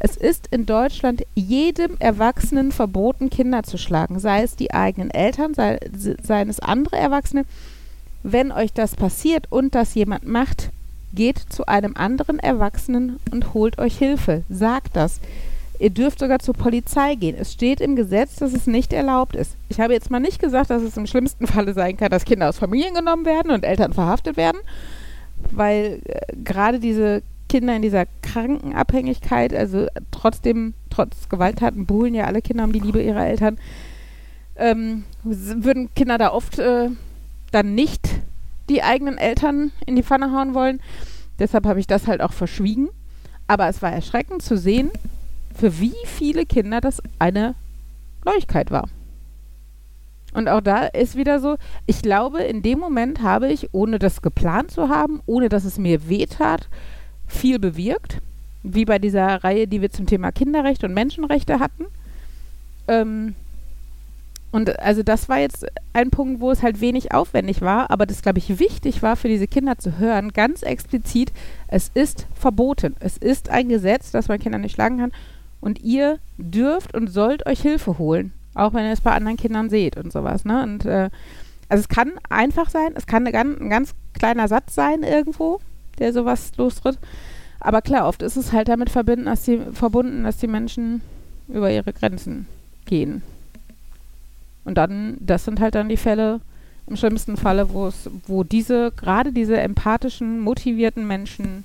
es 0.00 0.16
ist 0.16 0.48
in 0.50 0.66
Deutschland 0.66 1.22
jedem 1.34 1.96
Erwachsenen 1.98 2.72
verboten, 2.72 3.30
Kinder 3.30 3.62
zu 3.62 3.78
schlagen, 3.78 4.18
sei 4.18 4.42
es 4.42 4.56
die 4.56 4.72
eigenen 4.72 5.10
Eltern, 5.10 5.54
sei, 5.54 5.78
seien 6.22 6.48
es 6.48 6.60
andere 6.60 6.96
Erwachsene. 6.96 7.44
Wenn 8.22 8.52
euch 8.52 8.72
das 8.72 8.96
passiert 8.96 9.46
und 9.50 9.74
das 9.74 9.94
jemand 9.94 10.26
macht, 10.26 10.70
geht 11.14 11.38
zu 11.38 11.66
einem 11.66 11.96
anderen 11.96 12.38
Erwachsenen 12.38 13.20
und 13.30 13.54
holt 13.54 13.78
euch 13.78 13.96
Hilfe. 13.96 14.42
Sagt 14.48 14.96
das. 14.96 15.20
Ihr 15.78 15.90
dürft 15.90 16.20
sogar 16.20 16.38
zur 16.38 16.54
Polizei 16.54 17.16
gehen. 17.16 17.36
Es 17.38 17.52
steht 17.52 17.80
im 17.80 17.96
Gesetz, 17.96 18.36
dass 18.36 18.52
es 18.52 18.66
nicht 18.66 18.92
erlaubt 18.92 19.34
ist. 19.34 19.56
Ich 19.68 19.80
habe 19.80 19.92
jetzt 19.92 20.10
mal 20.10 20.20
nicht 20.20 20.40
gesagt, 20.40 20.70
dass 20.70 20.82
es 20.82 20.96
im 20.96 21.06
schlimmsten 21.06 21.46
Falle 21.46 21.74
sein 21.74 21.96
kann, 21.96 22.10
dass 22.10 22.24
Kinder 22.24 22.48
aus 22.48 22.58
Familien 22.58 22.94
genommen 22.94 23.24
werden 23.24 23.50
und 23.50 23.64
Eltern 23.64 23.92
verhaftet 23.92 24.36
werden, 24.36 24.60
weil 25.50 26.00
äh, 26.04 26.20
gerade 26.44 26.78
diese 26.78 27.22
Kinder 27.48 27.76
in 27.76 27.82
dieser 27.82 28.06
Krankenabhängigkeit, 28.22 29.54
also 29.54 29.86
trotzdem, 30.10 30.74
trotz 30.90 31.28
Gewalttaten, 31.28 31.86
buhlen 31.86 32.14
ja 32.14 32.24
alle 32.24 32.42
Kinder 32.42 32.64
um 32.64 32.72
die 32.72 32.80
Liebe 32.80 33.02
ihrer 33.02 33.26
Eltern, 33.26 33.58
ähm, 34.56 35.04
würden 35.22 35.92
Kinder 35.94 36.18
da 36.18 36.32
oft 36.32 36.58
äh, 36.58 36.88
dann 37.50 37.74
nicht 37.74 38.08
die 38.68 38.82
eigenen 38.82 39.18
Eltern 39.18 39.72
in 39.86 39.96
die 39.96 40.02
Pfanne 40.02 40.32
hauen 40.32 40.54
wollen. 40.54 40.80
Deshalb 41.38 41.66
habe 41.66 41.80
ich 41.80 41.86
das 41.86 42.06
halt 42.06 42.20
auch 42.20 42.32
verschwiegen. 42.32 42.88
Aber 43.46 43.68
es 43.68 43.82
war 43.82 43.92
erschreckend 43.92 44.42
zu 44.42 44.56
sehen, 44.56 44.90
für 45.54 45.80
wie 45.80 45.94
viele 46.04 46.44
Kinder 46.46 46.80
das 46.80 47.00
eine 47.18 47.54
Neuigkeit 48.24 48.70
war. 48.70 48.88
Und 50.34 50.48
auch 50.48 50.60
da 50.60 50.86
ist 50.86 51.16
wieder 51.16 51.38
so, 51.38 51.56
ich 51.86 52.02
glaube, 52.02 52.42
in 52.42 52.60
dem 52.62 52.80
Moment 52.80 53.22
habe 53.22 53.52
ich, 53.52 53.72
ohne 53.72 54.00
das 54.00 54.20
geplant 54.20 54.72
zu 54.72 54.88
haben, 54.88 55.22
ohne 55.26 55.48
dass 55.48 55.64
es 55.64 55.78
mir 55.78 56.08
wehtat, 56.08 56.68
viel 57.26 57.58
bewirkt. 57.58 58.20
Wie 58.64 58.84
bei 58.84 58.98
dieser 58.98 59.44
Reihe, 59.44 59.68
die 59.68 59.80
wir 59.80 59.90
zum 59.90 60.06
Thema 60.06 60.32
Kinderrechte 60.32 60.86
und 60.86 60.94
Menschenrechte 60.94 61.60
hatten. 61.60 61.84
Ähm, 62.88 63.34
und 64.54 64.78
also 64.78 65.02
das 65.02 65.28
war 65.28 65.38
jetzt 65.38 65.66
ein 65.92 66.10
Punkt, 66.10 66.40
wo 66.40 66.50
es 66.50 66.62
halt 66.62 66.80
wenig 66.80 67.12
aufwendig 67.12 67.60
war, 67.60 67.90
aber 67.90 68.06
das, 68.06 68.22
glaube 68.22 68.38
ich, 68.38 68.60
wichtig 68.60 69.02
war 69.02 69.16
für 69.16 69.28
diese 69.28 69.48
Kinder 69.48 69.78
zu 69.78 69.98
hören, 69.98 70.32
ganz 70.32 70.62
explizit, 70.62 71.32
es 71.66 71.90
ist 71.92 72.26
verboten. 72.34 72.94
Es 73.00 73.16
ist 73.16 73.50
ein 73.50 73.68
Gesetz, 73.68 74.12
dass 74.12 74.28
man 74.28 74.38
Kinder 74.38 74.58
nicht 74.58 74.74
schlagen 74.74 74.98
kann. 74.98 75.12
Und 75.64 75.80
ihr 75.80 76.18
dürft 76.36 76.94
und 76.94 77.08
sollt 77.08 77.46
euch 77.46 77.62
Hilfe 77.62 77.96
holen, 77.96 78.32
auch 78.52 78.74
wenn 78.74 78.84
ihr 78.84 78.92
es 78.92 79.00
bei 79.00 79.12
anderen 79.12 79.38
Kindern 79.38 79.70
seht 79.70 79.96
und 79.96 80.12
sowas. 80.12 80.44
Ne? 80.44 80.62
Und 80.62 80.84
äh, 80.84 81.08
also 81.70 81.80
es 81.80 81.88
kann 81.88 82.12
einfach 82.28 82.68
sein, 82.68 82.92
es 82.96 83.06
kann 83.06 83.24
ganz, 83.24 83.58
ein 83.58 83.70
ganz 83.70 83.94
kleiner 84.12 84.46
Satz 84.46 84.74
sein 84.74 85.02
irgendwo, 85.02 85.60
der 85.98 86.12
sowas 86.12 86.52
lostritt. 86.58 86.98
Aber 87.60 87.80
klar, 87.80 88.06
oft 88.06 88.20
ist 88.20 88.36
es 88.36 88.52
halt 88.52 88.68
damit 88.68 88.90
verbunden, 88.90 89.24
dass 89.24 89.44
die, 89.44 89.58
verbunden, 89.72 90.24
dass 90.24 90.36
die 90.36 90.48
Menschen 90.48 91.00
über 91.48 91.72
ihre 91.72 91.94
Grenzen 91.94 92.46
gehen. 92.84 93.22
Und 94.66 94.76
dann, 94.76 95.16
das 95.20 95.46
sind 95.46 95.60
halt 95.60 95.76
dann 95.76 95.88
die 95.88 95.96
Fälle, 95.96 96.42
im 96.86 96.96
schlimmsten 96.96 97.38
Falle, 97.38 97.72
wo 97.72 97.86
es, 97.86 98.10
wo 98.26 98.44
diese, 98.44 98.92
gerade 98.94 99.32
diese 99.32 99.58
empathischen, 99.58 100.40
motivierten 100.40 101.06
Menschen 101.06 101.64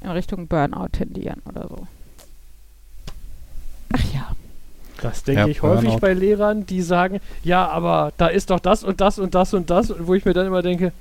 in 0.00 0.08
Richtung 0.08 0.46
Burnout 0.46 0.88
tendieren 0.92 1.42
oder 1.44 1.68
so. 1.68 1.86
Ach 3.92 4.14
ja. 4.14 4.28
Das 5.00 5.24
denke 5.24 5.42
ja, 5.42 5.46
ich 5.48 5.62
häufig 5.62 5.88
Burnout. 5.88 6.00
bei 6.00 6.14
Lehrern, 6.14 6.64
die 6.64 6.80
sagen, 6.80 7.20
ja, 7.42 7.66
aber 7.66 8.12
da 8.18 8.28
ist 8.28 8.50
doch 8.50 8.60
das 8.60 8.84
und 8.84 9.00
das 9.00 9.18
und 9.18 9.34
das 9.34 9.52
und 9.52 9.68
das, 9.68 9.92
wo 9.98 10.14
ich 10.14 10.24
mir 10.24 10.32
dann 10.32 10.46
immer 10.46 10.62
denke, 10.62 10.92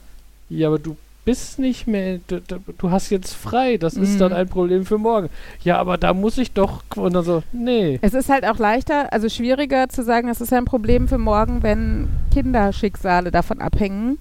ja, 0.50 0.68
aber 0.68 0.80
du 0.80 0.98
bist 1.24 1.60
nicht 1.60 1.86
mehr, 1.86 2.20
du, 2.28 2.42
du 2.78 2.92
hast 2.92 3.12
jetzt 3.12 3.34
frei, 3.34 3.78
das 3.78 3.94
ist 3.94 4.20
dann 4.20 4.32
mhm. 4.32 4.38
ein 4.38 4.50
Problem 4.50 4.86
für 4.86 4.98
morgen. 4.98 5.30
Ja, 5.64 5.78
aber 5.78 5.98
da 5.98 6.16
muss 6.16 6.40
ich 6.40 6.52
doch, 6.52 6.82
und 6.96 7.14
dann 7.14 7.24
so, 7.24 7.44
nee. 7.52 8.00
Es 8.02 8.16
ist 8.16 8.30
halt 8.30 8.44
auch 8.46 8.58
leichter, 8.58 9.14
also 9.14 9.30
schwieriger 9.30 9.88
zu 9.90 10.04
sagen, 10.04 10.28
das 10.28 10.42
ist 10.42 10.52
ein 10.52 10.66
Problem 10.66 11.08
für 11.08 11.20
morgen, 11.20 11.62
wenn 11.62 12.10
Kinderschicksale 12.34 13.30
davon 13.30 13.62
abhängen. 13.62 14.18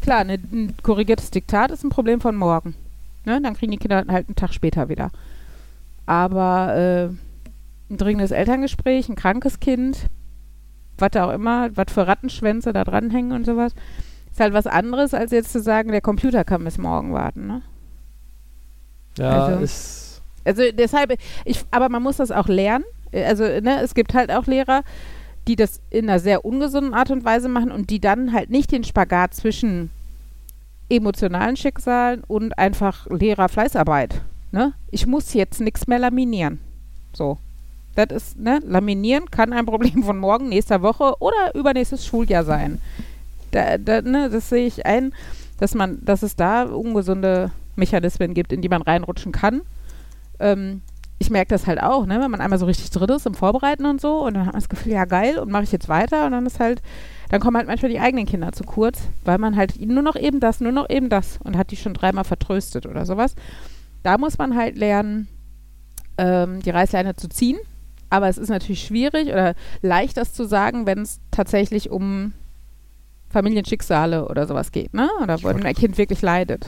Klar, 0.00 0.24
ne, 0.24 0.38
ein 0.52 0.74
korrigiertes 0.82 1.30
Diktat 1.30 1.70
ist 1.70 1.84
ein 1.84 1.90
Problem 1.90 2.20
von 2.20 2.34
morgen. 2.34 2.74
Ne? 3.24 3.40
Dann 3.40 3.54
kriegen 3.54 3.72
die 3.72 3.78
Kinder 3.78 4.04
halt 4.08 4.28
einen 4.28 4.36
Tag 4.36 4.54
später 4.54 4.88
wieder. 4.88 5.10
Aber 6.06 6.74
äh, 6.74 7.14
ein 7.92 7.98
dringendes 7.98 8.32
Elterngespräch, 8.32 9.08
ein 9.08 9.14
krankes 9.14 9.60
Kind, 9.60 10.06
was 10.98 11.14
auch 11.16 11.30
immer, 11.30 11.76
was 11.76 11.92
für 11.92 12.06
Rattenschwänze 12.06 12.72
da 12.72 12.84
dranhängen 12.84 13.32
und 13.32 13.46
sowas 13.46 13.74
ist 14.32 14.40
halt 14.40 14.54
was 14.54 14.66
anderes, 14.66 15.14
als 15.14 15.30
jetzt 15.30 15.52
zu 15.52 15.60
sagen, 15.60 15.92
der 15.92 16.00
Computer 16.00 16.44
kann 16.44 16.64
bis 16.64 16.78
morgen 16.78 17.12
warten, 17.12 17.46
ne? 17.46 17.62
Ja, 19.18 19.46
also, 19.46 19.62
ist. 19.62 20.22
Also 20.44 20.62
deshalb, 20.72 21.18
ich, 21.44 21.62
aber 21.70 21.88
man 21.90 22.02
muss 22.02 22.16
das 22.16 22.32
auch 22.32 22.48
lernen. 22.48 22.84
Also, 23.12 23.44
ne, 23.44 23.82
es 23.82 23.94
gibt 23.94 24.14
halt 24.14 24.32
auch 24.32 24.46
Lehrer, 24.46 24.82
die 25.46 25.54
das 25.54 25.80
in 25.90 26.08
einer 26.08 26.18
sehr 26.18 26.46
ungesunden 26.46 26.94
Art 26.94 27.10
und 27.10 27.24
Weise 27.24 27.48
machen 27.48 27.70
und 27.70 27.90
die 27.90 28.00
dann 28.00 28.32
halt 28.32 28.48
nicht 28.48 28.72
den 28.72 28.84
Spagat 28.84 29.34
zwischen 29.34 29.90
emotionalen 30.88 31.56
Schicksalen 31.56 32.24
und 32.24 32.58
einfach 32.58 33.06
Lehrerfleißarbeit. 33.10 34.22
Ne? 34.50 34.72
Ich 34.90 35.06
muss 35.06 35.34
jetzt 35.34 35.60
nichts 35.60 35.86
mehr 35.86 35.98
laminieren. 35.98 36.58
So. 37.12 37.38
Das 37.94 38.10
ist, 38.10 38.38
ne, 38.38 38.60
laminieren 38.64 39.30
kann 39.30 39.52
ein 39.52 39.66
Problem 39.66 40.02
von 40.02 40.18
morgen, 40.18 40.48
nächster 40.48 40.82
Woche 40.82 41.14
oder 41.20 41.54
übernächstes 41.54 42.06
Schuljahr 42.06 42.44
sein 42.44 42.80
da, 43.52 43.78
da, 43.78 44.02
ne, 44.02 44.28
das 44.28 44.48
sehe 44.48 44.66
ich 44.66 44.84
ein, 44.84 45.14
dass 45.58 45.74
man, 45.74 46.04
dass 46.04 46.22
es 46.22 46.34
da 46.34 46.64
ungesunde 46.64 47.52
Mechanismen 47.76 48.34
gibt, 48.34 48.52
in 48.52 48.60
die 48.60 48.68
man 48.68 48.82
reinrutschen 48.82 49.30
kann. 49.30 49.62
Ähm, 50.40 50.80
ich 51.18 51.30
merke 51.30 51.50
das 51.50 51.68
halt 51.68 51.80
auch, 51.80 52.04
ne, 52.04 52.20
wenn 52.20 52.30
man 52.30 52.40
einmal 52.40 52.58
so 52.58 52.66
richtig 52.66 52.90
drin 52.90 53.10
ist 53.10 53.26
im 53.26 53.34
Vorbereiten 53.34 53.86
und 53.86 54.00
so 54.00 54.24
und 54.24 54.34
dann 54.34 54.46
hat 54.46 54.54
man 54.54 54.60
das 54.60 54.68
Gefühl, 54.68 54.92
ja 54.92 55.04
geil, 55.04 55.38
und 55.38 55.52
mache 55.52 55.62
ich 55.62 55.72
jetzt 55.72 55.88
weiter 55.88 56.26
und 56.26 56.32
dann 56.32 56.46
ist 56.46 56.58
halt, 56.58 56.82
dann 57.28 57.40
kommen 57.40 57.56
halt 57.56 57.68
manchmal 57.68 57.92
die 57.92 58.00
eigenen 58.00 58.26
Kinder 58.26 58.52
zu 58.52 58.64
kurz, 58.64 59.02
weil 59.24 59.38
man 59.38 59.56
halt 59.56 59.80
nur 59.80 60.02
noch 60.02 60.16
eben 60.16 60.40
das, 60.40 60.60
nur 60.60 60.72
noch 60.72 60.90
eben 60.90 61.08
das 61.08 61.38
und 61.44 61.56
hat 61.56 61.70
die 61.70 61.76
schon 61.76 61.94
dreimal 61.94 62.24
vertröstet 62.24 62.86
oder 62.86 63.06
sowas. 63.06 63.36
Da 64.02 64.18
muss 64.18 64.36
man 64.36 64.56
halt 64.56 64.76
lernen, 64.76 65.28
ähm, 66.18 66.60
die 66.60 66.70
Reißleine 66.70 67.14
zu 67.14 67.28
ziehen. 67.28 67.58
Aber 68.12 68.28
es 68.28 68.36
ist 68.36 68.50
natürlich 68.50 68.84
schwierig 68.84 69.28
oder 69.28 69.54
leicht, 69.80 70.18
das 70.18 70.34
zu 70.34 70.44
sagen, 70.44 70.84
wenn 70.84 70.98
es 70.98 71.18
tatsächlich 71.30 71.88
um 71.88 72.34
Familienschicksale 73.30 74.28
oder 74.28 74.46
sowas 74.46 74.70
geht, 74.70 74.92
ne? 74.92 75.08
Oder 75.22 75.42
wo 75.42 75.48
ein 75.48 75.74
Kind 75.74 75.96
wirklich 75.96 76.20
leidet. 76.20 76.66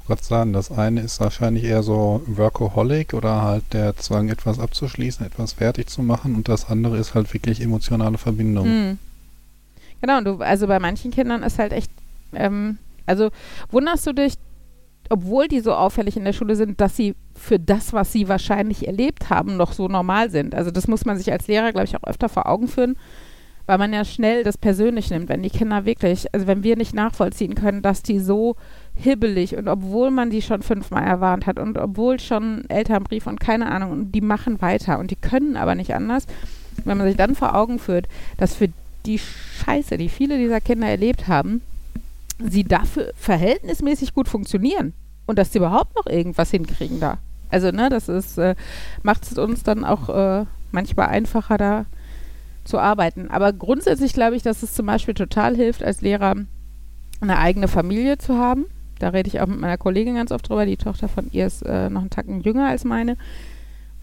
Ich 0.00 0.08
wollte 0.08 0.22
sagen, 0.22 0.52
das 0.52 0.70
eine 0.70 1.00
ist 1.00 1.18
wahrscheinlich 1.18 1.64
eher 1.64 1.82
so 1.82 2.22
Workaholic 2.26 3.14
oder 3.14 3.42
halt 3.42 3.64
der 3.72 3.96
Zwang, 3.96 4.28
etwas 4.28 4.60
abzuschließen, 4.60 5.26
etwas 5.26 5.54
fertig 5.54 5.90
zu 5.90 6.04
machen 6.04 6.36
und 6.36 6.48
das 6.48 6.70
andere 6.70 6.98
ist 6.98 7.16
halt 7.16 7.34
wirklich 7.34 7.60
emotionale 7.60 8.16
Verbindung. 8.16 8.68
Mhm. 8.68 8.98
Genau, 10.00 10.20
du, 10.20 10.36
also 10.38 10.68
bei 10.68 10.78
manchen 10.78 11.10
Kindern 11.10 11.42
ist 11.42 11.58
halt 11.58 11.72
echt, 11.72 11.90
ähm, 12.32 12.78
also 13.06 13.30
wunderst 13.72 14.06
du 14.06 14.12
dich, 14.12 14.34
obwohl 15.08 15.48
die 15.48 15.58
so 15.58 15.74
auffällig 15.74 16.16
in 16.16 16.24
der 16.24 16.32
Schule 16.32 16.54
sind, 16.54 16.80
dass 16.80 16.94
sie 16.94 17.16
für 17.36 17.58
das, 17.58 17.92
was 17.92 18.12
sie 18.12 18.28
wahrscheinlich 18.28 18.86
erlebt 18.86 19.30
haben, 19.30 19.56
noch 19.56 19.72
so 19.72 19.88
normal 19.88 20.30
sind. 20.30 20.54
Also 20.54 20.70
das 20.70 20.88
muss 20.88 21.04
man 21.04 21.18
sich 21.18 21.30
als 21.30 21.46
Lehrer, 21.46 21.72
glaube 21.72 21.86
ich, 21.86 21.96
auch 21.96 22.04
öfter 22.04 22.28
vor 22.28 22.46
Augen 22.46 22.68
führen 22.68 22.96
weil 23.66 23.78
man 23.78 23.92
ja 23.92 24.04
schnell 24.04 24.44
das 24.44 24.56
persönlich 24.56 25.10
nimmt, 25.10 25.28
wenn 25.28 25.42
die 25.42 25.50
Kinder 25.50 25.84
wirklich, 25.84 26.32
also 26.32 26.46
wenn 26.46 26.62
wir 26.62 26.76
nicht 26.76 26.94
nachvollziehen 26.94 27.54
können, 27.54 27.82
dass 27.82 28.02
die 28.02 28.20
so 28.20 28.56
hibbelig 28.94 29.56
und 29.56 29.68
obwohl 29.68 30.10
man 30.10 30.30
die 30.30 30.40
schon 30.40 30.62
fünfmal 30.62 31.04
erwarnt 31.04 31.46
hat 31.46 31.58
und 31.58 31.76
obwohl 31.76 32.20
schon 32.20 32.64
Elternbrief 32.70 33.26
und 33.26 33.40
keine 33.40 33.70
Ahnung 33.70 33.90
und 33.90 34.12
die 34.12 34.20
machen 34.20 34.62
weiter 34.62 34.98
und 34.98 35.10
die 35.10 35.16
können 35.16 35.56
aber 35.56 35.74
nicht 35.74 35.94
anders, 35.94 36.26
wenn 36.84 36.96
man 36.96 37.08
sich 37.08 37.16
dann 37.16 37.34
vor 37.34 37.54
Augen 37.54 37.78
führt, 37.78 38.06
dass 38.38 38.54
für 38.54 38.68
die 39.04 39.18
Scheiße, 39.18 39.98
die 39.98 40.08
viele 40.08 40.38
dieser 40.38 40.60
Kinder 40.60 40.88
erlebt 40.88 41.26
haben, 41.26 41.60
sie 42.38 42.64
dafür 42.64 43.12
verhältnismäßig 43.16 44.14
gut 44.14 44.28
funktionieren 44.28 44.94
und 45.26 45.38
dass 45.38 45.52
sie 45.52 45.58
überhaupt 45.58 45.94
noch 45.96 46.06
irgendwas 46.06 46.50
hinkriegen 46.50 47.00
da. 47.00 47.18
Also, 47.50 47.70
ne, 47.70 47.88
das 47.88 48.08
ist, 48.08 48.38
äh, 48.38 48.54
macht 49.02 49.24
es 49.24 49.38
uns 49.38 49.62
dann 49.62 49.84
auch 49.84 50.08
äh, 50.08 50.46
manchmal 50.72 51.08
einfacher, 51.08 51.58
da 51.58 51.86
zu 52.64 52.78
arbeiten. 52.78 53.30
Aber 53.30 53.52
grundsätzlich 53.52 54.12
glaube 54.12 54.36
ich, 54.36 54.42
dass 54.42 54.62
es 54.62 54.74
zum 54.74 54.86
Beispiel 54.86 55.14
total 55.14 55.54
hilft, 55.56 55.82
als 55.82 56.00
Lehrer 56.00 56.34
eine 57.20 57.38
eigene 57.38 57.68
Familie 57.68 58.18
zu 58.18 58.36
haben. 58.36 58.66
Da 58.98 59.10
rede 59.10 59.28
ich 59.28 59.40
auch 59.40 59.46
mit 59.46 59.60
meiner 59.60 59.78
Kollegin 59.78 60.16
ganz 60.16 60.32
oft 60.32 60.48
drüber. 60.48 60.66
Die 60.66 60.76
Tochter 60.76 61.08
von 61.08 61.28
ihr 61.30 61.46
ist 61.46 61.62
äh, 61.62 61.90
noch 61.90 62.00
einen 62.00 62.10
Tacken 62.10 62.40
jünger 62.40 62.68
als 62.68 62.84
meine. 62.84 63.16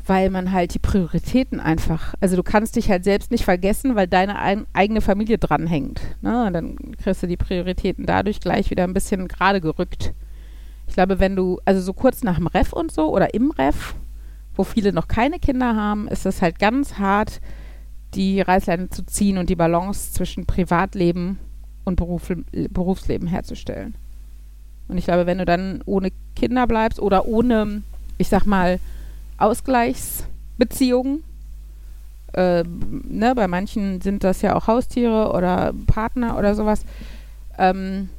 Weil 0.05 0.29
man 0.29 0.51
halt 0.51 0.73
die 0.73 0.79
Prioritäten 0.79 1.61
einfach, 1.61 2.13
also 2.19 2.35
du 2.35 2.43
kannst 2.43 2.75
dich 2.75 2.89
halt 2.89 3.05
selbst 3.05 3.31
nicht 3.31 3.45
vergessen, 3.45 3.95
weil 3.95 4.07
deine 4.07 4.37
ein, 4.37 4.65
eigene 4.73 4.99
Familie 4.99 5.37
dranhängt. 5.37 6.01
Ne? 6.21 6.45
Und 6.45 6.53
dann 6.53 6.75
kriegst 7.01 7.23
du 7.23 7.27
die 7.27 7.37
Prioritäten 7.37 8.05
dadurch 8.05 8.41
gleich 8.41 8.69
wieder 8.69 8.83
ein 8.83 8.93
bisschen 8.93 9.29
gerade 9.29 9.61
gerückt. 9.61 10.13
Ich 10.87 10.93
glaube, 10.93 11.19
wenn 11.19 11.35
du, 11.35 11.59
also 11.65 11.81
so 11.81 11.93
kurz 11.93 12.23
nach 12.23 12.37
dem 12.37 12.47
Ref 12.47 12.73
und 12.73 12.91
so 12.91 13.13
oder 13.13 13.33
im 13.33 13.51
Ref, 13.51 13.95
wo 14.55 14.63
viele 14.63 14.93
noch 14.93 15.07
keine 15.07 15.39
Kinder 15.39 15.75
haben, 15.75 16.07
ist 16.07 16.25
es 16.25 16.41
halt 16.41 16.59
ganz 16.59 16.99
hart, 16.99 17.41
die 18.13 18.41
Reißleine 18.41 18.89
zu 18.89 19.05
ziehen 19.05 19.37
und 19.37 19.49
die 19.49 19.55
Balance 19.55 20.13
zwischen 20.13 20.45
Privatleben 20.45 21.39
und 21.83 21.95
Beruf, 21.95 22.31
Berufsleben 22.69 23.27
herzustellen. 23.27 23.95
Und 24.87 24.97
ich 24.97 25.05
glaube, 25.05 25.25
wenn 25.25 25.39
du 25.39 25.45
dann 25.45 25.81
ohne 25.85 26.11
Kinder 26.35 26.67
bleibst 26.67 26.99
oder 26.99 27.25
ohne, 27.25 27.81
ich 28.17 28.29
sag 28.29 28.45
mal, 28.45 28.79
Ausgleichsbeziehungen, 29.37 31.23
äh, 32.33 32.63
ne, 32.63 33.33
bei 33.35 33.47
manchen 33.47 34.01
sind 34.01 34.23
das 34.23 34.41
ja 34.41 34.55
auch 34.55 34.67
Haustiere 34.67 35.31
oder 35.33 35.73
Partner 35.87 36.37
oder 36.37 36.55
sowas, 36.55 36.85
ähm, 37.57 38.09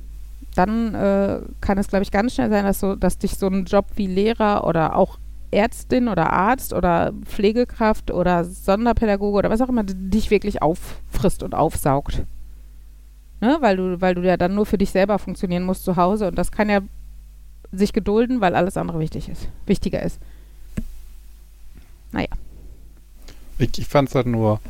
dann 0.55 0.95
äh, 0.95 1.41
kann 1.61 1.79
es, 1.79 1.89
glaube 1.89 2.03
ich, 2.03 2.11
ganz 2.11 2.35
schnell 2.35 2.51
sein, 2.51 2.65
dass, 2.65 2.81
so, 2.81 2.97
dass 2.97 3.19
dich 3.19 3.37
so 3.37 3.47
ein 3.47 3.65
Job 3.65 3.87
wie 3.97 4.07
Lehrer 4.07 4.67
oder 4.67 4.97
auch 4.97 5.19
Ärztin 5.51 6.09
oder 6.09 6.33
Arzt 6.33 6.73
oder 6.73 7.13
Pflegekraft 7.25 8.11
oder 8.11 8.45
Sonderpädagoge 8.45 9.39
oder 9.39 9.51
was 9.51 9.61
auch 9.61 9.69
immer 9.69 9.85
dich 9.85 10.31
wirklich 10.31 10.63
auffrisst 10.63 11.43
und 11.43 11.55
aufsaugt. 11.55 12.25
Ne? 13.41 13.57
Weil, 13.61 13.77
du, 13.77 14.01
weil 14.01 14.15
du 14.15 14.23
ja 14.23 14.37
dann 14.37 14.55
nur 14.55 14.67
für 14.67 14.79
dich 14.79 14.91
selber 14.91 15.19
funktionieren 15.19 15.65
musst 15.65 15.85
zu 15.85 15.97
Hause 15.97 16.29
und 16.29 16.37
das 16.37 16.51
kann 16.51 16.69
ja 16.69 16.81
sich 17.73 17.93
gedulden, 17.93 18.41
weil 18.41 18.55
alles 18.55 18.77
andere 18.77 18.99
wichtig 18.99 19.29
ist, 19.29 19.49
wichtiger 19.67 20.03
ist. 20.03 20.21
Naja. 22.13 22.29
Ich, 23.59 23.79
ich 23.79 23.87
fand 23.87 24.09
es 24.09 24.15
halt 24.15 24.27
nur 24.27 24.61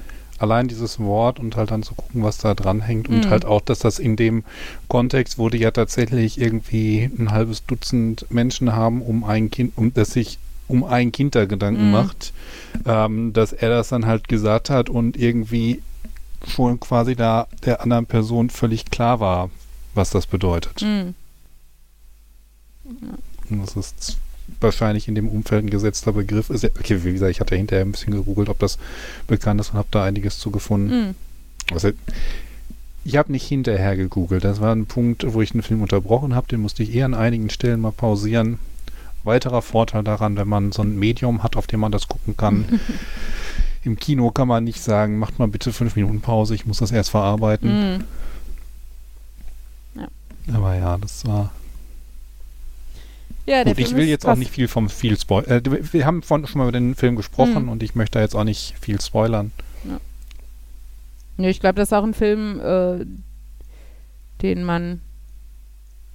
allein 0.45 0.68
dieses 0.68 0.99
Wort 1.01 1.38
und 1.40 1.57
halt 1.57 1.70
dann 1.70 1.82
zu 1.82 1.95
gucken, 1.95 2.22
was 2.22 2.38
da 2.38 2.55
dran 2.55 2.80
hängt 2.80 3.09
und 3.09 3.26
Mhm. 3.26 3.30
halt 3.30 3.45
auch, 3.45 3.61
dass 3.61 3.80
das 3.80 3.99
in 3.99 4.14
dem 4.16 4.45
Kontext, 4.88 5.38
wo 5.38 5.49
die 5.49 5.59
ja 5.59 5.70
tatsächlich 5.72 6.40
irgendwie 6.40 7.11
ein 7.18 7.32
halbes 7.32 7.64
Dutzend 7.66 8.26
Menschen 8.30 8.72
haben, 8.74 9.03
um 9.03 9.24
ein 9.24 9.51
Kind, 9.51 9.72
um 9.76 9.92
das 9.92 10.12
sich 10.12 10.38
um 10.68 10.84
ein 10.84 11.12
Kind 11.12 11.34
da 11.34 11.45
Gedanken 11.45 11.86
Mhm. 11.86 11.90
macht, 11.90 12.32
ähm, 12.86 13.32
dass 13.32 13.53
er 13.53 13.68
das 13.68 13.88
dann 13.90 14.07
halt 14.07 14.28
gesagt 14.28 14.70
hat 14.70 14.88
und 14.88 15.16
irgendwie 15.16 15.82
schon 16.47 16.78
quasi 16.80 17.16
da 17.16 17.47
der 17.64 17.82
anderen 17.82 18.07
Person 18.07 18.49
völlig 18.51 18.86
klar 18.86 19.20
war, 19.20 19.51
was 19.95 20.11
das 20.11 20.26
bedeutet. 20.26 20.80
Mhm. 20.82 21.14
Und 23.51 23.61
das 23.61 23.76
ist 23.76 24.18
wahrscheinlich 24.61 25.09
in 25.09 25.14
dem 25.14 25.28
Umfeld 25.28 25.64
ein 25.64 25.70
gesetzter 25.70 26.12
Begriff. 26.12 26.50
Ist 26.50 26.62
ja, 26.62 26.70
okay, 26.78 27.05
wie 27.05 27.12
gesagt, 27.12 27.30
ich 27.30 27.40
hatte 27.40 27.57
hinterher 27.57 27.84
ein 27.84 27.92
bisschen 27.92 28.12
gegoogelt, 28.14 28.48
ob 28.48 28.59
das 28.59 28.78
bekannt 29.26 29.61
ist 29.61 29.70
und 29.70 29.78
habe 29.78 29.88
da 29.90 30.05
einiges 30.05 30.38
zu 30.38 30.50
gefunden. 30.50 31.09
Mhm. 31.09 31.14
Also, 31.72 31.90
ich 33.05 33.16
habe 33.16 33.32
nicht 33.32 33.46
hinterher 33.46 33.96
gegoogelt. 33.96 34.44
Das 34.44 34.61
war 34.61 34.74
ein 34.74 34.86
Punkt, 34.86 35.24
wo 35.32 35.42
ich 35.42 35.52
den 35.52 35.62
Film 35.62 35.82
unterbrochen 35.82 36.34
habe. 36.34 36.48
Den 36.48 36.61
musste 36.61 36.82
ich 36.82 36.94
eher 36.94 37.05
an 37.05 37.14
einigen 37.14 37.50
Stellen 37.50 37.80
mal 37.80 37.92
pausieren. 37.92 38.59
Weiterer 39.24 39.62
Vorteil 39.62 40.05
daran, 40.05 40.36
wenn 40.36 40.48
man 40.48 40.72
so 40.72 40.82
ein 40.82 40.98
Medium 40.98 41.42
hat, 41.42 41.57
auf 41.57 41.66
dem 41.66 41.80
man 41.80 41.92
das 41.92 42.09
gucken 42.09 42.36
kann. 42.36 42.80
Im 43.84 43.98
Kino 43.98 44.30
kann 44.30 44.48
man 44.48 44.64
nicht 44.64 44.82
sagen, 44.82 45.18
macht 45.18 45.38
mal 45.38 45.48
bitte 45.48 45.72
fünf 45.72 45.96
Minuten 45.96 46.22
Pause, 46.22 46.55
ich 46.55 46.64
muss 46.64 46.78
das 46.78 46.90
erst 46.90 47.11
verarbeiten. 47.11 47.96
Mhm. 47.96 48.05
Aber 50.52 50.74
ja, 50.74 50.98
das 50.98 51.26
war. 51.26 51.52
Ja, 53.47 53.62
der 53.64 53.74
Gut, 53.74 53.84
ich 53.84 53.95
will 53.95 54.07
jetzt 54.07 54.26
auch 54.26 54.36
nicht 54.36 54.51
viel 54.51 54.68
vom 54.68 54.88
viel 54.88 55.18
Spoil. 55.18 55.45
Äh, 55.45 55.61
wir 55.92 56.07
haben 56.07 56.22
von, 56.22 56.47
schon 56.47 56.59
mal 56.61 56.64
über 56.68 56.72
den 56.78 56.95
Film 56.95 57.14
gesprochen 57.16 57.64
Mhm. 57.64 57.68
und 57.68 57.82
ich 57.82 57.95
möchte 57.95 58.18
da 58.18 58.22
jetzt 58.22 58.34
auch 58.34 58.45
nicht 58.45 58.74
viel 58.80 59.01
spoilern. 59.01 59.53
Ja, 61.36 61.49
ich 61.49 61.61
glaube, 61.61 61.74
das 61.74 61.88
ist 61.88 61.92
auch 61.92 62.05
ein 62.05 62.14
Film, 62.14 62.61
äh, 62.61 63.05
den 64.40 64.62
man, 64.64 65.01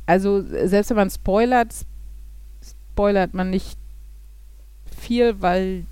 also 0.06 0.42
selbst 0.42 0.90
wenn 0.90 0.98
man 0.98 1.10
spoilert, 1.10 1.74
spoilert 2.94 3.34
man 3.34 3.50
nicht 3.50 3.78
viel, 4.98 5.42
weil 5.42 5.84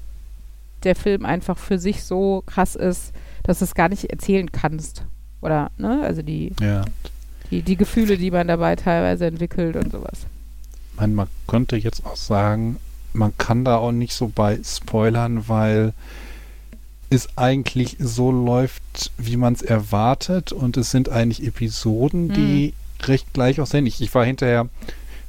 der 0.83 0.95
Film 0.95 1.25
einfach 1.25 1.57
für 1.57 1.77
sich 1.77 2.03
so 2.03 2.43
krass 2.45 2.75
ist, 2.75 3.11
dass 3.43 3.59
du 3.59 3.65
es 3.65 3.75
gar 3.75 3.89
nicht 3.89 4.05
erzählen 4.05 4.51
kannst. 4.51 5.03
Oder, 5.41 5.71
ne? 5.77 6.01
Also 6.03 6.21
die, 6.21 6.53
Ja. 6.61 6.85
die, 7.51 7.61
die 7.61 7.75
Gefühle, 7.77 8.17
die 8.17 8.31
man 8.31 8.47
dabei 8.47 8.75
teilweise 8.75 9.25
entwickelt 9.27 9.75
und 9.75 9.91
sowas. 9.91 10.25
Ich 10.97 11.01
meine, 11.01 11.13
man 11.13 11.27
könnte 11.45 11.75
jetzt 11.77 12.07
auch 12.07 12.15
sagen, 12.15 12.77
man 13.13 13.37
kann 13.37 13.63
da 13.63 13.77
auch 13.77 13.91
nicht 13.91 14.13
so 14.15 14.31
bei 14.33 14.59
spoilern, 14.63 15.47
weil 15.47 15.93
es 17.11 17.29
eigentlich 17.37 17.97
so 17.99 18.31
läuft, 18.31 19.11
wie 19.19 19.37
man 19.37 19.53
es 19.53 19.61
erwartet 19.61 20.51
und 20.51 20.75
es 20.75 20.89
sind 20.89 21.09
eigentlich 21.09 21.45
Episoden, 21.45 22.33
die 22.33 22.73
recht 23.03 23.31
gleich 23.31 23.61
aussehen. 23.61 23.85
Ich, 23.85 24.01
ich 24.01 24.13
war 24.15 24.25
hinterher, 24.25 24.69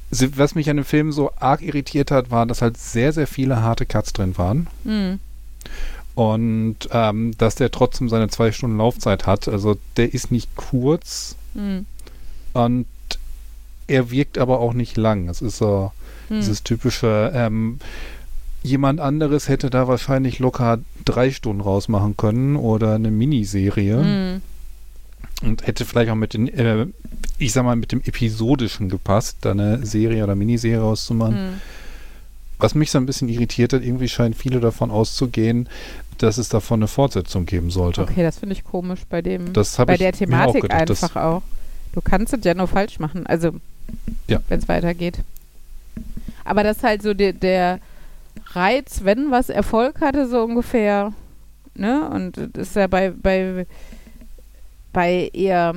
was 0.09 0.55
mich 0.55 0.71
an 0.71 0.77
dem 0.77 0.85
Film 0.85 1.11
so 1.11 1.29
arg 1.39 1.61
irritiert 1.61 2.09
hat, 2.09 2.31
war, 2.31 2.47
dass 2.47 2.63
halt 2.63 2.77
sehr, 2.77 3.13
sehr 3.13 3.27
viele 3.27 3.61
harte 3.61 3.85
Cuts 3.85 4.11
drin 4.11 4.39
waren 4.39 4.65
Mhm. 4.83 5.19
und 6.15 6.77
ähm, 6.91 7.37
dass 7.37 7.53
der 7.53 7.69
trotzdem 7.69 8.09
seine 8.09 8.27
zwei 8.29 8.51
Stunden 8.51 8.77
Laufzeit 8.79 9.27
hat. 9.27 9.47
Also 9.47 9.77
der 9.97 10.15
ist 10.15 10.31
nicht 10.31 10.49
kurz 10.55 11.35
Mhm. 11.53 11.85
und 12.53 12.87
er 13.89 14.11
wirkt 14.11 14.37
aber 14.37 14.59
auch 14.59 14.73
nicht 14.73 14.97
lang. 14.97 15.29
Es 15.29 15.41
ist 15.41 15.57
so 15.57 15.91
Mhm. 16.29 16.35
dieses 16.35 16.63
typische, 16.63 17.31
ähm, 17.33 17.79
jemand 18.61 18.99
anderes 18.99 19.47
hätte 19.49 19.69
da 19.69 19.87
wahrscheinlich 19.87 20.39
locker 20.39 20.79
drei 21.05 21.31
Stunden 21.31 21.61
rausmachen 21.61 22.17
können 22.17 22.55
oder 22.55 22.95
eine 22.95 23.09
Miniserie 23.11 23.97
Mhm. 23.97 24.41
und 25.47 25.65
hätte 25.65 25.85
vielleicht 25.85 26.11
auch 26.11 26.15
mit 26.15 26.33
den, 26.33 26.47
äh, 26.47 26.85
ich 27.37 27.53
sag 27.53 27.63
mal, 27.63 27.75
mit 27.75 27.91
dem 27.91 28.01
Episodischen 28.01 28.89
gepasst, 28.89 29.37
da 29.41 29.51
eine 29.51 29.85
Serie 29.85 30.23
oder 30.23 30.35
Miniserie 30.35 30.79
rauszumachen. 30.81 31.35
Mhm. 31.51 31.61
Was 32.59 32.75
mich 32.75 32.91
so 32.91 32.97
ein 32.97 33.05
bisschen 33.05 33.29
irritiert 33.29 33.71
hat, 33.71 33.83
irgendwie 33.83 34.09
scheinen 34.09 34.33
viele 34.33 34.59
davon 34.59 34.91
auszugehen, 34.91 35.69
dass 36.17 36.37
es 36.37 36.49
davon 36.49 36.79
eine 36.81 36.87
Fortsetzung 36.89 37.45
geben 37.45 37.71
sollte. 37.71 38.01
Okay, 38.01 38.21
das 38.23 38.39
finde 38.39 38.53
ich 38.53 38.65
komisch 38.65 38.99
bei 39.09 39.21
dem, 39.21 39.53
Das 39.53 39.77
bei 39.77 39.93
ich 39.93 39.99
der 39.99 40.07
mir 40.09 40.13
auch 40.13 40.17
Thematik 40.53 40.61
gedacht, 40.63 40.81
einfach 40.91 41.15
auch. 41.15 41.41
Du 41.93 42.01
kannst 42.01 42.33
es 42.33 42.43
ja 42.43 42.53
nur 42.53 42.67
falsch 42.67 42.99
machen, 42.99 43.25
also 43.25 43.51
Ja. 44.27 44.39
wenn 44.47 44.59
es 44.59 44.67
weitergeht. 44.67 45.19
Aber 46.45 46.63
das 46.63 46.77
ist 46.77 46.83
halt 46.83 47.01
so 47.01 47.13
der, 47.13 47.33
der 47.33 47.79
Reiz, 48.51 49.01
wenn 49.03 49.31
was 49.31 49.49
Erfolg 49.49 50.01
hatte, 50.01 50.27
so 50.27 50.43
ungefähr, 50.43 51.13
ne? 51.75 52.09
Und 52.09 52.37
das 52.53 52.69
ist 52.69 52.75
ja 52.75 52.87
bei, 52.87 53.11
bei, 53.11 53.65
bei 54.91 55.29
eher, 55.33 55.75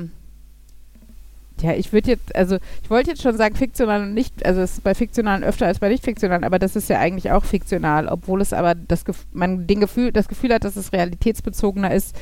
ja, 1.61 1.73
ich 1.73 1.93
würde 1.93 2.11
jetzt, 2.11 2.35
also 2.35 2.57
ich 2.81 2.89
wollte 2.89 3.11
jetzt 3.11 3.21
schon 3.21 3.37
sagen 3.37 3.55
fiktional 3.55 4.01
und 4.01 4.13
nicht, 4.13 4.45
also 4.45 4.61
es 4.61 4.73
ist 4.73 4.83
bei 4.83 4.95
fiktionalen 4.95 5.43
öfter 5.43 5.67
als 5.67 5.79
bei 5.79 5.89
nicht 5.89 6.03
fiktionalen, 6.03 6.43
aber 6.43 6.59
das 6.59 6.75
ist 6.75 6.89
ja 6.89 6.99
eigentlich 6.99 7.31
auch 7.31 7.45
fiktional, 7.45 8.07
obwohl 8.07 8.41
es 8.41 8.53
aber 8.53 8.73
das 8.75 9.03
man 9.31 9.67
den 9.67 9.79
Gefühl, 9.79 10.11
das 10.11 10.27
Gefühl 10.27 10.53
hat, 10.53 10.63
dass 10.63 10.75
es 10.75 10.93
realitätsbezogener 10.93 11.93
ist 11.93 12.15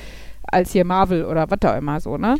als 0.44 0.72
hier 0.72 0.84
Marvel 0.86 1.24
oder 1.26 1.50
was 1.50 1.60
auch 1.64 1.78
immer 1.78 2.00
so, 2.02 2.18
ne? 2.18 2.36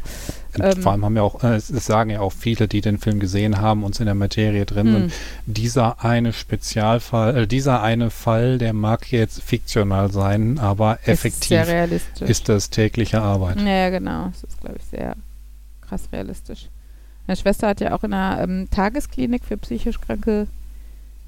Ähm, 0.60 0.82
vor 0.82 0.92
allem 0.92 1.06
haben 1.06 1.16
ja 1.16 1.22
auch, 1.22 1.44
äh, 1.44 1.56
es 1.56 1.68
sagen 1.68 2.10
ja 2.10 2.20
auch 2.20 2.34
viele, 2.34 2.68
die 2.68 2.82
den 2.82 2.98
Film 2.98 3.20
gesehen 3.20 3.62
haben 3.62 3.84
und 3.84 3.98
in 4.00 4.06
der 4.06 4.16
Materie 4.16 4.66
drin 4.66 4.88
sind, 4.88 5.04
Hm. 5.04 5.12
dieser 5.46 6.04
eine 6.04 6.34
Spezialfall, 6.34 7.38
äh, 7.38 7.48
dieser 7.48 7.82
eine 7.82 8.10
Fall, 8.10 8.58
der 8.58 8.74
mag 8.74 9.12
jetzt 9.12 9.42
fiktional 9.42 10.12
sein, 10.12 10.60
aber 10.60 11.00
Ist 11.04 11.08
effektiv 11.08 11.52
realistisch. 11.68 12.30
ist 12.30 12.50
das 12.50 12.70
tägliche 12.70 13.22
Arbeit. 13.22 13.60
Ja, 13.62 13.66
ja, 13.68 13.90
genau. 13.90 14.26
Das 14.32 14.44
ist, 14.44 14.60
glaube 14.60 14.76
ich, 14.78 14.84
sehr 14.86 15.16
krass 15.88 16.04
realistisch. 16.12 16.68
Meine 17.28 17.38
Schwester 17.38 17.68
hat 17.70 17.80
ja 17.80 17.94
auch 17.96 18.04
in 18.04 18.14
einer 18.14 18.42
ähm, 18.44 18.68
Tagesklinik 18.72 19.46
für 19.46 19.56
psychisch 19.58 20.02
kranke 20.02 20.48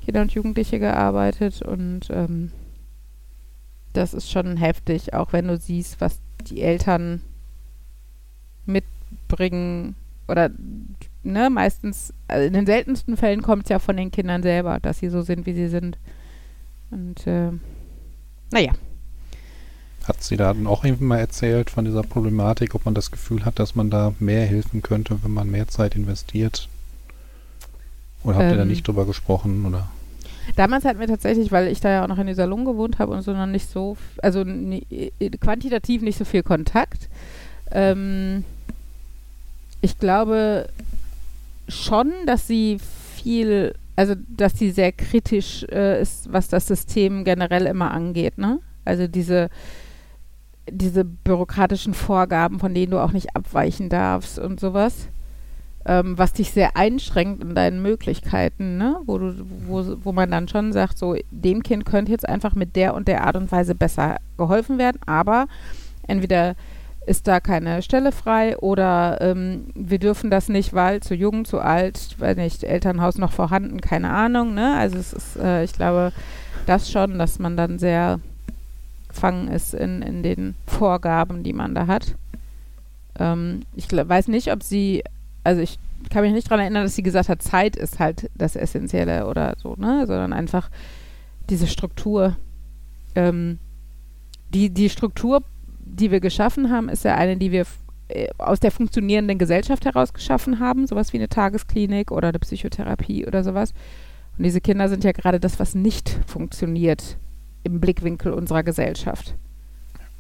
Kinder 0.03 0.21
und 0.21 0.33
Jugendliche 0.33 0.79
gearbeitet 0.79 1.61
und 1.61 2.01
ähm, 2.09 2.51
das 3.93 4.13
ist 4.13 4.29
schon 4.31 4.57
heftig, 4.57 5.13
auch 5.13 5.33
wenn 5.33 5.47
du 5.47 5.57
siehst, 5.57 6.01
was 6.01 6.19
die 6.47 6.61
Eltern 6.61 7.21
mitbringen 8.65 9.95
oder 10.27 10.49
ne, 11.23 11.49
meistens, 11.49 12.13
also 12.27 12.45
in 12.47 12.53
den 12.53 12.65
seltensten 12.65 13.17
Fällen 13.17 13.41
kommt 13.41 13.63
es 13.63 13.69
ja 13.69 13.79
von 13.79 13.97
den 13.97 14.11
Kindern 14.11 14.43
selber, 14.43 14.79
dass 14.79 14.99
sie 14.99 15.09
so 15.09 15.21
sind, 15.21 15.45
wie 15.45 15.53
sie 15.53 15.67
sind. 15.67 15.97
Und 16.91 17.25
äh, 17.27 17.51
naja, 18.51 18.73
Hat 20.03 20.21
sie 20.23 20.37
da 20.37 20.53
dann 20.53 20.67
auch 20.67 20.83
irgendwie 20.83 21.05
mal 21.05 21.19
erzählt 21.19 21.69
von 21.69 21.85
dieser 21.85 22.03
Problematik, 22.03 22.75
ob 22.75 22.85
man 22.85 22.93
das 22.93 23.09
Gefühl 23.11 23.45
hat, 23.45 23.57
dass 23.59 23.75
man 23.75 23.89
da 23.89 24.13
mehr 24.19 24.45
helfen 24.45 24.81
könnte, 24.81 25.23
wenn 25.23 25.31
man 25.33 25.49
mehr 25.49 25.67
Zeit 25.67 25.95
investiert? 25.95 26.69
Oder 28.23 28.37
habt 28.37 28.51
ihr 28.51 28.57
da 28.57 28.63
Ähm. 28.63 28.67
nicht 28.67 28.87
drüber 28.87 29.05
gesprochen? 29.05 29.65
Oder? 29.65 29.89
Damals 30.55 30.85
hatten 30.85 30.99
wir 30.99 31.07
tatsächlich, 31.07 31.51
weil 31.51 31.67
ich 31.67 31.79
da 31.79 31.89
ja 31.89 32.03
auch 32.03 32.07
noch 32.07 32.17
in 32.17 32.27
dieser 32.27 32.43
Salon 32.43 32.65
gewohnt 32.65 32.99
habe 32.99 33.13
und 33.13 33.21
so 33.21 33.33
noch 33.33 33.45
nicht 33.45 33.69
so, 33.69 33.97
also 34.21 34.41
äh, 34.41 35.29
quantitativ 35.39 36.01
nicht 36.01 36.17
so 36.17 36.25
viel 36.25 36.43
Kontakt. 36.43 37.09
Ähm, 37.71 38.43
ich 39.81 39.97
glaube 39.99 40.69
schon, 41.67 42.11
dass 42.25 42.47
sie 42.47 42.77
viel, 43.15 43.73
also 43.95 44.15
dass 44.27 44.57
sie 44.57 44.71
sehr 44.71 44.91
kritisch 44.91 45.63
äh, 45.71 46.01
ist, 46.01 46.31
was 46.31 46.47
das 46.49 46.67
System 46.67 47.23
generell 47.23 47.65
immer 47.65 47.91
angeht, 47.91 48.37
ne? 48.37 48.59
Also 48.85 49.07
diese 49.07 49.49
diese 50.69 51.03
bürokratischen 51.03 51.93
Vorgaben, 51.93 52.59
von 52.59 52.73
denen 52.73 52.91
du 52.91 52.99
auch 52.99 53.11
nicht 53.11 53.35
abweichen 53.35 53.89
darfst 53.89 54.39
und 54.39 54.59
sowas. 54.59 55.07
Ähm, 55.85 56.17
was 56.17 56.33
dich 56.33 56.51
sehr 56.51 56.77
einschränkt 56.77 57.43
in 57.43 57.55
deinen 57.55 57.81
Möglichkeiten, 57.81 58.77
ne? 58.77 58.97
wo, 59.05 59.17
du, 59.17 59.35
wo, 59.67 59.83
wo 60.03 60.11
man 60.11 60.31
dann 60.31 60.47
schon 60.47 60.71
sagt, 60.71 60.97
so 60.97 61.15
dem 61.31 61.63
Kind 61.63 61.85
könnte 61.85 62.11
jetzt 62.11 62.27
einfach 62.27 62.55
mit 62.55 62.75
der 62.75 62.93
und 62.93 63.07
der 63.07 63.25
Art 63.25 63.35
und 63.35 63.51
Weise 63.51 63.75
besser 63.75 64.17
geholfen 64.37 64.77
werden, 64.77 64.99
aber 65.05 65.47
entweder 66.07 66.55
ist 67.05 67.27
da 67.27 67.39
keine 67.39 67.81
Stelle 67.81 68.11
frei 68.11 68.57
oder 68.57 69.19
ähm, 69.19 69.65
wir 69.75 69.99
dürfen 69.99 70.29
das 70.31 70.47
nicht, 70.47 70.73
weil 70.73 71.01
zu 71.01 71.15
jung, 71.15 71.43
zu 71.43 71.59
alt, 71.59 72.15
weil 72.17 72.35
nicht, 72.35 72.63
Elternhaus 72.63 73.17
noch 73.17 73.33
vorhanden, 73.33 73.81
keine 73.81 74.09
Ahnung. 74.09 74.53
Ne? 74.53 74.75
Also 74.77 74.97
es 74.97 75.11
ist, 75.11 75.35
äh, 75.35 75.65
ich 75.65 75.73
glaube, 75.73 76.13
das 76.65 76.89
schon, 76.89 77.19
dass 77.19 77.39
man 77.39 77.57
dann 77.57 77.77
sehr 77.77 78.19
gefangen 79.09 79.49
ist 79.49 79.73
in, 79.73 80.01
in 80.01 80.23
den 80.23 80.55
Vorgaben, 80.65 81.43
die 81.43 81.53
man 81.53 81.75
da 81.75 81.87
hat. 81.87 82.15
Ähm, 83.19 83.63
ich 83.75 83.91
weiß 83.91 84.29
nicht, 84.29 84.51
ob 84.51 84.63
sie 84.63 85.03
also 85.43 85.61
ich 85.61 85.79
kann 86.09 86.23
mich 86.23 86.33
nicht 86.33 86.47
daran 86.47 86.61
erinnern, 86.61 86.83
dass 86.83 86.95
sie 86.95 87.03
gesagt 87.03 87.29
hat, 87.29 87.41
Zeit 87.41 87.75
ist 87.75 87.99
halt 87.99 88.29
das 88.35 88.55
Essentielle 88.55 89.27
oder 89.27 89.55
so, 89.57 89.75
ne? 89.77 90.05
Sondern 90.07 90.33
einfach 90.33 90.69
diese 91.49 91.67
Struktur. 91.67 92.35
Ähm, 93.15 93.59
die, 94.53 94.69
die 94.69 94.89
Struktur, 94.89 95.43
die 95.79 96.11
wir 96.11 96.19
geschaffen 96.19 96.69
haben, 96.69 96.89
ist 96.89 97.03
ja 97.03 97.15
eine, 97.15 97.37
die 97.37 97.51
wir 97.51 97.65
äh, 98.09 98.27
aus 98.37 98.59
der 98.59 98.71
funktionierenden 98.71 99.37
Gesellschaft 99.37 99.85
heraus 99.85 100.13
geschaffen 100.13 100.59
haben, 100.59 100.87
sowas 100.87 101.13
wie 101.13 101.17
eine 101.17 101.29
Tagesklinik 101.29 102.11
oder 102.11 102.29
eine 102.29 102.39
Psychotherapie 102.39 103.25
oder 103.25 103.43
sowas. 103.43 103.73
Und 104.37 104.43
diese 104.43 104.61
Kinder 104.61 104.89
sind 104.89 105.03
ja 105.03 105.11
gerade 105.11 105.39
das, 105.39 105.59
was 105.59 105.75
nicht 105.75 106.19
funktioniert 106.25 107.17
im 107.63 107.79
Blickwinkel 107.79 108.33
unserer 108.33 108.63
Gesellschaft. 108.63 109.35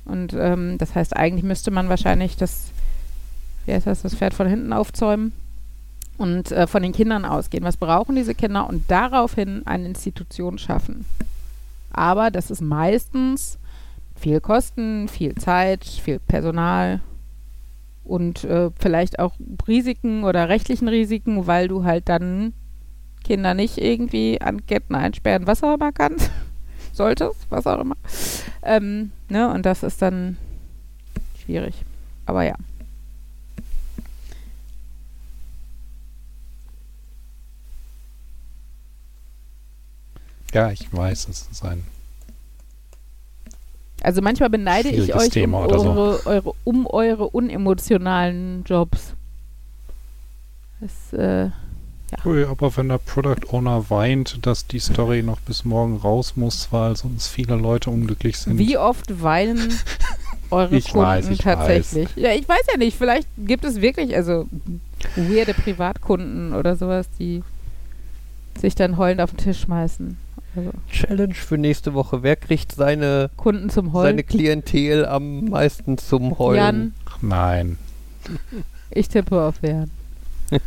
Und 0.05 0.33
ähm, 0.37 0.77
das 0.77 0.95
heißt, 0.95 1.15
eigentlich 1.15 1.43
müsste 1.43 1.71
man 1.71 1.89
wahrscheinlich 1.89 2.35
das 2.35 2.71
wie 3.65 3.73
heißt 3.73 3.87
das, 3.87 4.01
das 4.01 4.15
Pferd 4.15 4.33
von 4.33 4.47
hinten 4.47 4.73
aufzäumen 4.73 5.33
und 6.17 6.51
äh, 6.51 6.67
von 6.67 6.83
den 6.83 6.91
Kindern 6.91 7.25
ausgehen. 7.25 7.63
Was 7.63 7.77
brauchen 7.77 8.15
diese 8.15 8.35
Kinder? 8.35 8.67
Und 8.67 8.89
daraufhin 8.89 9.65
eine 9.65 9.87
Institution 9.87 10.57
schaffen. 10.57 11.05
Aber 11.91 12.31
das 12.31 12.51
ist 12.51 12.61
meistens 12.61 13.59
viel 14.15 14.41
Kosten, 14.41 15.07
viel 15.07 15.35
Zeit, 15.35 15.85
viel 15.85 16.19
Personal 16.19 17.01
und 18.03 18.43
äh, 18.43 18.71
vielleicht 18.79 19.19
auch 19.19 19.33
Risiken 19.67 20.23
oder 20.23 20.49
rechtlichen 20.49 20.87
Risiken, 20.87 21.47
weil 21.47 21.67
du 21.67 21.83
halt 21.83 22.09
dann 22.09 22.53
Kinder 23.23 23.53
nicht 23.53 23.77
irgendwie 23.77 24.41
an 24.41 24.65
Ketten 24.65 24.95
einsperren, 24.95 25.47
was 25.47 25.63
auch 25.63 25.75
immer 25.75 25.91
kannst. 25.91 26.29
Solltest, 26.93 27.47
was 27.49 27.65
auch 27.65 27.79
immer. 27.79 27.95
Ähm, 28.61 29.11
ne? 29.29 29.49
Und 29.51 29.65
das 29.65 29.83
ist 29.83 30.01
dann 30.01 30.37
schwierig. 31.43 31.73
Aber 32.25 32.43
ja. 32.43 32.55
Ja, 40.53 40.71
ich 40.71 40.91
weiß, 40.93 41.27
es 41.29 41.47
ist 41.51 41.65
ein. 41.65 41.83
Also 44.03 44.21
manchmal 44.21 44.49
beneide 44.49 44.89
ich 44.89 45.15
euch 45.15 45.43
um 45.43 45.53
eure, 45.53 45.79
so. 45.79 46.29
eure, 46.29 46.53
um 46.65 46.85
eure 46.87 47.29
unemotionalen 47.29 48.63
Jobs. 48.65 49.13
Das, 50.81 51.17
äh, 51.17 51.45
ja. 51.45 52.25
Ui, 52.25 52.43
aber 52.43 52.75
wenn 52.75 52.89
der 52.89 52.97
Product 52.97 53.47
Owner 53.51 53.89
weint, 53.89 54.45
dass 54.45 54.67
die 54.67 54.79
Story 54.79 55.23
noch 55.23 55.39
bis 55.39 55.63
morgen 55.63 55.95
raus 55.95 56.33
muss, 56.35 56.67
weil 56.71 56.97
sonst 56.97 57.27
viele 57.27 57.55
Leute 57.55 57.89
unglücklich 57.89 58.37
sind. 58.37 58.57
Wie 58.57 58.77
oft 58.77 59.23
weinen 59.23 59.73
eure 60.51 60.75
ich 60.75 60.91
Kunden 60.91 61.07
weiß, 61.07 61.29
ich 61.29 61.39
tatsächlich? 61.39 62.09
Weiß. 62.09 62.23
Ja, 62.23 62.31
ich 62.33 62.47
weiß 62.47 62.61
ja 62.71 62.77
nicht. 62.77 62.97
Vielleicht 62.97 63.27
gibt 63.37 63.63
es 63.63 63.79
wirklich, 63.79 64.15
also 64.15 64.47
weirde 65.15 65.53
Privatkunden 65.53 66.53
oder 66.53 66.75
sowas, 66.75 67.07
die 67.19 67.41
sich 68.59 68.75
dann 68.75 68.97
heulend 68.97 69.21
auf 69.21 69.31
den 69.31 69.37
Tisch 69.37 69.61
schmeißen. 69.61 70.17
Also 70.55 70.71
Challenge 70.91 71.33
für 71.33 71.57
nächste 71.57 71.93
Woche. 71.93 72.23
Wer 72.23 72.35
kriegt 72.35 72.73
seine 72.73 73.29
Kunden 73.37 73.69
zum 73.69 73.93
Heulen? 73.93 74.09
Seine 74.09 74.23
Klientel 74.23 75.05
am 75.05 75.45
meisten 75.45 75.97
zum 75.97 76.37
Heulen? 76.37 76.57
Jan. 76.57 76.93
Ach, 77.05 77.17
nein. 77.21 77.77
Ich 78.91 79.09
tippe 79.09 79.41
auf 79.41 79.55
Jan. 79.61 79.89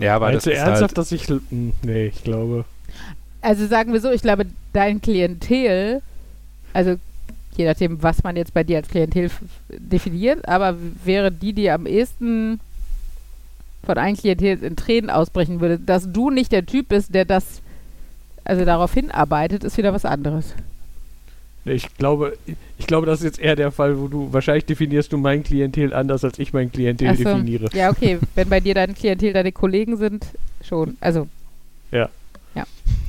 ja, 0.00 0.16
aber 0.16 0.26
Meinst 0.26 0.36
das 0.38 0.44
du 0.44 0.50
ist 0.52 0.58
ernsthaft, 0.58 0.82
halt 0.82 0.98
dass 0.98 1.12
ich... 1.12 1.28
Hm, 1.28 1.72
Nee, 1.82 2.06
ich 2.06 2.22
glaube... 2.22 2.64
Also 3.40 3.66
sagen 3.66 3.92
wir 3.92 4.00
so, 4.00 4.10
ich 4.10 4.22
glaube, 4.22 4.46
dein 4.72 5.00
Klientel, 5.00 6.02
also 6.72 6.96
je 7.56 7.64
nachdem, 7.64 8.02
was 8.02 8.22
man 8.24 8.36
jetzt 8.36 8.52
bei 8.52 8.64
dir 8.64 8.78
als 8.78 8.88
Klientel 8.88 9.30
definiert, 9.68 10.48
aber 10.48 10.74
wäre 11.04 11.30
die, 11.30 11.52
die 11.52 11.70
am 11.70 11.86
ehesten 11.86 12.60
von 13.86 13.96
einem 13.96 14.16
Klientel 14.16 14.62
in 14.62 14.76
Tränen 14.76 15.08
ausbrechen 15.08 15.60
würde, 15.60 15.78
dass 15.78 16.12
du 16.12 16.30
nicht 16.30 16.52
der 16.52 16.66
Typ 16.66 16.88
bist, 16.88 17.14
der 17.14 17.24
das, 17.24 17.62
also 18.44 18.64
darauf 18.64 18.92
hinarbeitet, 18.92 19.64
ist 19.64 19.78
wieder 19.78 19.94
was 19.94 20.04
anderes. 20.04 20.54
Ich 21.64 21.96
glaube, 21.96 22.36
ich 22.78 22.86
glaube, 22.86 23.06
das 23.06 23.20
ist 23.20 23.24
jetzt 23.24 23.38
eher 23.40 23.56
der 23.56 23.72
Fall, 23.72 23.98
wo 23.98 24.06
du 24.06 24.32
wahrscheinlich 24.32 24.66
definierst 24.66 25.12
du 25.12 25.18
mein 25.18 25.42
Klientel 25.42 25.92
anders, 25.92 26.22
als 26.22 26.38
ich 26.38 26.52
mein 26.52 26.70
Klientel 26.70 27.16
so. 27.16 27.24
definiere. 27.24 27.68
Ja, 27.72 27.90
okay. 27.90 28.18
Wenn 28.34 28.48
bei 28.48 28.60
dir 28.60 28.74
dein 28.74 28.94
Klientel 28.94 29.32
deine 29.32 29.50
Kollegen 29.50 29.96
sind, 29.96 30.26
schon. 30.62 30.96
Also. 31.00 31.26
Ja. 31.90 32.08
Ja. 32.54 32.64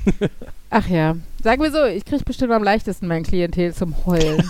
Ach 0.70 0.88
ja. 0.88 1.16
Sagen 1.44 1.62
wir 1.62 1.72
so, 1.72 1.86
ich 1.86 2.04
kriege 2.04 2.24
bestimmt 2.24 2.52
am 2.52 2.64
leichtesten 2.64 3.08
mein 3.08 3.24
Klientel 3.24 3.74
zum 3.74 3.96
Heulen. 4.06 4.44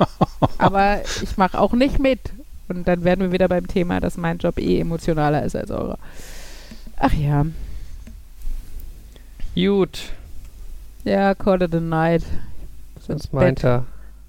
Aber 0.58 1.00
ich 1.22 1.36
mache 1.38 1.58
auch 1.58 1.72
nicht 1.72 1.98
mit. 1.98 2.20
Und 2.68 2.88
dann 2.88 3.04
werden 3.04 3.20
wir 3.20 3.32
wieder 3.32 3.48
beim 3.48 3.66
Thema, 3.66 4.00
dass 4.00 4.16
mein 4.16 4.38
Job 4.38 4.58
eh 4.58 4.80
emotionaler 4.80 5.42
ist 5.44 5.54
als 5.56 5.70
eurer. 5.70 5.98
Ach 6.96 7.12
ja. 7.12 7.44
Gut. 9.54 10.12
Ja, 11.04 11.34
call 11.34 11.62
it 11.62 11.74
a 11.74 11.80
night. 11.80 12.22
Sonst 13.00 13.32
meint 13.32 13.62
er, 13.64 13.84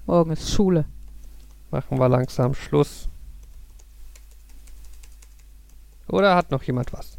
Morgen 0.06 0.32
ist 0.32 0.52
Schule. 0.52 0.84
machen 1.70 1.98
wir 1.98 2.08
langsam 2.08 2.54
Schluss. 2.54 3.08
Oder 6.08 6.36
hat 6.36 6.50
noch 6.50 6.62
jemand 6.62 6.92
was? 6.92 7.16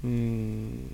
Hm. 0.00 0.88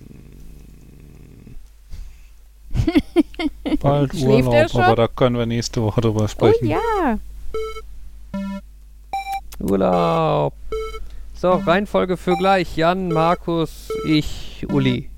bald 3.80 4.14
Urlaub, 4.14 4.74
aber 4.74 4.96
da 4.96 5.08
können 5.08 5.36
wir 5.36 5.46
nächste 5.46 5.82
Woche 5.82 6.00
drüber 6.00 6.24
Oh 6.24 6.28
sprechen. 6.28 6.66
ja. 6.66 7.18
Urlaub. 9.60 10.54
So, 11.34 11.50
Reihenfolge 11.50 12.16
für 12.16 12.36
gleich. 12.36 12.76
Jan, 12.76 13.08
Markus, 13.08 13.88
ich, 14.06 14.66
Uli. 14.70 15.10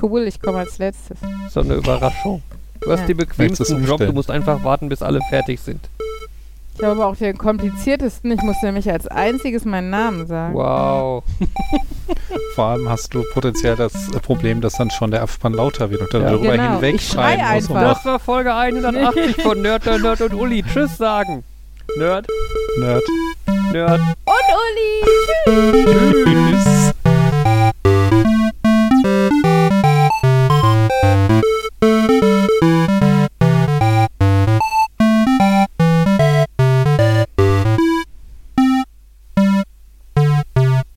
Cool, 0.00 0.22
ich 0.22 0.40
komme 0.40 0.58
als 0.58 0.78
letztes. 0.78 1.18
So 1.50 1.60
eine 1.60 1.74
Überraschung. 1.74 2.42
Du 2.80 2.92
hast 2.92 3.00
Ja. 3.00 3.06
den 3.06 3.16
bequemsten 3.16 3.84
Job, 3.84 3.98
du 3.98 4.12
musst 4.12 4.30
einfach 4.30 4.62
warten, 4.62 4.88
bis 4.88 5.02
alle 5.02 5.20
fertig 5.28 5.60
sind. 5.60 5.88
Ich 6.78 6.84
habe 6.84 6.92
aber 6.92 7.06
auch 7.08 7.16
den 7.16 7.36
kompliziertesten. 7.36 8.30
Ich 8.30 8.40
muss 8.42 8.56
nämlich 8.62 8.88
als 8.90 9.08
einziges 9.08 9.64
meinen 9.64 9.90
Namen 9.90 10.26
sagen. 10.28 10.54
Wow. 10.54 11.24
Vor 12.54 12.64
allem 12.64 12.88
hast 12.88 13.12
du 13.14 13.24
potenziell 13.34 13.74
das 13.76 13.92
Problem, 14.22 14.60
dass 14.60 14.74
dann 14.74 14.90
schon 14.90 15.10
der 15.10 15.22
Abspann 15.22 15.54
lauter 15.54 15.90
wird 15.90 16.02
und 16.02 16.14
dann 16.14 16.22
Ja. 16.22 16.30
darüber 16.30 16.52
Genau, 16.52 16.72
hinweg 16.74 16.94
ich 16.96 17.08
schrei 17.08 17.34
schreien 17.36 17.54
muss. 17.56 17.68
und 17.70 17.76
einfach. 17.76 17.94
Das 17.94 18.04
war 18.04 18.18
Folge 18.20 18.54
180 18.54 19.42
von 19.42 19.60
Nerd, 19.60 19.86
Nerd, 19.86 20.02
Nerd 20.02 20.20
und 20.20 20.34
Uli. 20.34 20.62
Tschüss 20.62 20.96
sagen. 20.96 21.42
Nerd, 21.96 22.26
Nerd. 22.78 23.02
Nerd. 23.72 24.00
Und 24.24 24.46
Uli! 25.46 26.24
Tschüss. 26.24 26.92